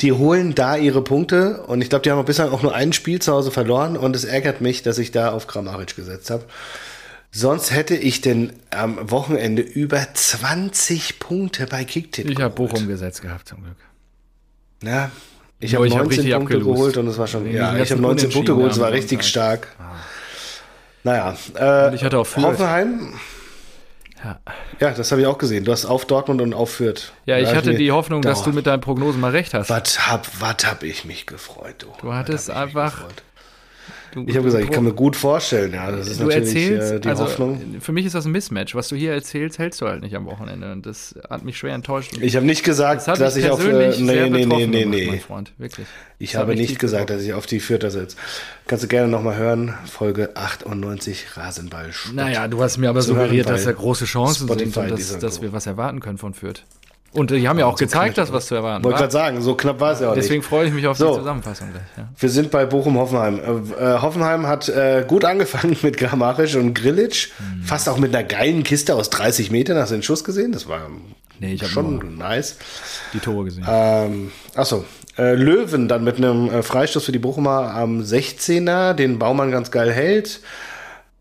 [0.02, 3.22] die holen da ihre Punkte und ich glaube, die haben bislang auch nur ein Spiel
[3.22, 6.44] zu Hause verloren und es ärgert mich, dass ich da auf Kramaric gesetzt habe.
[7.32, 12.54] Sonst hätte ich denn am Wochenende über 20 Punkte bei Kicktipp Ich habe.
[12.54, 13.78] Bochum gesetzt gehabt, zum Glück.
[14.84, 15.10] Ja,
[15.64, 17.46] ich habe ich hab 19 richtig Punkte geholt und es war schon.
[17.52, 19.68] Ja, ich habe ganzen 19 Punkte geholt, es war richtig Sonntag.
[19.68, 19.68] stark.
[21.04, 22.46] Naja, äh, Und ich hatte auch Fürth.
[22.46, 23.14] Hoffenheim.
[24.24, 24.40] Ja.
[24.80, 25.66] Ja, das habe ich auch gesehen.
[25.66, 27.12] Du hast auf Dortmund und auf Fürth.
[27.26, 29.70] Ja, ich hab hatte die Hoffnung, dass du mit deinen Prognosen mal recht hast.
[29.70, 31.88] Was hab, was hab ich mich gefreut, du.
[32.02, 33.24] Du hattest hab einfach- gefreut.
[34.14, 35.90] Du, Ich habe gesagt, ich kann mir gut vorstellen, ja.
[35.90, 37.60] Das ist du natürlich erzählst, äh, die also Hoffnung.
[37.80, 38.76] für mich ist das ein Mismatch.
[38.76, 40.72] Was du hier erzählst, hältst du halt nicht am Wochenende.
[40.72, 42.14] Und das hat mich schwer enttäuscht.
[42.22, 43.66] Ich habe nicht gesagt, das dass ich auf.
[43.66, 45.08] Äh, nee, nee, nee, nee, nee.
[45.08, 45.52] mein Freund.
[45.58, 45.88] Wirklich.
[46.20, 47.20] Ich Das habe nicht gesagt, betroffen.
[47.20, 48.18] dass ich auf die Vierter setze.
[48.68, 49.74] Kannst du gerne nochmal hören.
[49.86, 51.92] Folge 98 Rasenball.
[51.92, 52.16] Sport.
[52.16, 55.20] Naja, du hast mir aber Zu suggeriert, dass da große Chancen Spotify, sind und dass,
[55.20, 56.64] dass wir was erwarten können von Fürth.
[57.14, 59.02] Und die haben ja auch gezeigt, dass was zu erwarten Wollte war.
[59.02, 60.48] gerade sagen, so knapp war es ja auch Deswegen nicht.
[60.50, 61.12] freue ich mich auf So.
[61.12, 61.84] die Zusammenfassung gleich.
[61.96, 62.10] Ja.
[62.18, 63.40] Wir sind bei Bochum-Hoffenheim.
[63.40, 67.30] Äh, äh, Hoffenheim hat äh, gut angefangen mit Grammarisch und Grillitsch.
[67.40, 67.64] Mhm.
[67.64, 69.78] Fast auch mit einer geilen Kiste aus 30 Metern.
[69.78, 70.52] Hast du den Schuss gesehen?
[70.52, 70.80] Das war
[71.40, 72.58] Nee, schon nice.
[73.14, 73.66] die Tore gesehen.
[73.68, 74.86] Ähm, achso,
[75.18, 79.70] äh, Löwen dann mit einem äh, Freistoß für die Bochumer am 16er, den Baumann ganz
[79.70, 80.40] geil hält.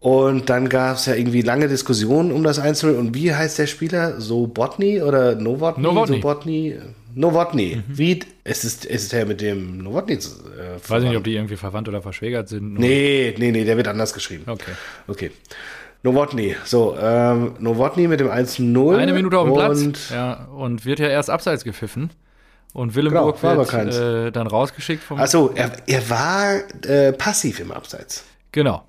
[0.02, 2.96] Und dann gab es ja irgendwie lange Diskussionen um das Einzel.
[2.96, 4.20] Und wie heißt der Spieler?
[4.20, 5.84] Sobotny oder Novotny?
[5.84, 6.16] Novotny.
[6.16, 6.74] Sobotny.
[7.14, 7.82] Novotny.
[7.86, 8.18] Wie?
[8.42, 10.14] Es ist, es ist der mit dem Novotny.
[10.14, 11.08] Äh, Weiß ich verwandt.
[11.08, 12.74] nicht, ob die irgendwie verwandt oder verschwägert sind.
[12.74, 14.42] Nee, nee, nee, der wird anders geschrieben.
[14.48, 14.72] Okay.
[15.06, 15.30] Okay.
[16.02, 16.56] Novotny.
[16.64, 18.96] So, ähm, Novotny mit dem 1-0.
[18.96, 20.10] Eine Minute auf dem Platz.
[20.10, 22.10] Ja, und wird ja erst abseits gepfiffen.
[22.72, 25.20] Und Willenburg Genau, wird äh, dann rausgeschickt vom.
[25.20, 26.54] Achso, er, er war
[26.88, 28.24] äh, passiv im Abseits.
[28.50, 28.82] Genau,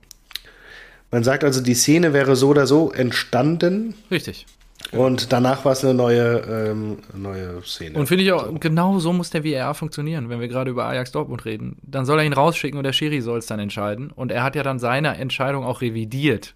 [1.13, 4.45] Man sagt also, die Szene wäre so oder so entstanden richtig.
[4.91, 6.39] und danach war es eine neue,
[6.71, 7.97] ähm, neue Szene.
[7.97, 11.11] Und finde ich auch, genau so muss der VAR funktionieren, wenn wir gerade über Ajax
[11.11, 11.77] Dortmund reden.
[11.83, 14.11] Dann soll er ihn rausschicken und der Schiri soll es dann entscheiden.
[14.11, 16.55] Und er hat ja dann seine Entscheidung auch revidiert.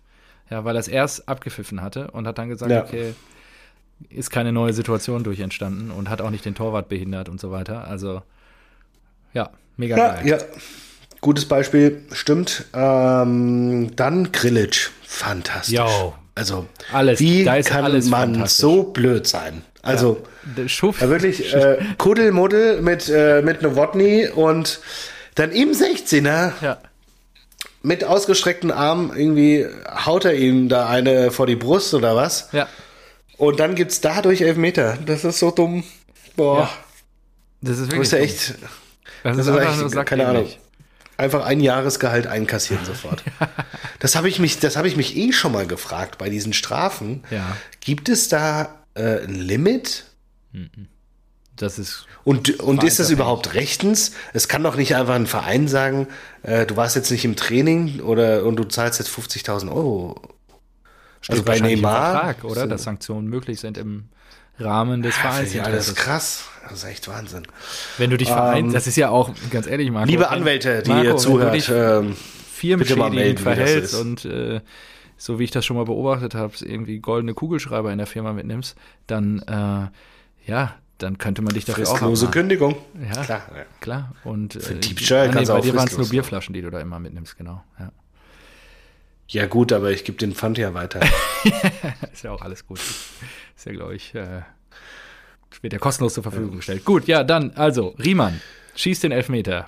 [0.49, 2.83] Ja, weil er es erst abgepfiffen hatte und hat dann gesagt, Ja.
[2.83, 3.13] okay,
[4.09, 7.51] ist keine neue Situation durch entstanden und hat auch nicht den Torwart behindert und so
[7.51, 7.87] weiter.
[7.87, 8.21] Also,
[9.33, 10.27] ja, mega ja, geil.
[10.27, 10.37] ja,
[11.21, 12.65] gutes Beispiel, stimmt.
[12.73, 15.77] Ähm, dann Grillitsch, fantastisch.
[15.77, 16.13] Jo.
[16.35, 19.63] Also, Alles, wie ist kann man so blöd sein?
[19.81, 21.01] Also, Der Schuff.
[21.01, 24.79] ja, wirklich äh, Kuddelmuddel mit, äh, mit Nowotny und
[25.35, 26.77] dann im 16er Ja.
[27.81, 29.65] mit ausgestreckten Armen irgendwie
[30.05, 32.49] haut er ihm da eine vor die Brust oder was?
[32.51, 32.67] ja.
[33.37, 34.97] Und dann gibt's dadurch Elfmeter.
[35.05, 35.83] Das ist so dumm.
[36.35, 36.61] Boah.
[36.61, 36.69] Ja.
[37.61, 37.99] Das ist wirklich.
[37.99, 38.25] bist ja dumm.
[38.27, 38.57] echt Das,
[39.23, 40.47] das ist ist einfach echt- nur keine Ahnung.
[41.17, 43.23] Einfach ein Jahresgehalt einkassieren sofort.
[43.99, 47.23] Das habe ich mich, das habe ich mich eh schon mal gefragt bei diesen Strafen.
[47.31, 47.57] Ja.
[47.79, 50.05] Gibt es da äh, ein Limit?
[51.55, 52.05] Das ist.
[52.23, 54.11] Und, und ist das überhaupt rechtens?
[54.33, 56.07] Es kann doch nicht einfach ein Verein sagen,
[56.43, 60.21] äh, du warst jetzt nicht im Training oder und du zahlst jetzt 50.000 Euro.
[61.27, 62.11] Also bei wahrscheinlich im Neymar.
[62.11, 62.67] Vertrag, oder?
[62.67, 64.09] Dass Sanktionen möglich sind im
[64.59, 65.53] Rahmen des Vereins.
[65.53, 66.45] Ja, das ist krass.
[66.63, 67.43] Das ist echt Wahnsinn.
[67.97, 70.09] Wenn du dich Ähm, das ist ja auch, ganz ehrlich, Marco.
[70.09, 72.15] Liebe Anwälte, die Marco, ihr zuhört, du dich ähm,
[72.51, 74.59] firmenschädigend verhältst und äh,
[75.17, 78.75] so wie ich das schon mal beobachtet habe, irgendwie goldene Kugelschreiber in der Firma mitnimmst,
[79.07, 82.27] dann, äh, ja, dann könnte man dich dafür auch fristlose.
[82.27, 82.75] Kündigung.
[83.01, 83.41] Ja, Klar.
[83.55, 83.63] Ja.
[83.79, 84.15] klar.
[84.23, 86.69] Und äh, Diebstahl ah, kannst du bei auch dir waren es nur Bierflaschen, die du
[86.69, 87.63] da immer mitnimmst, genau.
[87.79, 87.91] Ja.
[89.29, 91.01] Ja gut, aber ich gebe den Pfand ja weiter.
[92.13, 92.79] Ist ja auch alles gut.
[92.79, 94.41] Ist ja, glaube ich, äh,
[95.61, 96.85] wird ja kostenlos zur Verfügung gestellt.
[96.85, 98.39] Gut, ja, dann, also, Riemann
[98.75, 99.67] schießt den Elfmeter.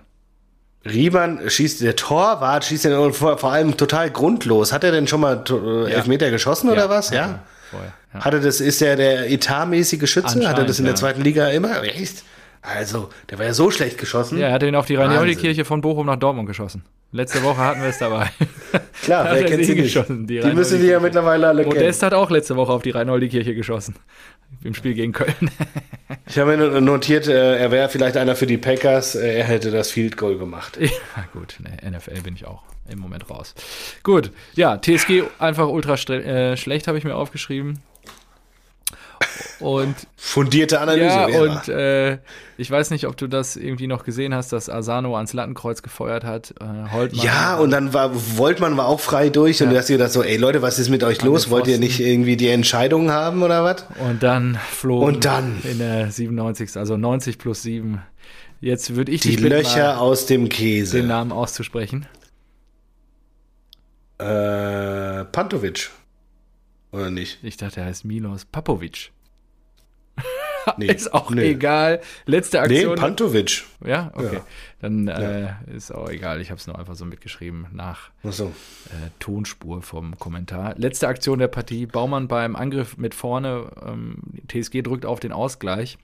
[0.86, 4.72] Riemann schießt, der Torwart schießt den vor, vor allem total grundlos.
[4.72, 5.97] Hat er denn schon mal äh, Ja.
[5.97, 7.07] Elfmeter geschossen oder was?
[7.07, 7.26] hat Ja.
[7.26, 8.26] er Vorher, ja.
[8.26, 10.47] Hatte das, ist er der etatmäßige Schütze?
[10.47, 10.99] Hat er das in der ja.
[10.99, 11.84] zweiten Liga immer?
[11.84, 12.24] Echt?
[12.62, 14.38] Also, der war ja so schlecht geschossen.
[14.38, 15.18] Ja, er hat ihn auf die Wahnsinn.
[15.20, 16.84] Rhein-Kirche von Bochum nach Dortmund geschossen.
[17.12, 18.30] Letzte Woche hatten wir es dabei.
[19.01, 19.84] Klar, Da wer er kennt sie sie nicht?
[19.93, 21.76] geschossen, die die müssen die ja mittlerweile alle kennen.
[21.76, 23.95] Modest hat auch letzte Woche auf die Rhein-Kirche geschossen.
[24.64, 25.34] Im Spiel gegen Köln.
[26.28, 29.16] Ich habe mir notiert, äh, er wäre vielleicht einer für die Packers.
[29.16, 30.78] Äh, Er hätte das Field Goal gemacht.
[30.82, 30.89] ja,
[31.34, 33.53] gut, ne, NFL bin ich auch im Moment raus.
[34.03, 37.80] Gut, ja, TSG einfach ultra äh, schlecht, habe ich mir aufgeschrieben.
[39.60, 39.95] Und
[40.32, 41.05] Fundierte Analyse.
[41.05, 42.19] Ja, und äh,
[42.57, 46.23] ich weiß nicht, ob du das irgendwie noch gesehen hast, dass Asano ans Lattenkreuz gefeuert
[46.23, 46.53] hat.
[46.61, 49.73] Äh, Holtmann, ja, und dann war Woltmann war auch frei durch und Ja.
[49.73, 51.45] du hast dir gedacht so, ey Leute, was ist mit euch los?
[51.45, 53.86] den Wollt ihr nicht irgendwie die Entscheidung haben oder was?
[54.07, 55.61] Und dann flogen Und dann?
[55.63, 56.77] in der 97.
[56.77, 57.99] Also 90 plus 7.
[58.61, 61.01] Jetzt würde ich Die dich bitten, Löcher aus dem den Käse.
[61.01, 62.05] Namen auszusprechen.
[64.19, 65.89] Äh, Pantovic.
[66.91, 67.39] Oder nicht?
[67.43, 69.11] Ich dachte, er heißt Milos Papovic.
[70.78, 71.51] Nee, ist auch nee.
[71.51, 72.01] egal.
[72.26, 72.95] Letzte Nee, Aktion.
[72.97, 73.63] Pantovic.
[73.86, 74.36] ja, okay.
[74.36, 74.41] Ja.
[74.82, 76.39] Dann äh, ist auch egal.
[76.41, 78.45] Ich habe es nur einfach so mitgeschrieben nach Achso.
[78.88, 80.74] äh, Tonspur vom Kommentar.
[80.78, 81.86] Letzte Aktion der Partie.
[81.86, 83.65] Baumann beim Angriff mit vorne.
[83.86, 84.17] Ähm,
[84.47, 85.97] TSG drückt auf den Ausgleich.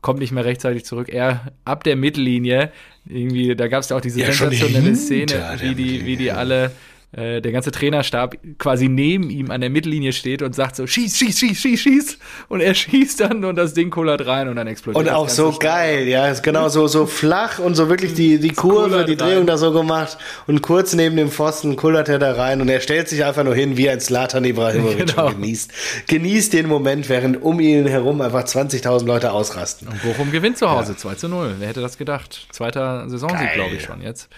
[0.00, 1.08] Kommt nicht mehr rechtzeitig zurück.
[1.08, 2.72] Er ab der Mittellinie.
[3.06, 6.70] Irgendwie, da gab es ja auch diese Ja, sensationelle Szene, wie die, wie die alle,
[7.12, 11.16] äh, der ganze Trainerstab quasi neben ihm an der Mittellinie steht und sagt so: Schieß,
[11.16, 12.18] schieß, schieß, schieß, schieß.
[12.48, 15.52] Und er schießt dann und das Ding kullert rein und dann explodiert Und auch so
[15.52, 15.58] Stadion.
[15.72, 19.38] geil, ja, ist genau so, so flach und so wirklich die, die Kurve, die Drehung
[19.38, 19.46] rein.
[19.46, 23.08] da so gemacht und kurz neben dem Pfosten kullert er da rein und er stellt
[23.08, 25.28] sich einfach nur hin wie ein Slatan Ibrahimovic Genau.
[25.28, 25.72] und genießt,
[26.08, 29.88] genießt den Moment, während um ihn herum einfach 20.000 Leute ausrasten.
[29.88, 31.54] Und Bochum gewinnt zu Hause 2 zu 0.
[31.58, 32.48] Wer hätte das gedacht?
[32.50, 34.28] Zweiter Saisonsieg, glaube ich schon jetzt.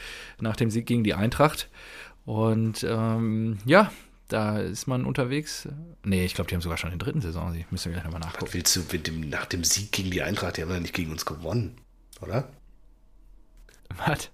[0.40, 1.68] Nach dem Sieg gegen die Eintracht.
[2.30, 3.90] Und ähm, ja,
[4.28, 5.66] da ist man unterwegs.
[6.04, 7.72] Nee, ich glaube, die haben sogar schon den dritten Saisonsieg.
[7.72, 8.52] Müssen wir gleich nochmal nachgucken.
[8.54, 11.10] Willst du mit dem, nach dem Sieg gegen die Eintracht, die haben ja nicht gegen
[11.10, 11.74] uns gewonnen,
[12.20, 12.48] oder?
[14.06, 14.30] Was?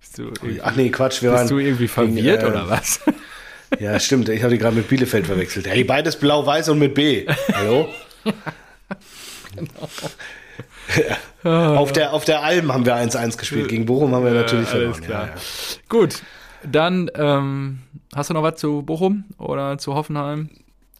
[0.00, 1.40] Bist du, Ach nee, Quatsch, wir waren.
[1.40, 3.00] bist du irgendwie verwirrt gegen, äh, oder was?
[3.78, 5.66] Ja, stimmt, ich habe die gerade mit Bielefeld verwechselt.
[5.66, 7.26] Hey, beides blau-weiß und mit B.
[7.54, 7.88] Hallo?
[11.44, 13.68] auf, der, auf der Alm haben wir 1-1 gespielt.
[13.68, 15.02] Gegen Bochum haben wir natürlich Äh, alles verloren.
[15.02, 15.26] klar.
[15.28, 15.40] Ja, ja.
[15.88, 16.22] Gut,
[16.70, 17.78] dann ähm,
[18.14, 20.50] hast du noch was zu Bochum oder zu Hoffenheim?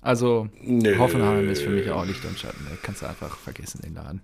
[0.01, 0.99] Also Nö.
[0.99, 2.67] Hoffenheim ist für mich auch Licht und Schatten.
[2.69, 4.21] Da kannst du einfach vergessen den Laden.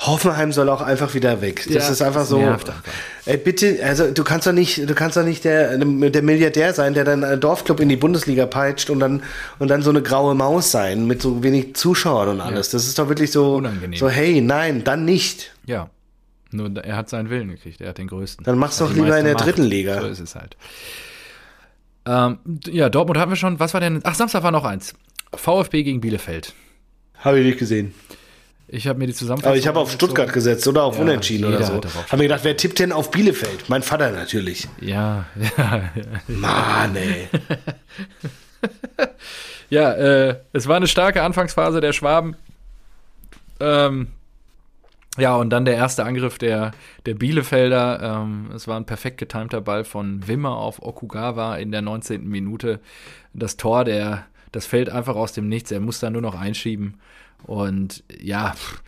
[0.00, 1.64] Hoffenheim soll auch einfach wieder weg.
[1.66, 2.38] Das Ja, ist einfach so.
[2.38, 2.84] nervt einfach.
[3.24, 6.94] Ey, bitte, also du kannst doch nicht, du kannst doch nicht der, der Milliardär sein,
[6.94, 9.22] der dann einen Dorfclub in die Bundesliga peitscht und dann
[9.58, 12.70] und dann so eine graue Maus sein mit so wenig Zuschauern und alles.
[12.70, 13.98] Das ist doch wirklich so, Unangenehm.
[13.98, 15.52] so hey, nein, dann nicht.
[15.66, 15.90] Ja.
[16.50, 18.44] Nur er hat seinen Willen gekriegt, er hat den größten.
[18.44, 19.44] Dann mach's doch lieber in der Macht.
[19.46, 20.00] dritten Liga.
[20.00, 20.56] So ist es halt.
[22.06, 23.60] Ähm, ja, Dortmund hatten wir schon.
[23.60, 24.00] Was war denn?
[24.04, 24.94] Ach, Samstag war noch eins.
[25.34, 26.54] VfB gegen Bielefeld.
[27.18, 27.92] Habe ich nicht gesehen.
[28.70, 29.50] Ich habe mir die Zusammenfassung.
[29.50, 31.74] Aber ich habe auf Stuttgart gesetzt oder auf Ja, Unentschieden oder so.
[31.74, 33.68] Habe mir gedacht, wer tippt denn auf Bielefeld?
[33.68, 34.68] Mein Vater natürlich.
[34.80, 35.24] Ja,
[35.56, 35.90] ja,
[36.28, 37.28] Mann, ey.
[39.70, 39.92] ja.
[39.92, 42.36] Äh, es war eine starke Anfangsphase der Schwaben.
[43.60, 44.08] Ähm,
[45.18, 46.72] ja, und dann der erste Angriff der,
[47.06, 48.22] der Bielefelder.
[48.22, 52.26] Ähm, es war ein perfekt getimter Ball von Wimmer auf Okugawa in der 19.
[52.26, 52.80] Minute.
[53.32, 55.70] Das Tor, der, das fällt einfach aus dem Nichts.
[55.70, 56.94] Er muss da nur noch einschieben.
[57.44, 58.82] Und ja, pff,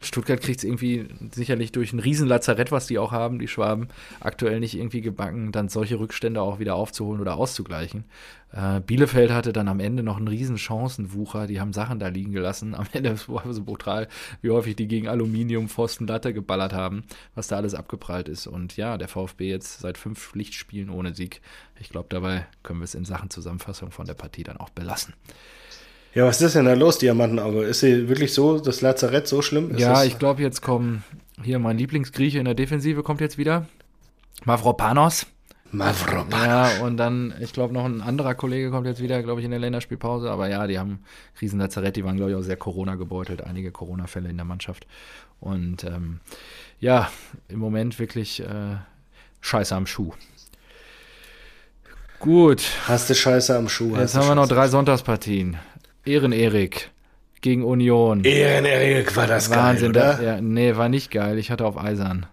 [0.00, 3.88] Stuttgart kriegt es irgendwie sicherlich durch ein Riesenlazarett, was die auch haben, die Schwaben,
[4.20, 8.04] aktuell nicht irgendwie gebacken, dann solche Rückstände auch wieder aufzuholen oder auszugleichen.
[8.52, 12.32] Äh, Bielefeld hatte dann am Ende noch einen riesen Chancenwucher, die haben Sachen da liegen
[12.32, 12.74] gelassen.
[12.74, 14.08] Am Ende war es so brutal,
[14.40, 18.46] wie häufig die gegen Aluminium, Pfosten, Latte geballert haben, was da alles abgeprallt ist.
[18.46, 21.42] Und ja, der VfB jetzt seit fünf Pflichtspielen ohne Sieg.
[21.78, 25.14] Ich glaube, dabei können wir es in Sachen Zusammenfassung von der Partie dann auch belassen.
[26.12, 27.62] Ja, was ist denn da los, Diamantenauge?
[27.62, 29.70] Ist sie wirklich so, das Lazarett so schlimm?
[29.70, 31.04] Ist Ja, ich glaube, jetzt kommen
[31.42, 33.66] hier mein Lieblingsgrieche in der Defensive kommt jetzt wieder.
[34.44, 35.26] Mavropanos.
[35.70, 36.34] Mavropanos.
[36.44, 39.52] Ja, und dann, ich glaube, noch ein anderer Kollege kommt jetzt wieder, glaube ich, in
[39.52, 40.30] der Länderspielpause.
[40.30, 41.04] Aber ja, die haben
[41.40, 44.88] riesen Lazarett, die waren, glaube ich, auch sehr Corona gebeutelt, einige Corona-Fälle in der Mannschaft.
[45.38, 46.20] Und ähm,
[46.80, 47.08] ja,
[47.48, 48.76] im Moment wirklich äh,
[49.40, 50.12] scheiße am Schuh.
[52.18, 53.96] Gut, Hast du Scheiße am Schuh?
[53.96, 55.56] jetzt haben wir noch drei Sonntagspartien.
[56.10, 56.90] Ehren-Erik
[57.40, 58.24] gegen Union.
[58.24, 60.22] Ehren-Erik war das Wahnsinn, geil, da, oder?
[60.36, 61.38] ja, nee, war nicht geil.
[61.38, 62.26] Ich hatte auf Eisern.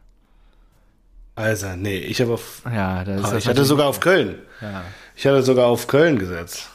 [1.36, 4.36] Also, nee, ich habe auf, Ja, da ist Ah, das ich hatte sogar auf Köln.
[4.62, 4.84] ja.
[5.16, 6.70] Ich hatte sogar auf Köln gesetzt.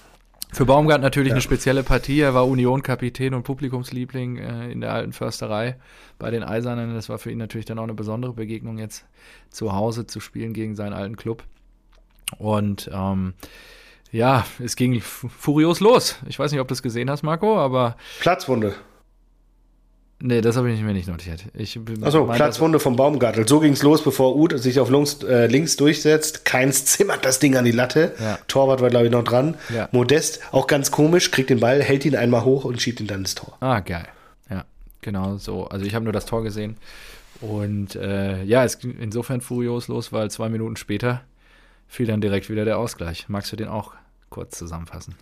[0.53, 2.20] Für Baumgart natürlich eine spezielle Partie.
[2.20, 5.76] Er war Union-Kapitän und Publikumsliebling äh, in der alten Försterei
[6.18, 6.94] bei den Eisernen.
[6.94, 9.05] Das war für ihn natürlich dann auch eine besondere Begegnung, jetzt
[9.50, 11.42] zu Hause zu spielen gegen seinen alten Club.
[12.38, 13.32] Und ähm,
[14.13, 16.17] ja, es ging furios los.
[16.29, 18.75] Ich weiß nicht, ob du es gesehen hast, Marco, aber Platzwunde.
[20.21, 21.47] nee, das habe ich mir nicht notiert.
[21.55, 23.49] Ich Achso, Platzwunde vom Baumgartel.
[23.49, 26.45] So ging's los, bevor Uth sich auf links, äh, links durchsetzt.
[26.45, 28.15] Keins zimmert das Ding an die Latte.
[28.21, 28.39] Ja.
[28.47, 29.57] Torwart war, glaube ich, noch dran.
[29.75, 29.89] Ja.
[29.93, 33.21] Modest, auch ganz komisch, kriegt den Ball, hält ihn einmal hoch und schiebt ihn dann
[33.21, 33.57] ins Tor.
[33.61, 34.07] Ah, geil.
[34.51, 34.65] Ja,
[35.01, 35.67] genau so.
[35.67, 36.77] Also ich habe nur das Tor gesehen.
[37.41, 41.23] Und äh, ja, es ging insofern furios los, weil zwei Minuten später
[41.89, 43.25] fiel dann direkt wieder der Ausgleich.
[43.29, 43.95] Magst du den auch
[44.33, 45.14] kurz zusammenfassen?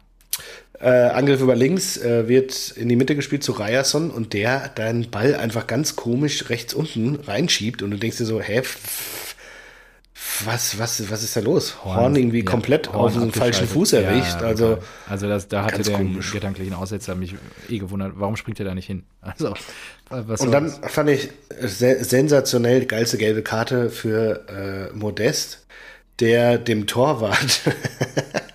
[0.80, 5.10] Äh, Angriff über links äh, wird in die Mitte gespielt zu Ryerson und der deinen
[5.10, 8.62] Ball einfach ganz komisch rechts unten reinschiebt und du denkst dir so, hä,
[10.44, 11.84] was, was, was ist da los?
[11.84, 13.66] Horn, irgendwie ja, komplett Horn auf den falschen.
[13.66, 14.40] Fuß erwischt.
[14.40, 14.84] Ja, also total.
[15.08, 16.32] also das, da hatte der komisch.
[16.32, 17.34] gedanklichen Aussetzer mich
[17.68, 19.04] eh gewundert, warum springt er da nicht hin?
[19.22, 19.54] Also,
[20.08, 21.30] was Und soll dann fand ich
[21.60, 25.66] se sensationell die geilste gelbe Karte für äh, Modest,
[26.18, 27.60] der dem Torwart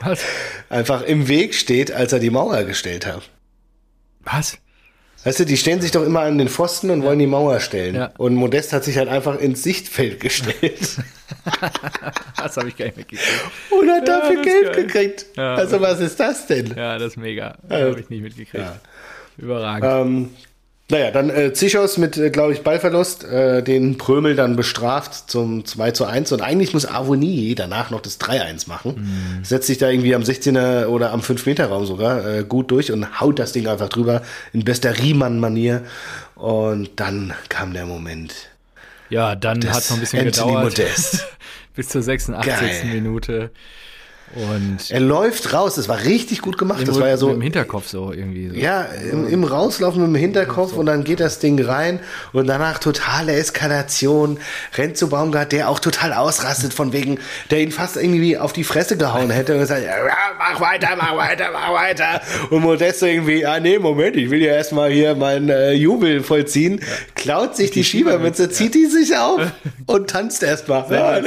[0.00, 0.20] Was?
[0.68, 3.22] einfach im Weg steht, als er die Mauer gestellt hat.
[4.22, 4.58] Was?
[5.24, 7.96] Weißt du, die stellen sich doch immer an den Pfosten und wollen die Mauer stellen.
[7.96, 8.12] Ja.
[8.18, 10.78] Und Modest hat sich halt einfach ins Sichtfeld gestellt
[12.36, 13.28] Das habe ich gar nicht mitgekriegt.
[13.70, 14.84] und hat Ja, dafür Geld geil.
[14.86, 15.26] gekriegt.
[15.36, 15.56] Ja.
[15.56, 16.72] Also was ist das denn?
[16.76, 17.56] Ja, das ist mega.
[17.68, 17.78] Ja.
[17.80, 18.64] habe ich nicht mitgekriegt.
[19.36, 19.84] Überragend.
[20.06, 20.30] Ähm,
[20.90, 25.66] naja, dann äh, Zichos mit, äh, glaube ich, Ballverlust, äh, den Prömel dann bestraft zum
[25.66, 29.40] 2 zu 1 und eigentlich muss Avonie danach noch das 3-1 machen.
[29.42, 33.38] Setzt sich da irgendwie am 16er oder am 5-Meter-Raum sogar äh, gut durch und haut
[33.38, 34.22] das Ding einfach drüber
[34.54, 35.82] in bester Riemann-Manier.
[36.36, 38.34] Und dann kam der Moment.
[39.10, 40.78] ja, dann hat es noch ein bisschen Anthony gedauert.
[40.78, 41.26] Modest.
[41.74, 42.46] Bis zur 86.
[42.46, 42.84] Geil.
[42.86, 43.50] Minute.
[44.34, 46.86] Und Er läuft raus, das war richtig gut gemacht.
[46.86, 48.50] Das im, war ja so im Hinterkopf so irgendwie.
[48.50, 48.54] So.
[48.54, 52.00] Ja, im, im Rauslaufen mit dem Hinterkopf und dann geht das Ding rein
[52.32, 54.38] und danach totale Eskalation,
[54.76, 57.18] rennt zu Baumgart, der auch total ausrastet von wegen,
[57.50, 59.94] der ihn fast irgendwie auf die Fresse gehauen hätte und gesagt, ja,
[60.38, 62.20] mach weiter, mach weiter, mach weiter.
[62.50, 66.80] Und Modesto irgendwie, ah nee, Moment, ich will ja erstmal hier meinen äh, Jubel vollziehen,
[67.14, 69.40] klaut sich die, Schiebermütze, zieht die sich auf
[69.86, 70.84] und tanzt erstmal.
[70.98, 71.20] Ja.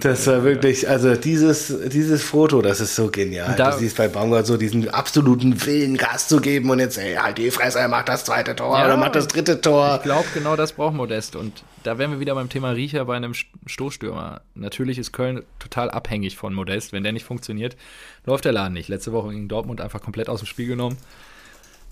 [0.00, 3.56] Das war wirklich, also dieses, dieses Foto, das ist so genial.
[3.56, 7.14] Da- du siehst bei Baumgart so diesen absoluten Willen, Gas zu geben und jetzt, ey,
[7.16, 8.84] halt die Fresse, er macht das zweite Tor Ja.
[8.86, 9.96] oder macht das dritte Tor.
[9.96, 11.34] Ich glaube, genau das braucht Modest.
[11.34, 14.42] Und da wären wir wieder beim Thema Riecher bei einem St- Stoßstürmer.
[14.54, 16.92] Natürlich ist Köln total abhängig von Modest.
[16.92, 17.76] Wenn der nicht funktioniert,
[18.24, 18.88] läuft der Laden nicht.
[18.88, 20.96] Letzte Woche gegen Dortmund einfach komplett aus dem Spiel genommen.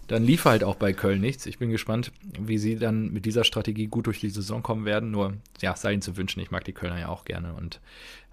[0.08, 1.46] Dann lief halt auch bei Köln nichts.
[1.46, 5.10] Ich bin gespannt, wie sie dann mit dieser Strategie gut durch die Saison kommen werden.
[5.10, 6.40] Nur, ja, sei ihnen zu wünschen.
[6.40, 7.80] Ich mag die Kölner ja auch gerne und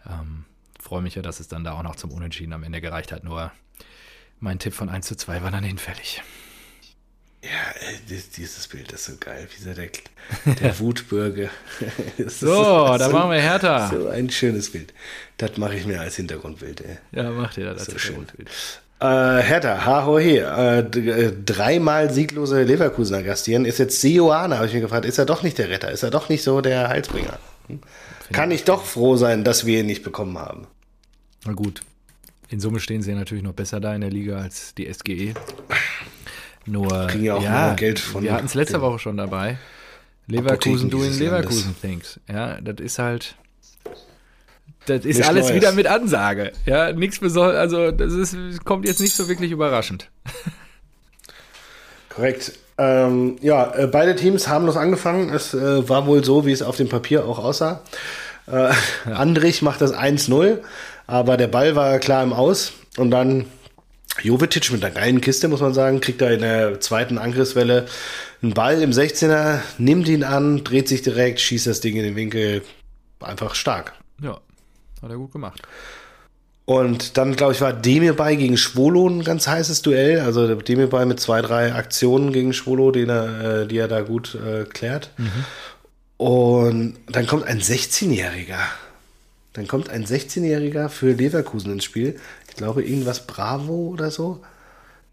[0.07, 0.45] ähm,
[0.79, 3.23] freue mich ja, dass es dann da auch noch zum Unentschieden am Ende gereicht hat.
[3.23, 3.51] Nur
[4.39, 6.21] mein Tipp von 1 zu 2 war dann hinfällig.
[7.41, 7.49] Ja,
[8.09, 9.47] dieses Bild ist so geil.
[9.55, 9.89] Wie so der,
[10.61, 11.49] der Wutbürger.
[12.27, 13.89] So, da machen wir Hertha.
[13.89, 14.93] So ein schönes Bild.
[15.37, 16.97] Das mache ich mir als Hintergrundbild, ey.
[17.13, 17.85] Ja, macht ihr das.
[17.85, 18.25] So schön.
[18.99, 19.05] Äh,
[19.41, 23.63] Hertha, ha ho he, äh, äh, dreimal sieglose Leverkusener gastieren.
[23.63, 25.89] Ist jetzt Sioane, habe ich mich gefragt, ist er doch nicht der Retter?
[25.89, 27.39] Ist er doch nicht so der Heilsbringer?
[27.69, 27.79] Hm?
[28.31, 30.67] Kann ich doch froh sein, dass wir ihn nicht bekommen haben.
[31.45, 31.81] Na gut.
[32.49, 35.33] In Summe stehen sie natürlich noch besser da in der Liga als die SGE.
[36.65, 39.57] Nur, Kriegen ja auch mehr Geld von Wir hatten es letzte Woche schon dabei.
[40.27, 42.19] Leverkusen doing Leverkusen things.
[42.27, 43.35] Ja, das ist halt.
[44.85, 45.55] Das ist alles Neues.
[45.55, 46.51] wieder mit Ansage.
[46.65, 47.57] Ja, nichts besonders.
[47.57, 50.09] Also, das ist, kommt jetzt nicht so wirklich überraschend.
[52.09, 52.53] Korrekt.
[52.79, 55.29] Ähm, ja, äh, beide Teams haben los angefangen.
[55.33, 57.81] Es äh, war wohl so, wie es auf dem Papier auch aussah.
[58.47, 58.71] Äh,
[59.13, 60.59] Andrich macht das 1-0,
[61.05, 62.71] aber der Ball war klar im Aus.
[62.95, 63.47] Und dann
[64.21, 67.85] Jovetic mit einer geilen Kiste, muss man sagen, kriegt er in der zweiten Angriffswelle
[68.41, 72.15] einen Ball im 16er, nimmt ihn an, dreht sich direkt, schießt das Ding in den
[72.15, 72.61] Winkel.
[73.19, 73.91] Einfach stark.
[74.21, 74.39] Ja,
[75.01, 75.61] hat er gut gemacht.
[76.69, 80.19] Und dann, glaube ich, war Demirbay gegen Schwolo ein ganz heißes Duell.
[80.19, 84.35] Also Demirbay mit zwei, drei Aktionen gegen Schwolo, den er, äh, die er da gut
[84.35, 85.09] äh, klärt.
[86.17, 88.59] Und dann kommt ein 16-Jähriger.
[89.53, 92.19] Dann kommt ein 16-Jähriger für Leverkusen ins Spiel.
[92.47, 94.43] Ich glaube, irgendwas Bravo oder so.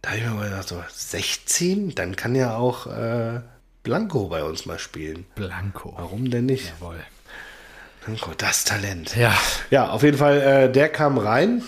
[0.02, 1.94] Da habe ich mir mal gedacht, so 16?
[1.94, 3.40] Dann kann ja auch äh,
[3.82, 5.24] Blanco bei uns mal spielen.
[5.36, 5.94] Blanco.
[5.96, 6.74] Warum denn nicht?
[6.78, 6.98] Jawohl.
[8.06, 9.16] Blanco, das Talent.
[9.16, 9.36] Ja,
[9.70, 11.62] Ja, auf jeden Fall, äh, der kam rein.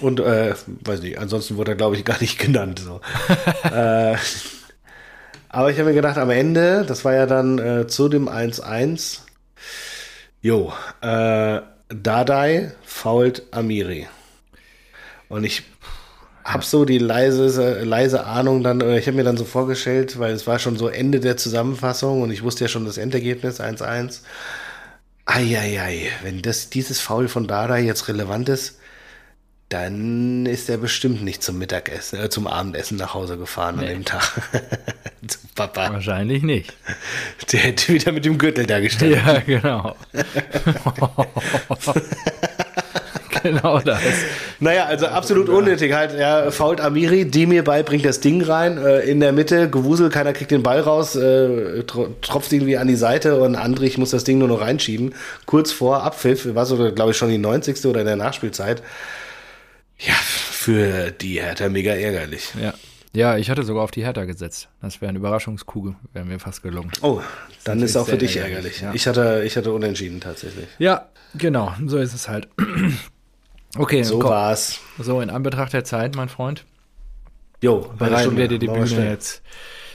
[0.00, 2.80] Und, äh, weiß nicht, ansonsten wurde er, glaube ich, gar nicht genannt.
[2.80, 3.00] So.
[3.70, 4.16] äh,
[5.50, 9.20] aber ich habe mir gedacht, am Ende, das war ja dann äh, zu dem 1-1,
[10.40, 10.72] jo,
[11.02, 14.08] äh, Dadai fault Amiri.
[15.28, 15.62] Und ich
[16.42, 20.32] habe so die leise, leise Ahnung dann, oder ich habe mir dann so vorgestellt, weil
[20.32, 24.20] es war schon so Ende der Zusammenfassung und ich wusste ja schon das Endergebnis 1-1.
[25.26, 28.78] Eieiei, wenn das, dieses Foul von Dada jetzt relevant ist,
[29.68, 34.04] dann ist er bestimmt nicht zum Mittagessen, äh, zum Abendessen nach Hause gefahren an dem
[34.04, 34.40] Tag.
[35.26, 35.92] zum Papa.
[35.92, 36.72] wahrscheinlich nicht.
[37.50, 39.18] Der hätte wieder mit dem Gürtel da gestanden.
[39.18, 39.96] Ja, genau.
[43.52, 44.00] genau das.
[44.60, 45.92] Naja, also absolut unnötig.
[45.92, 50.08] Halt, er fault Amiri, Demir bei, bringt das Ding rein, äh, in der Mitte, Gewusel,
[50.10, 54.10] keiner kriegt den Ball raus, äh, tro tropft irgendwie an die Seite und Andrich muss
[54.10, 55.14] das Ding nur noch reinschieben.
[55.46, 57.84] Kurz vor Abpfiff, war so, glaube ich, schon die 90.
[57.86, 58.82] oder in der Nachspielzeit.
[59.98, 62.52] Ja, für die Hertha mega ärgerlich.
[62.60, 62.74] Ja.
[63.16, 64.68] Ja, ich hatte sogar auf die Hertha gesetzt.
[64.82, 66.92] Das wäre eine Überraschungskugel, wäre mir fast gelungen.
[67.00, 67.22] Oh,
[67.64, 68.82] dann ist auch für dich ärgerlich, ärgerlich.
[68.82, 68.92] ja.
[68.92, 70.66] Ich, hatte, ich hatte unentschieden tatsächlich.
[70.78, 72.48] Ja, genau, so ist es halt.
[73.78, 74.30] Okay, So komm.
[74.30, 74.80] war's.
[74.98, 76.64] so in Anbetracht der Zeit, mein Freund,
[77.62, 79.10] Jo, bereiten wir dir die Bühne schnell.
[79.10, 79.42] jetzt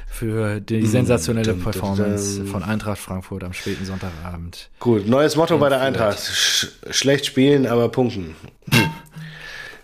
[0.07, 2.47] für die sensationelle dum, dum, Performance dum.
[2.47, 4.69] von Eintracht Frankfurt am späten Sonntagabend.
[4.79, 5.79] Gut, neues Motto bei der.
[5.81, 6.19] Eintracht.
[6.19, 8.35] Sch schlecht spielen, aber punkten.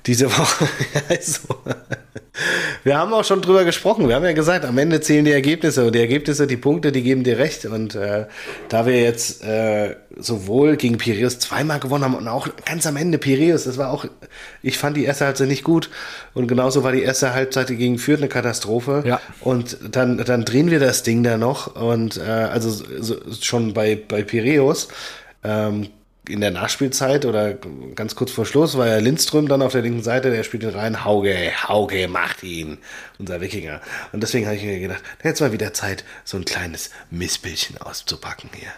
[0.08, 0.68] Diese Woche,
[1.10, 1.42] also,
[2.84, 4.08] Wir haben auch schon drüber gesprochen.
[4.08, 7.02] Wir haben ja gesagt, am Ende zählen die Ergebnisse und die Ergebnisse, die Punkte, die
[7.02, 7.66] geben dir recht.
[7.66, 8.28] Und äh,
[8.70, 13.18] da wir jetzt äh, sowohl gegen Piraeus zweimal gewonnen haben und auch ganz am Ende
[13.18, 14.06] Piraeus, das war auch,
[14.62, 15.90] ich fand die erste Halbzeit nicht gut
[16.34, 19.04] und genauso war die erste Halbzeit gegen Fürth eine Katastrophe.
[19.06, 19.20] Ja.
[19.42, 23.96] Und dann, dann drehen wir das Ding da noch und äh, also so, schon bei
[23.96, 24.88] bei Piraeus.
[25.44, 25.90] Ähm,
[26.30, 27.54] in der Nachspielzeit oder
[27.96, 31.04] ganz kurz vor Schluss war ja Lindström dann auf der linken Seite, der spielt rein,
[31.06, 32.78] Hauge, Hauge macht ihn,
[33.18, 33.82] unser Wikinger.
[34.12, 38.50] Und deswegen habe ich mir gedacht, jetzt mal wieder Zeit, so ein kleines Missbildchen auszupacken
[38.54, 38.70] hier.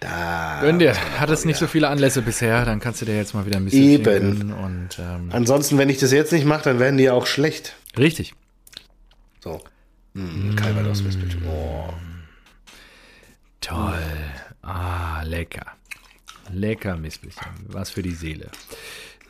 [0.00, 3.34] Da Gönn dir, hat es nicht so viele Anlässe bisher, dann kannst du dir jetzt
[3.34, 4.52] mal wieder ein bisschen Eben.
[4.52, 7.74] Und, ähm, Ansonsten, wenn ich das jetzt nicht mache, dann werden die auch schlecht.
[7.96, 8.34] richtig.
[9.40, 9.60] So.
[10.14, 11.42] Hm, Calvados Missbildchen.
[11.46, 11.92] Oh.
[13.60, 13.94] Toll.
[14.62, 15.66] Ah, lecker.
[16.52, 17.46] Lecker Missbildchen.
[17.66, 18.50] Was für die Seele.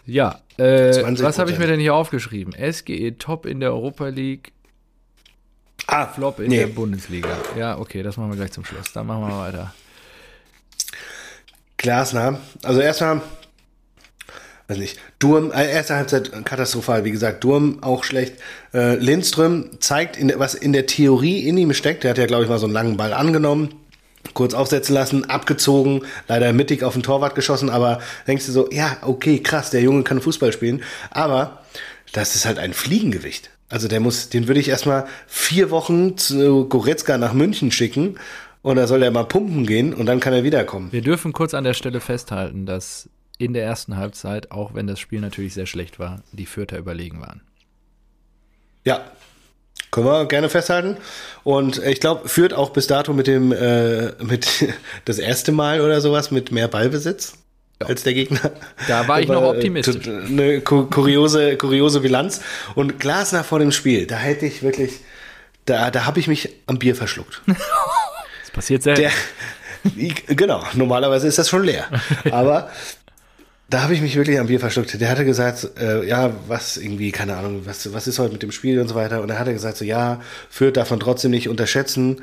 [0.07, 1.23] Ja, äh, 20%.
[1.23, 2.55] was habe ich mir denn hier aufgeschrieben?
[2.55, 4.53] SGE Top in der Europa League,
[5.87, 6.59] Ah, Flop in nee.
[6.59, 7.29] der Bundesliga.
[7.59, 8.93] Ja, okay, das machen wir gleich zum Schluss.
[8.93, 9.73] Dann machen wir weiter.
[11.79, 12.41] Glasner.
[12.62, 13.23] Also erstmal,
[14.66, 18.35] weiß nicht, Durm, äh, erste Halbzeit katastrophal, wie gesagt, Durm auch schlecht.
[18.75, 22.05] Äh, Lindström zeigt, in, was in der Theorie in ihm steckt.
[22.05, 23.75] Der hat ja, glaube ich, mal so einen langen Ball angenommen,
[24.35, 28.97] kurz aufsetzen lassen, abgezogen, leider mittig auf den Torwart geschossen, aber denkst du so, ja,
[29.03, 31.62] okay, krass, der Junge kann Fußball spielen, aber
[32.12, 33.51] das ist halt ein Fliegengewicht.
[33.69, 38.19] Also der muss, den würde ich erstmal vier Wochen zu Goretzka nach München schicken
[38.62, 40.91] und da soll er mal pumpen gehen und dann kann er wiederkommen.
[40.91, 43.09] Wir dürfen kurz an der Stelle festhalten, dass
[43.39, 47.21] in der ersten Halbzeit, auch wenn das Spiel natürlich sehr schlecht war, die Fürther überlegen
[47.21, 47.43] waren.
[48.85, 49.11] Ja,
[49.91, 50.97] können wir gerne festhalten.
[51.45, 54.66] Und ich glaube, führt auch bis dato mit dem, äh, mit
[55.05, 57.34] das erste Mal oder sowas mit mehr Ballbesitz
[57.80, 58.51] als der Gegner.
[58.89, 60.07] Da war ich noch äh, optimistisch.
[60.09, 62.41] Eine ku- kuriose, kuriose Bilanz.
[62.74, 64.95] Und Glasner vor dem Spiel, da hätte ich wirklich,
[65.64, 67.41] da, da habe ich mich am Bier verschluckt.
[68.43, 69.03] Das passiert selten.
[69.03, 71.84] Der, genau, normalerweise ist das schon leer.
[72.30, 72.70] Aber
[73.69, 74.99] da habe ich mich wirklich am Bier verschluckt.
[74.99, 78.51] Der hatte gesagt, äh, ja, was irgendwie, keine Ahnung, was, was ist heute mit dem
[78.51, 79.21] Spiel und so weiter.
[79.21, 82.23] Und er hatte gesagt, so, ja, Fürth darf man trotzdem nicht unterschätzen.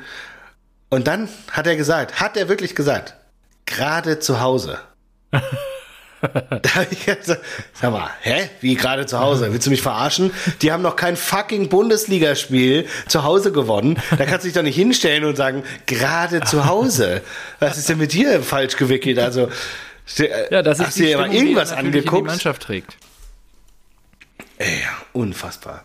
[0.90, 3.14] Und dann hat er gesagt, hat er wirklich gesagt,
[3.64, 4.78] gerade zu Hause.
[6.20, 7.42] Da hab ich gesagt,
[7.74, 8.48] sag mal, hä?
[8.60, 9.52] Wie gerade zu Hause?
[9.52, 10.32] Willst du mich verarschen?
[10.62, 13.98] Die haben noch kein fucking Bundesligaspiel zu Hause gewonnen.
[14.16, 17.20] Da kannst du dich doch nicht hinstellen und sagen, gerade zu Hause.
[17.60, 19.18] Was ist denn mit dir falsch gewickelt?
[19.18, 19.50] Also,
[20.50, 22.26] ja, das ist hast mal Stimmung, die irgendwas Die angeguckt?
[22.26, 22.96] Mannschaft trägt.
[24.58, 24.80] Ey,
[25.12, 25.84] unfassbar.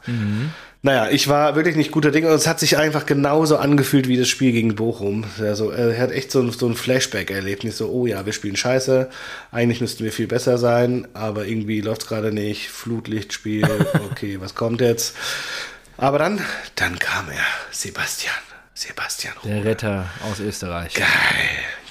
[0.83, 4.17] Naja, ich war wirklich nicht guter Dinge und es hat sich einfach genauso angefühlt wie
[4.17, 5.25] das Spiel gegen Bochum.
[5.39, 9.09] Also, er hat echt so ein, so ein Flashback-Erlebnis, so, oh ja, wir spielen scheiße,
[9.51, 13.67] eigentlich müssten wir viel besser sein, aber irgendwie läuft es gerade nicht, Flutlichtspiel,
[14.11, 15.15] okay, was kommt jetzt?
[15.97, 16.41] Aber dann,
[16.75, 18.33] dann kam er, Sebastian,
[18.81, 20.95] Sebastian Der Retter aus Österreich.
[20.95, 21.05] Geil,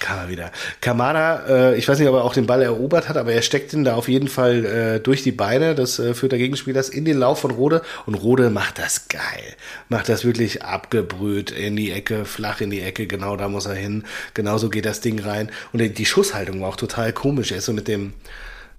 [0.01, 0.51] kam er wieder.
[0.81, 3.73] Kamada, äh, ich weiß nicht, ob er auch den Ball erobert hat, aber er steckt
[3.73, 7.17] ihn da auf jeden Fall äh, durch die Beine des äh, Fürther Gegenspielers in den
[7.17, 9.55] Lauf von Rode und Rode macht das geil.
[9.89, 13.75] Macht das wirklich abgebrüht in die Ecke, flach in die Ecke, genau da muss er
[13.75, 14.05] hin.
[14.35, 15.49] Genauso geht das Ding rein.
[15.73, 17.53] Und die Schusshaltung war auch total komisch.
[17.53, 18.15] Er ist so mit dem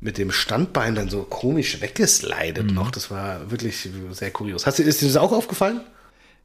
[0.02, 2.92] mit dem Standbein dann so komisch weggeslidet noch.
[2.92, 4.66] Das war wirklich sehr kurios.
[4.66, 5.80] Hast du, ist dir das auch aufgefallen?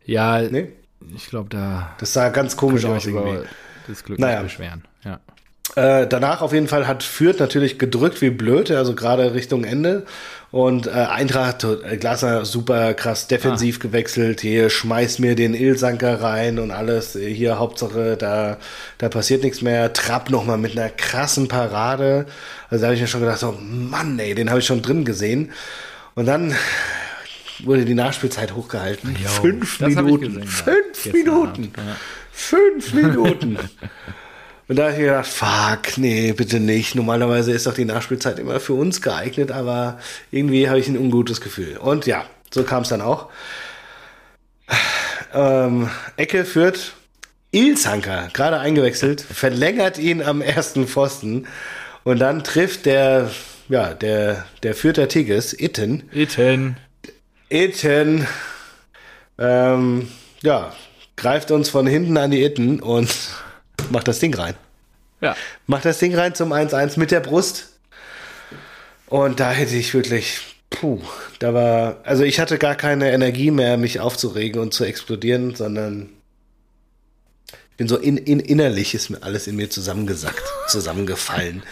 [0.05, 0.69] Ja, Nee?
[1.15, 3.47] Ich glaube, da Das sah ganz komisch aus irgendwie.
[3.87, 4.43] das Glück Naja.
[4.43, 4.85] nicht beschweren.
[5.05, 5.21] Ja.
[5.75, 10.07] Äh, danach auf jeden Fall hat Fürth natürlich gedrückt wie blöd, also gerade Richtung Ende.
[10.53, 14.41] Und äh, Eintracht, äh, Glasner super krass defensiv gewechselt.
[14.41, 17.15] Hier schmeißt mir den Ilsanker rein und alles.
[17.21, 18.59] Hier Hauptsache, da,
[18.99, 19.93] da passiert nichts mehr.
[19.93, 22.27] Trapp nochmal mit einer krassen Parade.
[22.71, 25.05] Also da habe ich mir schon gedacht, so Mann, ey, den habe ich schon drin
[25.05, 25.51] gesehen.
[26.15, 26.55] Und dann
[27.65, 29.17] wurde die Nachspielzeit hochgehalten.
[29.23, 30.21] Jo, Fünf Minuten.
[30.21, 30.47] gesehen, ja.
[30.47, 31.73] Fünf Gestern Minuten.
[31.77, 31.97] Ja.
[32.33, 33.59] Fünf Minuten.
[34.69, 36.97] Und da habe ich gedacht, fuck, nee, bitte nicht.
[36.97, 39.99] Normalerweise ist doch die Nachspielzeit immer für uns geeignet, aber
[40.33, 41.77] irgendwie habe ich ein ungutes Gefühl.
[41.77, 43.29] Und ja, so kam es dann auch.
[45.35, 46.95] Ähm, Ecke führt
[47.51, 51.47] Ilzanker, gerade eingewechselt, verlängert ihn am ersten Pfosten
[52.05, 53.31] und dann trifft der,
[53.69, 56.77] ja, der, der Fürther Tigges, Itten, Itten.
[57.49, 58.27] Itten,
[59.39, 60.09] ähm,
[60.43, 60.73] ja,
[61.17, 63.09] greift uns von hinten an die Itten und
[63.91, 64.55] macht das Ding rein.
[65.21, 65.37] Ja.
[65.67, 67.79] Macht das Ding rein zum 1-1 mit der Brust.
[69.07, 71.01] Und da hätte ich wirklich, puh,
[71.39, 76.11] da war, also ich hatte gar keine Energie mehr, mich aufzuregen und zu explodieren, sondern
[77.77, 81.63] Ich bin so in, in, innerlich ist mir alles in mir zusammengesackt, zusammengefallen.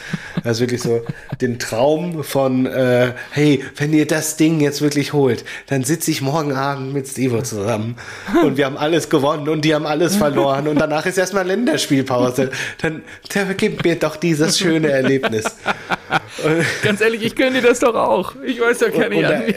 [0.42, 1.02] Das ist wirklich so
[1.40, 6.20] den Traum von, äh, hey, wenn ihr das Ding jetzt wirklich holt, dann sitze ich
[6.20, 7.96] morgen Abend mit Stevo zusammen
[8.42, 12.50] und wir haben alles gewonnen und die haben alles verloren und danach ist erstmal Länderspielpause.
[12.82, 13.00] Dann,
[13.32, 15.44] dann gib mir doch dieses schöne Erlebnis.
[16.82, 18.34] Ganz ehrlich, ich gönne dir das doch auch.
[18.44, 19.54] Ich weiß Und- und Ahnung.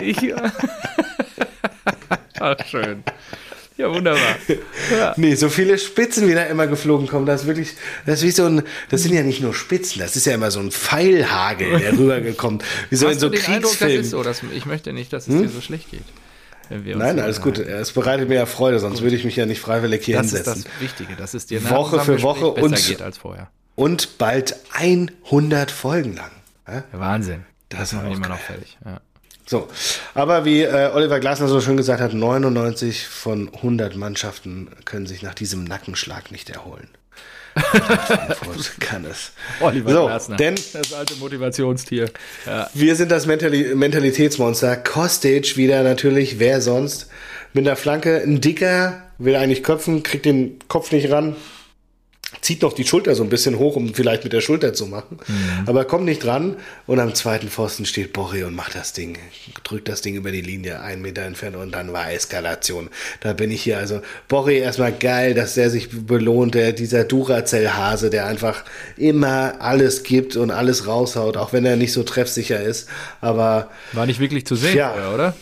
[0.00, 0.32] Ich,
[2.40, 3.04] Ach, schön.
[3.80, 4.36] Ja, wunderbar.
[4.90, 5.14] Ja.
[5.16, 7.74] Nee, so viele Spitzen, wie da immer geflogen kommen, das ist wirklich,
[8.06, 10.50] das ist wie so ein, das sind ja nicht nur Spitzen, das ist ja immer
[10.50, 12.60] so ein Pfeilhagel, der rübergekommen,
[12.90, 14.00] wie so in Hast so du den Eindruck, das Kriegsfilmen.
[14.04, 14.22] ist so?
[14.22, 16.02] Dass, ich möchte nicht, dass es dir so schlecht geht.
[16.70, 17.58] Nein, so alles gut.
[17.58, 20.32] Es bereitet mir ja Freude, sonst würde ich mich ja nicht freiwillig hier Das ist
[20.36, 20.64] hinsetzen.
[20.64, 23.48] das Wichtige, dass es dir Woche für Woche und- geht als vorher.
[23.76, 26.30] Und bald 100 Folgen lang.
[26.68, 26.84] Ja?
[26.92, 27.44] Wahnsinn.
[27.70, 28.78] Das Das ist immer noch fertig.
[28.84, 29.00] Ja.
[29.50, 29.66] So,
[30.14, 35.22] aber wie äh, Oliver Glasner so schön gesagt hat, 99 von 100 Mannschaften können sich
[35.22, 36.86] nach diesem Nackenschlag nicht erholen.
[38.78, 39.32] Kann es.
[39.58, 42.10] Oliver so, Glasner, denn das alte Motivationstier.
[42.46, 42.70] Ja.
[42.74, 44.76] wir sind das Mentali Mentalitätsmonster.
[44.76, 47.08] Kostic wieder natürlich, wer sonst?
[47.52, 51.34] Mit der Flanke, ein Dicker, will eigentlich köpfen, kriegt den Kopf nicht ran,
[52.42, 55.18] zieht noch die Schulter so ein bisschen hoch, um vielleicht mit der Schulter zu machen,
[55.66, 56.56] aber kommt nicht dran
[56.86, 59.18] und am zweiten Pfosten steht Borri und macht das Ding,
[59.64, 62.88] drückt das Ding über die Linie, einen Meter entfernt und dann war Eskalation.
[63.20, 68.10] Da bin ich hier also, Borri erstmal geil, dass der sich belohnt, der, dieser Duracell-Hase,
[68.10, 68.64] der einfach
[68.96, 72.88] immer alles gibt und alles raushaut, auch wenn er nicht so treffsicher ist,
[73.20, 74.92] aber War nicht wirklich zu sehen, Ja.
[74.92, 75.36] vorher, oder?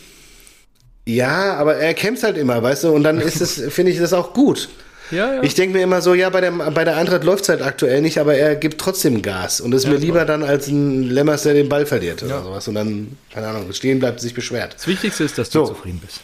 [1.05, 4.13] ja, aber er kämpft halt immer, weißt du, und dann ist es, finde ich das
[4.13, 4.69] auch gut.
[5.11, 5.43] Ja, ja.
[5.43, 8.01] Ich denke mir immer so, ja, bei der, bei der Eintracht läuft es halt aktuell
[8.01, 9.59] nicht, aber er gibt trotzdem Gas.
[9.61, 12.43] Und ist mir lieber dann als ein Lemmers, der den Ball verliert oder Ja.
[12.43, 12.67] sowas.
[12.67, 14.75] Und dann, keine Ahnung, stehen bleibt, sich beschwert.
[14.75, 15.73] das Wichtigste ist, dass du So.
[15.73, 16.21] zufrieden bist.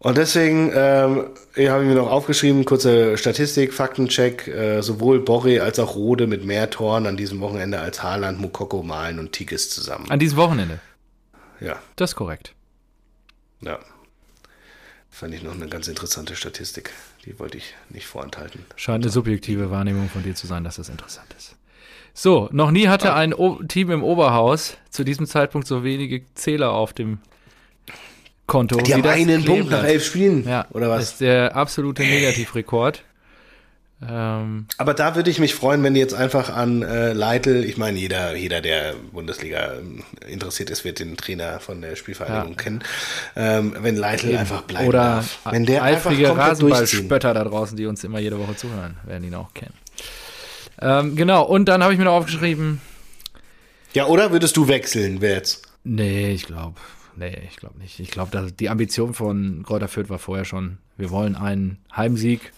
[0.00, 1.26] Und deswegen ähm,
[1.56, 6.44] habe ich mir noch aufgeschrieben, kurze Statistik, Faktencheck, äh, sowohl Borre als auch Rode mit
[6.44, 10.06] mehr Toren an diesem Wochenende als Haaland, Mukoko, Malen und Tigges zusammen.
[10.10, 10.80] An diesem Wochenende.
[11.60, 12.52] Ja, Das ist korrekt.
[13.60, 13.78] ja.
[15.14, 16.90] Fand ich noch eine ganz interessante Statistik.
[17.24, 18.64] Die wollte ich nicht vorenthalten.
[18.76, 21.56] Scheint eine subjektive Wahrnehmung von dir zu sein, dass das interessant ist.
[22.14, 22.90] So, noch nie Ah.
[22.90, 27.18] hatte ein o Team im Oberhaus zu diesem Zeitpunkt so wenige Zähler auf dem
[28.46, 28.76] Konto.
[28.78, 31.04] Die wie haben das einen Punkt nach elf Spielen, Ja, oder was?
[31.04, 33.04] ist der absolute Negativrekord.
[34.08, 37.76] Ähm, Aber da würde ich mich freuen, wenn die jetzt einfach an äh, Leitl, ich
[37.76, 42.56] meine, jeder, jeder, der Bundesliga ähm, interessiert ist, wird den Trainer von der Spielvereinigung Ja.
[42.62, 42.82] kennen.
[43.36, 45.38] Ähm, wenn Leitl einfach bleiben oder darf.
[45.48, 46.36] Wenn der einfach eifrige.
[46.36, 49.74] Rasenballspötter da draußen, die uns immer jede Woche zuhören, werden ihn auch kennen.
[50.80, 52.80] Ähm, genau, und dann habe ich mir noch aufgeschrieben,
[53.94, 55.62] Ja, oder würdest du wechseln, wer jetzt?
[55.84, 56.80] Nee, ich glaube,
[57.16, 58.00] nee, ich glaube nicht.
[58.00, 62.52] Ich glaube, die Ambition von Kräuter Fürth war vorher schon, wir wollen einen Heimsieg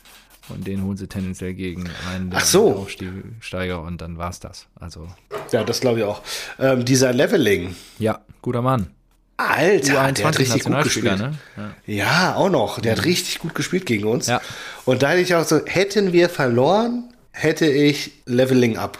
[0.48, 2.76] und den holen sie tendenziell gegen einen der so.
[2.76, 4.66] Aufsteiger und dann war's das.
[4.78, 5.08] Also,
[5.52, 6.22] Ja, das glaube ich auch.
[6.58, 7.74] Ähm, dieser Leveling.
[7.98, 8.88] ja, guter Mann.
[9.36, 11.18] Alter, der hat richtig gut gespielt.
[11.18, 11.34] ne?
[11.56, 11.70] Ja.
[11.86, 12.80] Ja, auch noch.
[12.80, 14.28] Der hat richtig gut gespielt gegen uns.
[14.28, 14.40] Ja.
[14.84, 18.96] Und da hätte ich auch so, hätten wir verloren, hätte ich Leveling up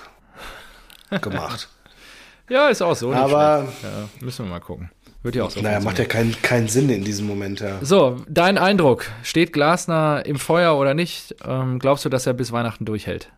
[1.21, 1.69] gemacht.
[2.49, 3.13] ja, ist auch so.
[3.13, 4.91] Aber- ja, müssen wir mal gucken.
[5.25, 5.61] Wird ja auch so.
[5.63, 7.61] naja, macht ja keinen keinen Sinn in diesem Moment.
[7.61, 7.79] Ja.
[7.83, 9.07] So, dein Eindruck.
[9.23, 11.35] Steht Glasner im Feuer oder nicht?
[11.45, 13.33] Ähm, glaubst du, dass er bis Weihnachten durchhält?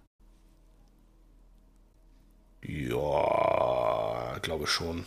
[2.63, 5.05] Ja, glaube schon.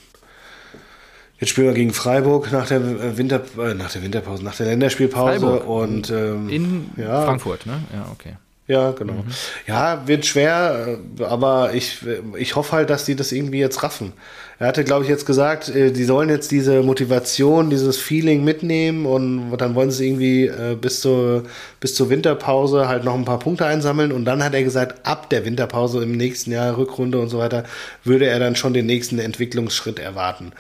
[1.39, 5.39] Jetzt spielen wir gegen Freiburg nach der Winter äh, nach der Winterpause, nach der Länderspielpause
[5.39, 5.67] Freiburg.
[5.67, 7.23] und ähm, In Ja.
[7.25, 7.82] Frankfurt, ne?
[7.93, 8.36] Ja, okay.
[8.67, 9.13] ja, genau.
[9.13, 9.25] Mhm.
[9.67, 11.99] Ja, wird schwer, äh, aber ich,
[12.38, 14.13] ich hoffe halt, dass die das irgendwie jetzt raffen.
[14.60, 19.05] Er hatte, glaube ich, jetzt gesagt, äh, die sollen jetzt diese Motivation, dieses Feeling mitnehmen
[19.05, 21.43] und dann wollen sie irgendwie äh, bis zur,
[21.80, 25.30] bis zur Winterpause halt noch ein paar Punkte einsammeln und dann hat er gesagt, ab
[25.30, 27.64] der Winterpause im nächsten Jahr, Rückrunde und so weiter,
[28.03, 30.51] würde er dann schon den nächsten Entwicklungsschritt erwarten.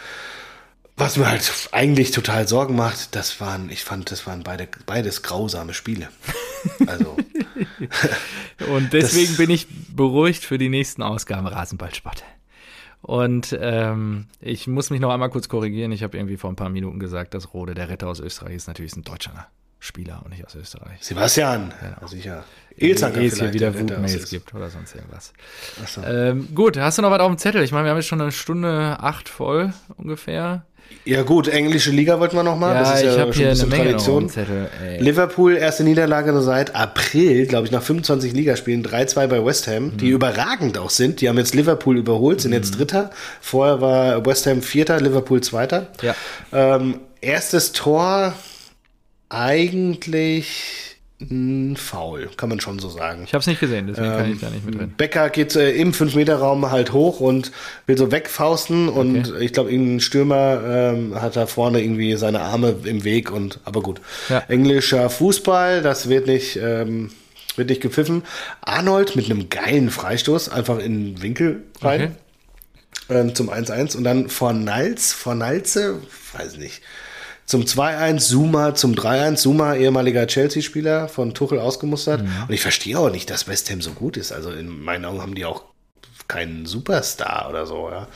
[0.95, 5.23] Was mir halt eigentlich total Sorgen macht, das waren, ich fand, das waren beide, beides
[5.23, 6.07] grausame Spiele.
[6.87, 7.17] Also,
[8.73, 12.23] Und deswegen bin ich beruhigt für die nächsten Ausgaben Rasenballsport.
[13.01, 15.91] Und ähm, ich muss mich noch einmal kurz korrigieren.
[15.91, 18.67] Ich habe irgendwie vor ein paar Minuten gesagt, dass Rode, der Retter aus Österreich, ist
[18.67, 19.47] natürlich ein deutscher
[19.79, 20.97] Spieler und nicht aus Österreich.
[20.99, 21.73] Sebastian,
[22.05, 22.43] sicher.
[22.75, 25.33] Ilzanker Ehe es hier wieder Wutmails gibt oder sonst irgendwas.
[25.85, 26.01] So.
[26.03, 27.63] Ähm, gut, hast du noch was auf dem Zettel?
[27.63, 30.65] Ich meine, wir haben jetzt schon eine Stunde acht voll ungefähr.
[31.05, 32.73] Ja gut, englische Liga wollten wir noch mal.
[32.73, 34.29] das ist ja ich habe schon hier ein eine bisschen auf Tradition.
[34.29, 34.69] Zettel.
[34.99, 39.97] Liverpool, erste Niederlage seit April, glaube ich, nach 25 Ligaspielen, 3-2 bei West Ham, Mhm.
[39.97, 41.21] die überragend auch sind.
[41.21, 43.09] Die haben jetzt Liverpool überholt, sind jetzt Dritter.
[43.41, 45.87] Vorher war West Ham Vierter, Liverpool Zweiter.
[46.01, 46.15] Ja.
[46.53, 48.33] Ähm, erstes Tor
[49.29, 50.88] eigentlich
[51.75, 53.23] Foul, kann man schon so sagen.
[53.25, 54.93] Ich habe es nicht gesehen, deswegen kann ich da nicht mit drin.
[54.95, 57.51] Becker geht äh, im 5-Meter-Raum halt hoch und
[57.87, 62.73] will so wegfausten und ich glaube, irgendein Stürmer ähm, hat da vorne irgendwie seine Arme
[62.85, 63.99] im Weg und aber gut.
[64.29, 64.39] Ja.
[64.47, 67.11] Englischer Fußball, das wird nicht, ähm,
[67.57, 68.23] wird nicht gepfiffen.
[68.61, 72.15] Arnold mit einem geilen Freistoß einfach in den Winkel rein
[73.09, 73.19] Okay.
[73.19, 75.99] ähm, zum 1-1 und dann Fornals, Fornalze,
[76.37, 76.81] weiß nicht.
[77.49, 82.21] Zum 2-1 Zuma, zum 3-1 Zuma, ehemaliger Chelsea-Spieler von Tuchel ausgemustert.
[82.47, 84.31] Und ich verstehe auch nicht, dass West Ham so gut ist.
[84.31, 85.63] Also in meinen Augen haben die auch
[86.27, 88.07] keinen Superstar oder so, ja.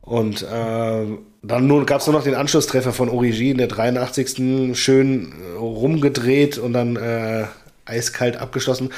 [0.00, 1.06] Und äh,
[1.42, 4.76] dann nur, gab es nur noch den Anschlusstreffer von Origi in der 83.
[4.76, 7.44] Schön äh, rumgedreht und dann äh,
[7.84, 8.90] eiskalt abgeschlossen.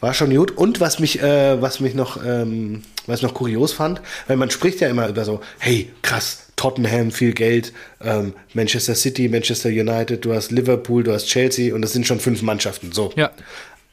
[0.00, 0.50] War schon gut.
[0.50, 4.50] Und was mich, äh, was mich noch, ähm, was ich noch kurios fand, weil man
[4.50, 10.24] spricht ja immer über so, hey, krass, Tottenham, viel Geld, ähm, Manchester City, Manchester United,
[10.24, 12.92] du hast Liverpool, du hast Chelsea und das sind schon fünf Mannschaften.
[12.92, 13.12] So.
[13.16, 13.30] Ja,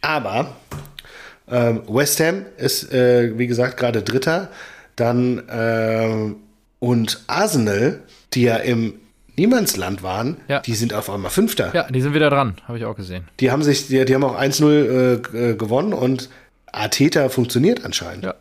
[0.02, 0.56] Aber
[1.50, 4.50] ähm, West Ham ist, äh, wie gesagt, gerade Dritter.
[4.96, 6.36] Dann ähm,
[6.78, 8.02] und Arsenal,
[8.34, 8.94] die ja im
[9.36, 10.60] Niemandsland waren, Ja.
[10.60, 11.72] die sind auf einmal Fünfter.
[11.74, 13.24] ja, die sind wieder dran, habe ich auch gesehen.
[13.40, 15.14] Die haben sich, die, die haben auch 1-0 äh,
[15.52, 16.30] äh, gewonnen und
[16.72, 18.26] Arteta funktioniert anscheinend.
[18.26, 18.36] Ja,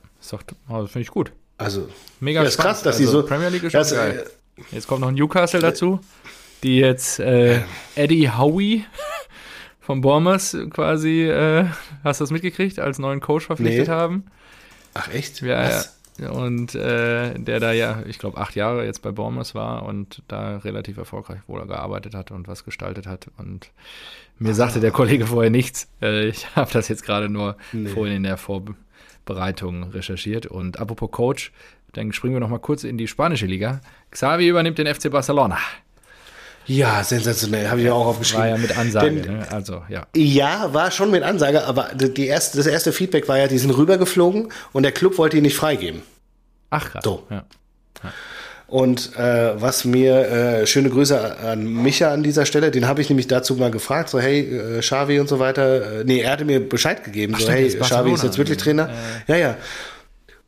[0.68, 1.32] also finde ich gut.
[1.59, 1.89] Also
[2.20, 4.24] Mega ja, ist krass, dass also, die so Premier League ist das, geil.
[4.56, 6.01] äh, Jetzt kommt noch Newcastle dazu,
[6.62, 7.60] die jetzt äh,
[7.94, 8.85] Eddie Howie
[9.80, 11.66] von Bournemouth quasi, äh,
[12.05, 13.93] hast du das mitgekriegt, als neuen Coach verpflichtet Nee.
[13.93, 14.24] haben.
[14.94, 15.40] Ach echt?
[15.43, 15.98] Ja, Was?
[16.18, 16.30] ja.
[16.30, 20.56] Und äh, der da ja, ich glaube, acht Jahre jetzt bei Bournemouth war und da
[20.59, 23.28] relativ erfolgreich wohl gearbeitet hat und was gestaltet hat.
[23.36, 23.70] Und
[24.40, 25.86] mir sagte der Kollege vorher nichts.
[26.02, 27.56] Äh, ich habe das jetzt gerade nur
[27.94, 28.85] vorhin in der Vorbereitung
[29.36, 30.46] recherchiert.
[30.46, 31.52] Und apropos Coach,
[31.92, 33.80] dann springen wir noch mal kurz in die spanische Liga.
[34.10, 35.59] Xavi übernimmt den FC Barcelona.
[36.66, 38.42] Ja, sensationell, habe ich ja auch aufgeschrieben.
[38.42, 39.10] War ja mit Ansage.
[39.22, 39.46] Denn- ne?
[39.50, 40.06] Also, ja.
[40.14, 43.70] Ja, war schon mit Ansage, aber die erste, das erste Feedback war ja, die sind
[43.70, 46.02] rübergeflogen und der Club wollte ihn nicht freigeben.
[46.68, 47.02] Ach, krass.
[47.05, 47.26] So.
[47.30, 47.44] Ja.
[48.69, 53.09] Und äh, was mir, äh, schöne Grüße an Micha an dieser Stelle, den habe ich
[53.09, 56.01] nämlich dazu mal gefragt, so hey, äh, Xavi und so weiter.
[56.01, 58.90] Äh, nee, er hatte mir Bescheid gegeben, so stimmt, hey, Xavi ist jetzt wirklich Trainer.
[59.27, 59.57] Ja, ja.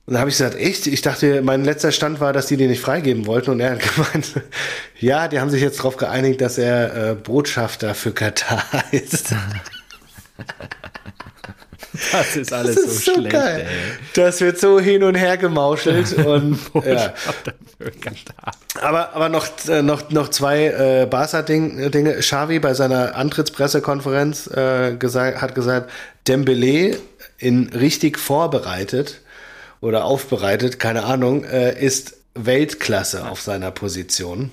[0.05, 0.87] Und da habe ich gesagt, echt?
[0.87, 3.53] Ich dachte, mein letzter Stand war, dass die den nicht freigeben wollten.
[3.53, 4.33] Und er hat gemeint,
[4.99, 9.29] ja, die haben sich jetzt darauf geeinigt, dass er äh, Botschafter für Katar ist.
[12.13, 13.67] Das ist alles Das ist so, so schlecht, geil.
[13.69, 13.99] ey.
[14.15, 17.13] Das wird so hin und her gemauschelt und ja.
[18.81, 22.19] Aber, aber noch, äh, noch, noch zwei äh, Barca-Dinge.
[22.21, 25.91] Xavi bei seiner Antrittspressekonferenz äh, gesagt, hat gesagt,
[26.29, 26.97] Dembele
[27.39, 29.21] in richtig vorbereitet
[29.81, 34.51] oder aufbereitet, keine Ahnung, äh, ist Weltklasse auf seiner Position.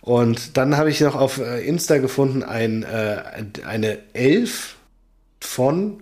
[0.00, 3.22] Und dann habe ich noch auf äh, Insta gefunden ein, äh,
[3.66, 4.76] eine Elf
[5.40, 6.00] von,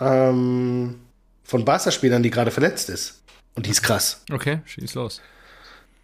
[0.00, 1.00] ähm,
[1.44, 3.22] von Barca-Spielern, die gerade verletzt ist.
[3.54, 4.22] Und die ist krass.
[4.30, 5.20] Okay, schieß los.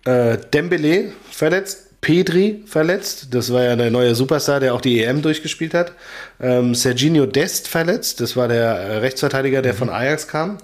[0.05, 5.23] Äh, Dembele verletzt, Pedri verletzt, das war ja der neue Superstar, der auch die EM
[5.23, 5.93] durchgespielt hat.
[6.39, 10.59] Ähm, Serginho Dest verletzt, das war der äh, Rechtsverteidiger, der von Ajax kam.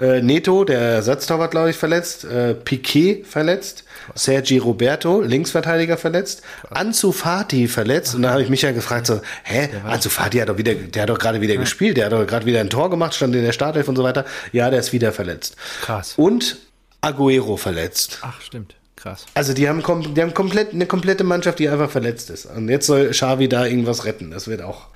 [0.00, 2.24] Äh, Neto, der Ersatztorwart, glaube ich, verletzt.
[2.24, 3.84] Äh, Piquet verletzt.
[4.14, 6.40] Sergi Roberto, Linksverteidiger, verletzt.
[6.70, 8.14] Ansu Fati verletzt.
[8.14, 11.02] Und da habe ich mich ja gefragt, so, hä, Ansu Fati hat doch wieder, der
[11.02, 13.44] hat doch gerade wieder gespielt, der hat doch gerade wieder ein Tor gemacht, stand in
[13.44, 14.24] der Startelf und so weiter.
[14.50, 15.56] Ja, der ist wieder verletzt.
[15.82, 16.14] Krass.
[16.16, 16.56] Und
[17.02, 18.20] Aguero verletzt.
[18.22, 18.76] Ach, stimmt.
[19.06, 19.24] Krass.
[19.34, 22.46] Also die haben, kom die haben komplett, eine komplette Mannschaft, die einfach verletzt ist.
[22.46, 24.30] Und jetzt soll Xavi da irgendwas retten.
[24.32, 24.86] Das wird auch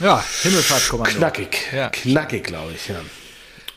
[0.00, 1.16] Ja, Himmelfahrtskommando.
[1.18, 1.58] knackig.
[1.74, 1.88] Ja.
[1.90, 2.96] Knackig, glaube ich, ja.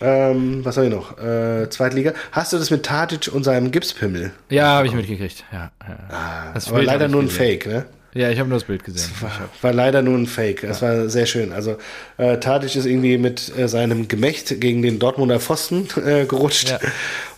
[0.04, 1.20] Ähm, was habe ich noch?
[1.20, 2.14] Äh, Zweitliga.
[2.32, 4.32] Hast du das mit Tadic und seinem Gipspimmel?
[4.50, 5.44] Ja, habe ich mitgekriegt.
[5.52, 6.52] Ja, ja.
[6.56, 7.30] Das Aber leider nur ein.
[7.30, 7.86] Fake, ne?
[8.14, 9.10] Ja, ich habe nur das Bild gesehen.
[9.22, 10.62] War, war leider nur ein Fake.
[10.62, 11.54] Das war sehr schön.
[11.54, 11.78] Also
[12.18, 16.72] äh, Tadic ist irgendwie mit äh, seinem Gemächt gegen den Dortmunder Pfosten äh, gerutscht.
[16.72, 16.80] Ja.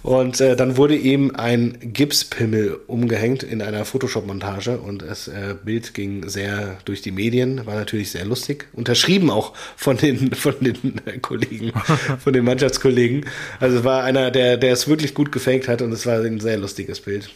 [0.01, 5.93] Und äh, dann wurde ihm ein Gipspimmel umgehängt in einer Photoshop-Montage und das äh, Bild
[5.93, 8.67] ging sehr durch die Medien, war natürlich sehr lustig.
[8.73, 11.71] Unterschrieben auch von den, von den äh, Kollegen,
[12.19, 13.27] von den Mannschaftskollegen.
[13.59, 16.39] Also es war einer, der, der es wirklich gut gefaked hat und es war ein
[16.39, 17.29] sehr lustiges Bild.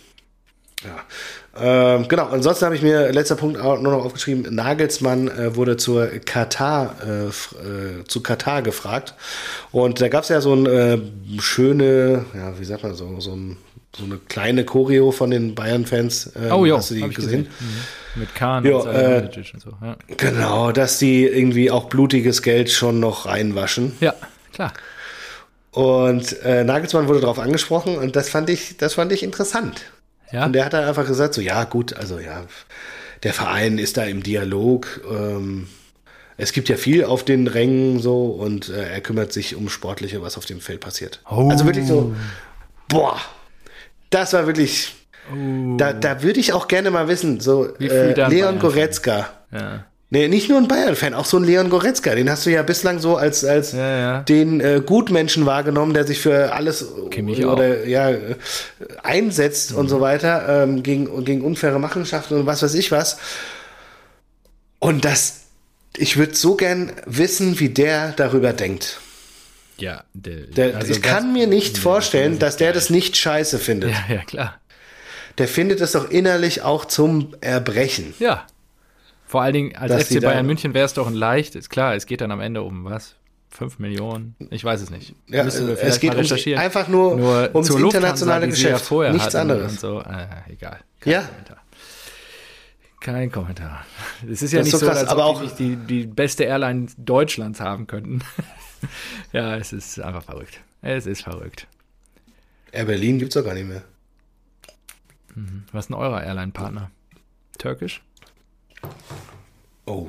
[0.84, 1.04] Ja.
[1.60, 5.78] Ähm, genau, ansonsten habe ich mir, letzter Punkt auch nur noch aufgeschrieben, Nagelsmann äh, wurde
[5.78, 9.14] zur Katar, äh, äh, zu Katar gefragt.
[9.72, 11.02] Und da gab es ja so eine äh,
[11.40, 13.58] schöne, ja, wie sagt man, so, so, ein,
[13.96, 16.32] so eine kleine Choreo von den Bayern-Fans.
[16.36, 17.16] Ähm, Oh ja, hast du die gesehen?
[17.16, 17.48] gesehen.
[17.60, 18.22] Mhm.
[18.22, 19.72] Mit Kahn Jo, und äh, und so.
[19.82, 19.96] Ja.
[20.18, 23.94] Genau, dass die irgendwie auch blutiges Geld schon noch reinwaschen.
[24.00, 24.16] ja,
[24.54, 24.74] klar.
[25.72, 29.82] Und äh, Nagelsmann wurde darauf angesprochen und das fand ich, das fand ich interessant.
[30.32, 32.46] Ja, Und der hat dann einfach gesagt, so ja gut, also ja,
[33.24, 35.02] der Verein ist da im Dialog.
[35.10, 35.68] Ähm,
[36.38, 40.22] es gibt ja viel auf den Rängen so und äh, er kümmert sich um Sportliche,
[40.22, 41.22] was auf dem Feld passiert.
[41.30, 41.50] Oh.
[41.50, 42.16] Also wirklich so,
[42.88, 43.20] boah,
[44.10, 44.94] das war wirklich,
[45.78, 48.60] da, da würde ich auch gerne mal wissen, so Wie äh, Leon?
[48.60, 49.30] Goretzka.
[49.52, 49.86] Ja.
[50.10, 52.16] Nee, nicht nur ein Bayern-Fan, auch so ein Leon Goretzka.
[52.16, 54.22] Den hast du ja bislang so als, als Ja, ja.
[54.22, 58.36] den äh, Gutmenschen wahrgenommen, der sich für alles oder ja äh,
[59.04, 63.18] einsetzt und so weiter ähm, gegen, gegen unfaire Machenschaften und was weiß ich was.
[64.80, 65.42] Und das,
[65.98, 69.02] ich würde so gern wissen, wie der darüber denkt.
[69.78, 73.60] Ja, der, Der, also ich kann mir nicht vorstellen, das dass der das nicht scheiße
[73.60, 73.92] findet.
[73.92, 74.62] Ja, ja, klar.
[75.38, 78.14] Der findet es doch innerlich auch zum Erbrechen.
[78.20, 78.48] Ja.
[79.28, 81.94] Vor allen Dingen als Dass FC Bayern München wäre es doch ein leicht, ist klar,
[81.96, 83.16] es geht dann am Ende um was?
[83.50, 84.36] 5 Millionen?
[84.52, 85.16] Ich weiß es nicht.
[85.28, 88.86] Ja, wir es geht ums, einfach nur, Nur ums internationale ja Geschäft.
[88.86, 89.74] vorher Nichts anderes.
[89.74, 90.00] Und so.
[90.02, 90.80] Äh, egal.
[91.06, 91.22] Ja.
[91.24, 91.58] Kommentar.
[93.00, 93.86] Kein Kommentar.
[94.30, 96.06] Es ist ja Das ist nicht so so, krass, als aber ob auch- die die,
[96.08, 98.22] beste Airline Deutschlands haben könnten.
[99.34, 100.60] ja, es ist einfach verrückt.
[100.82, 101.68] Es ist verrückt.
[102.72, 103.84] Air Berlin gibt's doch gar nicht mehr.
[105.72, 106.92] Was ist denn euer Airline-Partner?
[107.58, 108.02] Türkisch?
[109.86, 110.08] Oh,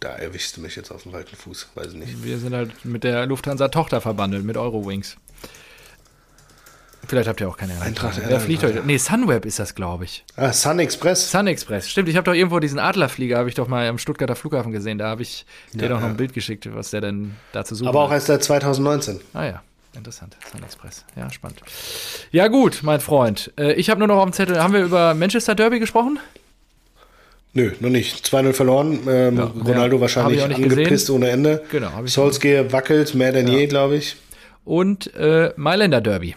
[0.00, 1.68] da erwischst du mich jetzt auf dem kalten Fuß.
[1.74, 2.24] Weiß ich nicht.
[2.24, 5.16] Wir sind halt mit der Lufthansa-Tochter verbandelt, mit Eurowings.
[7.06, 8.30] Vielleicht habt ihr auch keine Eintracht Airline.
[8.32, 8.82] Wer fliegt heute?
[8.84, 10.24] Nee, Sunweb ist das, glaube ich.
[10.36, 11.30] Ah, Sun Express.
[11.30, 11.88] Sun Express.
[11.88, 14.98] Stimmt, ich habe doch irgendwo diesen Adlerflieger, habe ich doch mal am Stuttgarter Flughafen gesehen.
[14.98, 16.08] Da habe ich dir Ja, doch noch ja.
[16.08, 17.88] ein Bild geschickt, was der denn dazu sucht.
[17.88, 19.20] Aber auch erst seit 2019.
[19.32, 19.62] Ah ja,
[19.96, 20.36] interessant.
[20.52, 21.04] Sun Express.
[21.16, 21.62] Ja, spannend.
[22.30, 23.52] Ja gut, mein Freund.
[23.58, 26.18] Äh, Ich habe nur noch auf dem Zettel, haben wir über Manchester Derby gesprochen?
[27.58, 28.24] Nö, noch nicht.
[28.24, 29.00] 2-0 verloren.
[29.08, 31.64] Ähm, Ja, Ronaldo ja, wahrscheinlich angepisst ohne Ende.
[31.72, 34.14] Genau, Solskjaer wackelt mehr denn je, glaube ich.
[34.64, 36.36] Und äh, Mailänder Derby.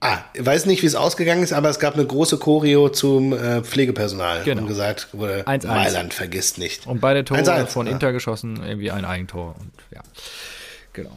[0.00, 3.32] Ah, ich weiß nicht, wie es ausgegangen ist, aber es gab eine große Choreo zum
[3.32, 4.42] äh, Pflegepersonal.
[4.44, 4.62] Genau.
[4.62, 5.66] Und gesagt wurde, 1-1.
[5.68, 6.86] Mailand vergisst nicht.
[6.86, 7.92] Und beide Tore 1-1, von ja.
[7.92, 9.54] Inter geschossen, irgendwie ein Eigentor.
[9.58, 10.02] Und ja,
[10.92, 11.16] genau.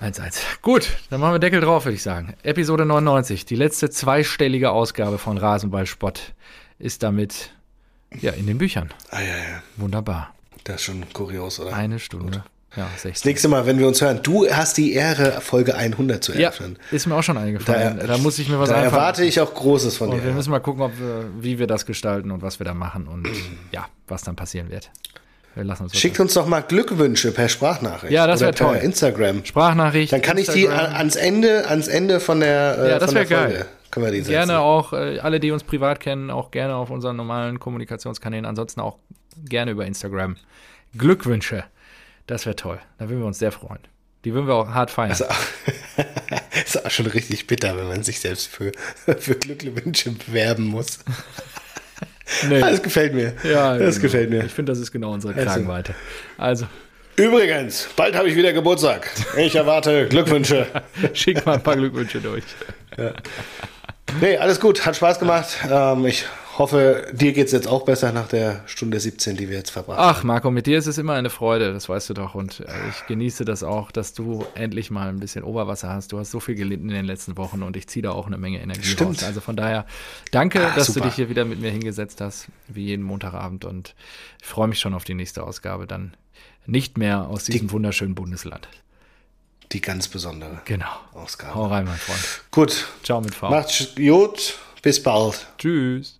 [0.00, 0.36] 1-1.
[0.62, 2.34] Gut, dann machen wir Deckel drauf, würde ich sagen.
[2.44, 6.34] Episode 99, die letzte zweistellige Ausgabe von Rasenballspott
[6.78, 7.50] ist damit
[8.20, 8.90] ja in den Büchern.
[9.10, 9.62] Ah, ja, ja.
[9.76, 10.34] Wunderbar.
[10.64, 11.74] Das ist schon kurios, oder?
[11.74, 12.44] Eine Stunde.
[12.76, 13.30] Ja, Das 16.
[13.30, 16.78] nächste Mal, wenn wir uns hören, du hast die Ehre, Folge 100 zu Ja, eröffnen.
[16.90, 18.00] ist mir auch schon Da, eingefallen.
[18.06, 20.34] Da, muss ich mir was da einfallen erwarte ich auch Großes von Und wir dir.
[20.34, 23.26] müssen mal gucken, ob wir, wie wir das gestalten und was wir da machen und
[23.72, 24.90] ja, was dann passieren wird.
[25.54, 28.12] Wir lassen uns Schickt uns doch mal Glückwünsche per Sprachnachricht.
[28.12, 28.76] Ja, das Oder wär toll.
[28.76, 29.42] Instagram.
[29.46, 30.12] Sprachnachricht.
[30.12, 30.94] Dann kann ich die Instagram.
[30.96, 33.54] ans Ende, ans Ende von der, äh, Ja, das von der Folge.
[33.54, 33.66] geil.
[33.96, 34.32] Können wir die setzen.
[34.32, 38.44] Gerne auch, äh, alle, die uns privat kennen, auch gerne auf unseren normalen Kommunikationskanälen.
[38.44, 38.98] Ansonsten auch
[39.48, 40.36] gerne über Instagram.
[40.98, 41.64] Glückwünsche.
[42.26, 42.78] Das wäre toll.
[42.98, 43.78] Da würden wir uns sehr freuen.
[44.26, 45.08] Die würden wir auch hart feiern.
[45.08, 45.22] Das
[46.66, 48.72] ist auch, schon richtig bitter, wenn man sich selbst für,
[49.18, 50.98] für Glückwünsche bewerben muss.
[52.50, 52.60] nee.
[52.60, 53.32] Das gefällt mir.
[53.44, 54.02] ja, das genau.
[54.02, 54.44] gefällt mir.
[54.44, 55.46] Ich finde, das ist genau unsere Also.
[55.46, 55.94] Kragenweite.
[56.36, 56.66] Also,
[57.16, 59.10] Übrigens, bald habe ich wieder Geburtstag.
[59.38, 60.66] Ich erwarte Glückwünsche.
[61.14, 62.44] schick mal ein paar Glückwünsche durch.
[64.20, 65.58] Nee, alles gut, hat Spaß gemacht.
[65.70, 66.24] Ähm, ich
[66.56, 69.98] hoffe, dir geht es jetzt auch besser nach der Stunde 17, die wir jetzt verbracht
[69.98, 70.08] haben.
[70.16, 72.34] Ach, Marco, mit dir ist es immer eine Freude, das weißt du doch.
[72.34, 76.12] Und äh, ich genieße das auch, dass du endlich mal ein bisschen Oberwasser hast.
[76.12, 78.38] Du hast so viel gelitten in den letzten Wochen und ich ziehe da auch eine
[78.38, 79.18] Menge Energie Stimmt.
[79.18, 79.24] raus.
[79.24, 79.84] Also von daher,
[80.30, 81.00] danke, Ah, dass super.
[81.00, 83.64] du dich hier wieder mit mir hingesetzt hast, wie jeden Montagabend.
[83.66, 83.94] Und
[84.40, 85.86] ich freue mich schon auf die nächste Ausgabe.
[85.86, 86.14] Dann
[86.64, 88.66] nicht mehr aus diesem wunderschönen Bundesland.
[89.72, 90.86] Die ganz besondere Genau.
[91.14, 91.54] Ausgabe.
[91.54, 92.20] Hau rein, mein Freund.
[92.50, 93.50] Gut, Ciao mit V.
[93.50, 95.46] macht's gut, bis bald.
[95.58, 96.18] Tschüss.